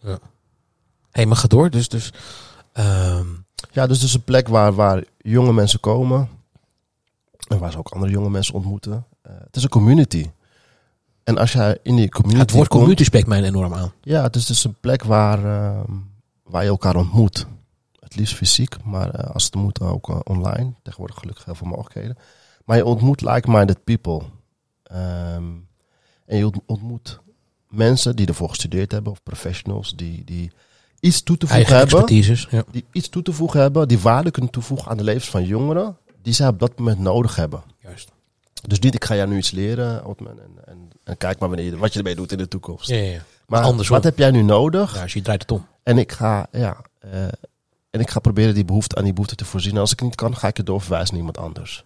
[0.00, 0.18] Ja.
[1.10, 1.70] hey, maar ga door.
[1.70, 2.12] Dus, dus,
[2.72, 3.46] um...
[3.70, 6.28] Ja, dus is een plek waar, waar jonge mensen komen.
[7.48, 9.06] En waar ze ook andere jonge mensen ontmoeten.
[9.26, 10.30] Uh, het is een community.
[11.24, 12.40] En als jij in die community.
[12.40, 13.92] het woord community spreekt mij enorm aan.
[14.02, 15.80] Ja, het is dus een plek waar, uh,
[16.42, 17.46] waar je elkaar ontmoet.
[18.08, 20.72] Het liefst fysiek, maar uh, als het moet ook uh, online.
[20.82, 22.18] Tegenwoordig gelukkig heel veel mogelijkheden.
[22.64, 24.22] Maar je ontmoet like-minded people.
[24.92, 25.68] Um,
[26.26, 27.20] en je ontmoet
[27.68, 30.52] mensen die ervoor gestudeerd hebben, of professionals die, die
[31.00, 32.14] iets toe te voegen hebben.
[32.50, 32.64] Ja.
[32.70, 35.96] Die iets toe te voegen hebben, die waarde kunnen toevoegen aan de levens van jongeren,
[36.22, 37.62] die zij op dat moment nodig hebben.
[37.78, 38.12] Juist.
[38.66, 41.92] Dus niet, ik ga jou nu iets leren, en, en, en kijk maar wanneer, wat
[41.92, 42.88] je ermee doet in de toekomst.
[42.88, 43.20] Ja, ja.
[43.46, 43.94] Maar Andersom.
[43.94, 44.94] wat heb jij nu nodig?
[44.94, 45.66] Ja, als je draait het om.
[45.82, 47.26] En ik ga, ja, uh,
[47.90, 49.74] en ik ga proberen die behoefte aan die behoefte te voorzien.
[49.74, 51.84] En als ik niet kan, ga ik het doorverwijzen naar iemand anders.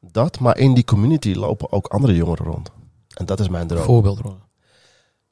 [0.00, 2.70] Dat, maar in die community lopen ook andere jongeren rond.
[3.14, 3.82] En dat is mijn droom.
[3.82, 4.20] Voorbeeld,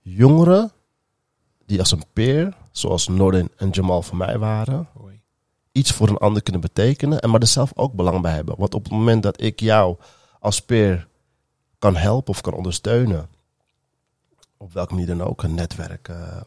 [0.03, 0.73] Jongeren
[1.67, 4.89] die als een peer, zoals Nordin en Jamal voor mij waren,
[5.73, 8.55] iets voor een ander kunnen betekenen en maar er zelf ook belang bij hebben.
[8.59, 9.97] Want op het moment dat ik jou
[10.39, 11.09] als peer
[11.79, 13.29] kan helpen of kan ondersteunen,
[14.57, 16.41] op welke manier dan ook, een netwerk uh,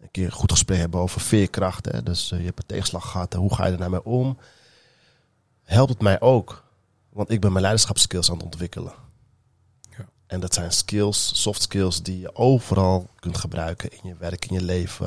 [0.00, 1.92] een keer een goed gesprek hebben over veerkracht.
[1.92, 2.02] Hè?
[2.02, 4.38] Dus uh, je hebt een tegenslag gehad, hoe ga je er naar mij om?
[5.62, 6.64] Helpt het mij ook,
[7.08, 8.92] want ik ben mijn leiderschapskills aan het ontwikkelen.
[10.28, 14.54] En dat zijn skills, soft skills, die je overal kunt gebruiken in je werk, in
[14.54, 15.06] je leven.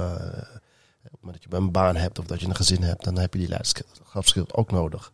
[1.20, 3.40] Maar dat je een baan hebt of dat je een gezin hebt, dan heb je
[3.40, 5.14] die leiderschapskills ook nodig.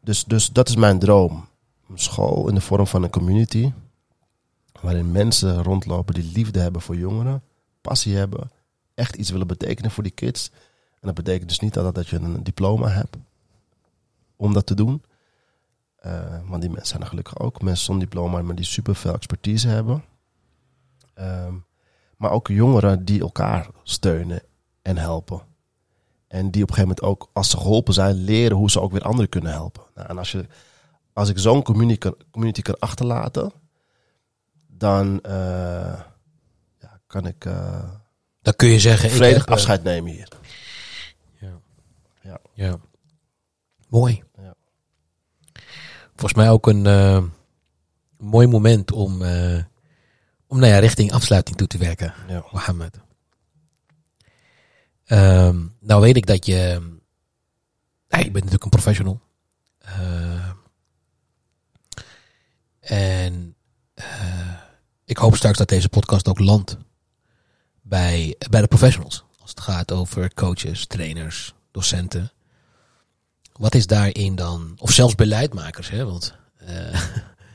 [0.00, 1.48] Dus, dus dat is mijn droom.
[1.88, 3.72] Een school in de vorm van een community.
[4.80, 7.42] Waarin mensen rondlopen die liefde hebben voor jongeren,
[7.90, 8.50] passie hebben,
[8.94, 10.50] echt iets willen betekenen voor die kids.
[10.90, 13.16] En dat betekent dus niet dat, dat je een diploma hebt
[14.36, 15.02] om dat te doen.
[16.06, 17.62] Uh, want die mensen zijn er gelukkig ook.
[17.62, 20.04] Mensen zonder diploma, maar die super veel expertise hebben.
[21.18, 21.64] Um,
[22.16, 24.42] maar ook jongeren die elkaar steunen
[24.82, 25.40] en helpen.
[26.28, 28.92] En die op een gegeven moment ook, als ze geholpen zijn, leren hoe ze ook
[28.92, 29.82] weer anderen kunnen helpen.
[29.94, 30.46] Nou, en als, je,
[31.12, 33.52] als ik zo'n community community kan achterlaten,
[34.66, 36.09] dan ja,
[37.10, 37.44] kan ik.
[37.44, 37.90] Uh,
[38.42, 39.14] dan kun je zeggen.
[39.14, 40.28] Ik heb, afscheid nemen hier.
[41.40, 41.60] Ja.
[42.22, 42.38] Ja.
[42.54, 42.78] ja.
[43.88, 44.22] Mooi.
[44.36, 44.54] Ja
[46.20, 47.22] volgens mij ook een uh,
[48.18, 49.62] mooi moment om, uh,
[50.46, 52.44] om nou ja, richting afsluiting toe te werken, ja.
[52.52, 53.00] Mohammed.
[55.06, 56.78] Um, nou weet ik dat je...
[58.08, 59.20] Nou, ik ben natuurlijk een professional.
[59.84, 60.50] Uh,
[62.80, 63.56] en
[65.04, 66.76] ik hoop straks dat deze podcast ook landt
[67.90, 69.24] bij, bij de professionals.
[69.40, 72.32] Als het gaat over coaches, trainers, docenten.
[73.52, 76.34] Wat is daarin dan, of zelfs beleidmakers, hè, want
[76.68, 77.02] uh,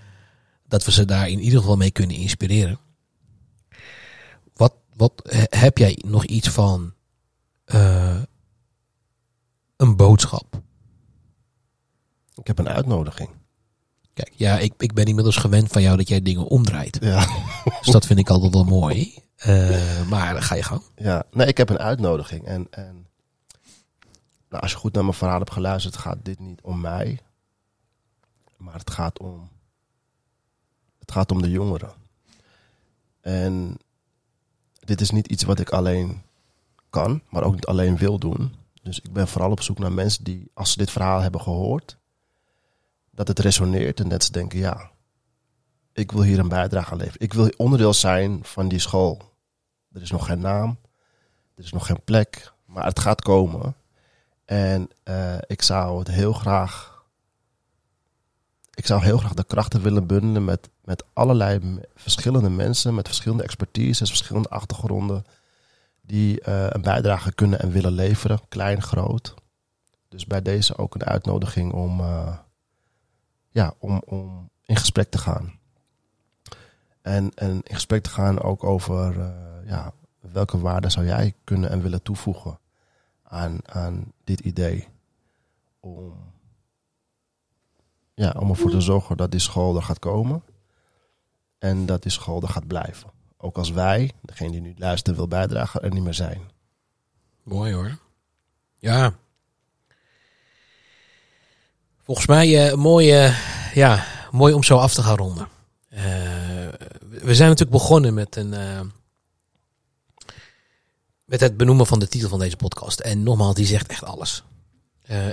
[0.68, 2.80] dat we ze daar in ieder geval mee kunnen inspireren.
[4.54, 6.94] Wat, wat heb jij nog iets van
[7.66, 8.22] uh,
[9.78, 10.62] een boodschap?
[12.36, 13.30] Ik heb een uitnodiging.
[14.14, 16.98] Kijk, ja, ik, ik ben inmiddels gewend van jou dat jij dingen omdraait.
[17.02, 17.28] Ja.
[17.82, 19.14] Dus dat vind ik altijd wel mooi.
[19.48, 20.82] Uh, maar ga je gang.
[20.96, 22.46] Ja, nee, ik heb een uitnodiging.
[22.46, 23.08] En, en
[24.50, 27.20] nou, als je goed naar mijn verhaal hebt geluisterd, gaat dit niet om mij.
[28.58, 29.50] Maar het gaat om.
[31.00, 31.94] Het gaat om de jongeren.
[33.22, 33.78] En
[34.80, 36.24] dit is niet iets wat ik alleen
[36.90, 38.56] kan, maar ook niet alleen wil doen.
[38.82, 41.98] Dus ik ben vooral op zoek naar mensen die, als ze dit verhaal hebben gehoord,
[43.12, 44.92] dat het resoneert en dat ze denken: ja,
[45.96, 47.22] ik wil hier een bijdrage aan leveren.
[47.22, 49.22] Ik wil onderdeel zijn van die school.
[49.92, 50.78] Er is nog geen naam,
[51.56, 53.76] er is nog geen plek, maar het gaat komen.
[54.46, 57.04] En uh, ik zou het heel graag.
[58.74, 63.44] Ik zou heel graag de krachten willen bundelen met, met allerlei verschillende mensen, met verschillende
[63.44, 65.24] expertises, verschillende achtergronden,
[66.02, 69.34] die uh, een bijdrage kunnen en willen leveren, klein, groot.
[70.10, 72.38] Dus bij deze ook een uitnodiging om, uh,
[73.50, 75.64] ja, om, om in gesprek te gaan.
[77.06, 79.34] En, en in gesprek te gaan ook over
[79.66, 82.60] ja, welke waarde zou jij kunnen en willen toevoegen
[83.24, 84.88] aan, aan dit idee?
[85.80, 86.14] Om,
[88.14, 90.44] ja, om ervoor te zorgen dat die school er gaat komen.
[91.58, 93.10] En dat die school er gaat blijven.
[93.38, 96.42] Ook als wij, degene die nu luistert wil bijdragen, er niet meer zijn.
[97.44, 97.98] Mooi hoor.
[98.78, 99.14] Ja.
[102.02, 103.38] Volgens mij uh, mooi, uh,
[103.74, 105.48] ja, mooi om zo af te gaan ronden.
[105.90, 106.55] Uh,
[107.26, 108.50] we zijn natuurlijk begonnen met een.
[111.26, 113.00] met het benoemen van de titel van deze podcast.
[113.00, 114.44] En nogmaals, die zegt echt alles.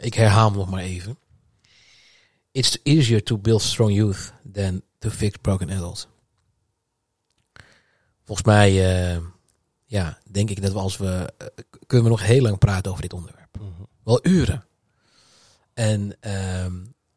[0.01, 1.19] ik herhaal hem nog maar even.
[2.51, 6.07] It's easier to build strong youth than to fix broken adults.
[8.25, 8.73] Volgens mij
[9.93, 11.33] ja, denk ik dat we als we.
[11.43, 11.49] Uh,
[11.87, 13.59] kunnen we nog heel lang praten over dit onderwerp.
[13.61, 13.87] Mm -hmm.
[14.05, 14.65] Wel uren.
[15.75, 16.67] En uh,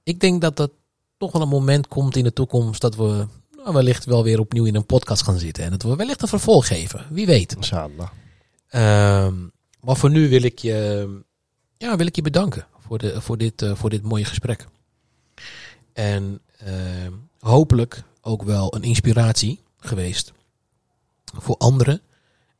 [0.03, 0.71] ik denk dat dat
[1.17, 3.27] toch wel een moment komt in de toekomst dat we
[3.73, 5.63] wellicht wel weer opnieuw in een podcast gaan zitten.
[5.63, 7.05] En dat we wellicht een vervolg geven.
[7.09, 7.55] Wie weet.
[7.55, 8.09] Inshallah.
[8.71, 9.27] Uh,
[9.79, 11.09] maar voor nu wil ik je,
[11.77, 14.67] ja, wil ik je bedanken voor, de, voor, dit, uh, voor dit mooie gesprek.
[15.93, 20.31] En ehm, hopelijk ook wel een inspiratie geweest
[21.37, 22.01] voor anderen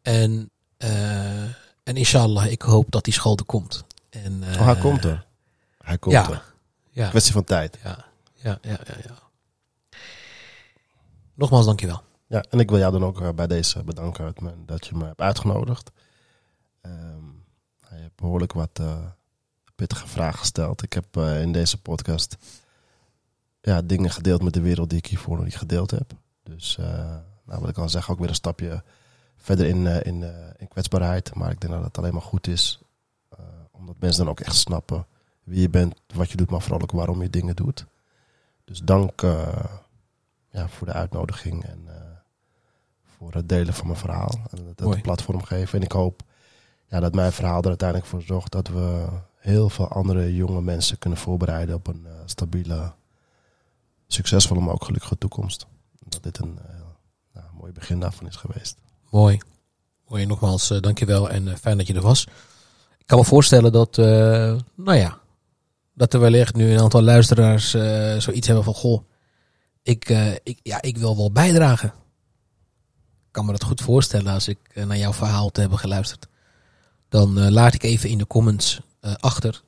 [0.02, 1.44] en, uh,
[1.84, 3.86] en inshallah, ik hoop dat die school er komt.
[4.10, 5.26] En, oh, hij komt er.
[5.77, 6.53] Hij komt ja, er.
[6.90, 7.10] Ja.
[7.10, 7.77] Kwestie van tijd.
[7.84, 8.95] Ja, ja, ja, ja.
[9.03, 9.24] ja.
[11.36, 12.02] Nogmaals, dankjewel.
[12.28, 14.34] Ja, en ik wil jou dan ook uh, bij deze bedanken
[14.66, 15.91] dat je me hebt uitgenodigd.
[16.82, 17.44] Um,
[17.90, 18.98] je hebt behoorlijk wat uh,
[19.76, 20.84] pittige vragen gesteld.
[20.84, 22.38] Ik heb uh, in deze podcast
[23.62, 26.14] ja, dingen gedeeld met de wereld die ik hiervoor nog niet gedeeld heb.
[26.44, 26.78] Dus
[27.45, 28.84] nou, wat ik al zeg, ook weer een stapje
[29.38, 31.36] verder in, in, in kwetsbaarheid.
[31.36, 32.80] Maar ik denk dat het alleen maar goed is.
[33.72, 35.06] Omdat mensen dan ook echt snappen
[35.44, 37.86] wie je bent, wat je doet, maar vooral ook waarom je dingen doet.
[38.64, 39.22] Dus dank
[40.56, 41.88] ja, voor de uitnodiging en
[43.18, 44.40] voor het delen van mijn verhaal.
[44.52, 45.80] En het, het platform geven.
[45.80, 46.22] En ik hoop
[46.88, 49.07] ja, dat mijn verhaal er uiteindelijk voor zorgt dat we
[49.38, 52.94] heel veel andere jonge mensen kunnen voorbereiden op een stabiele,
[54.07, 55.65] succesvolle, maar ook gelukkige toekomst.
[56.07, 56.60] Dat dit een
[57.34, 58.77] nou, mooi begin daarvan is geweest.
[59.10, 59.40] Mooi.
[60.07, 62.27] Mooi, nogmaals, uh, dankjewel en uh, fijn dat je er was.
[62.98, 64.06] Ik kan me voorstellen dat, uh,
[64.76, 65.19] nou ja,
[65.94, 67.69] dat er wellicht nu een aantal luisteraars
[68.23, 69.02] zoiets hebben van, goh,
[69.86, 70.10] ik,
[70.44, 71.88] ik, ja, ik wil wel bijdragen.
[73.26, 76.28] Ik kan me dat goed voorstellen als ik naar jouw verhaal te hebben geluisterd.
[77.10, 78.82] Dan laat ik even in de comments
[79.20, 79.64] achter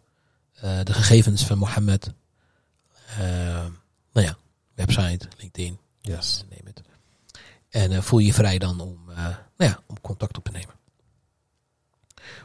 [0.60, 2.14] de gegevens van Mohammed.
[4.14, 4.38] nou ja,
[4.76, 5.80] website, LinkedIn.
[6.02, 6.44] Yes.
[6.49, 6.81] neem het.
[7.69, 8.99] En voel je vrij dan om,
[9.57, 10.76] nou ja, om contact op te nemen.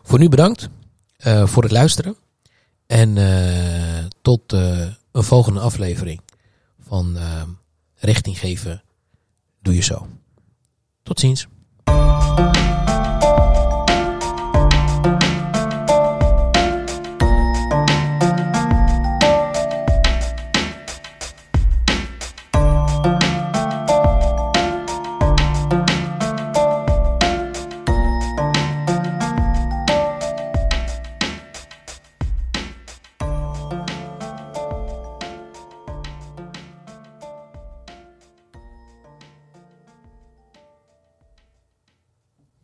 [0.02, 0.68] Voor nu bedankt
[1.44, 2.16] voor het luisteren.
[2.86, 3.14] En
[4.22, 6.20] tot een volgende aflevering
[6.80, 7.18] van
[8.02, 8.82] Richting Geven
[9.60, 10.06] Doe Je Zo.
[11.02, 11.46] Tot ziens.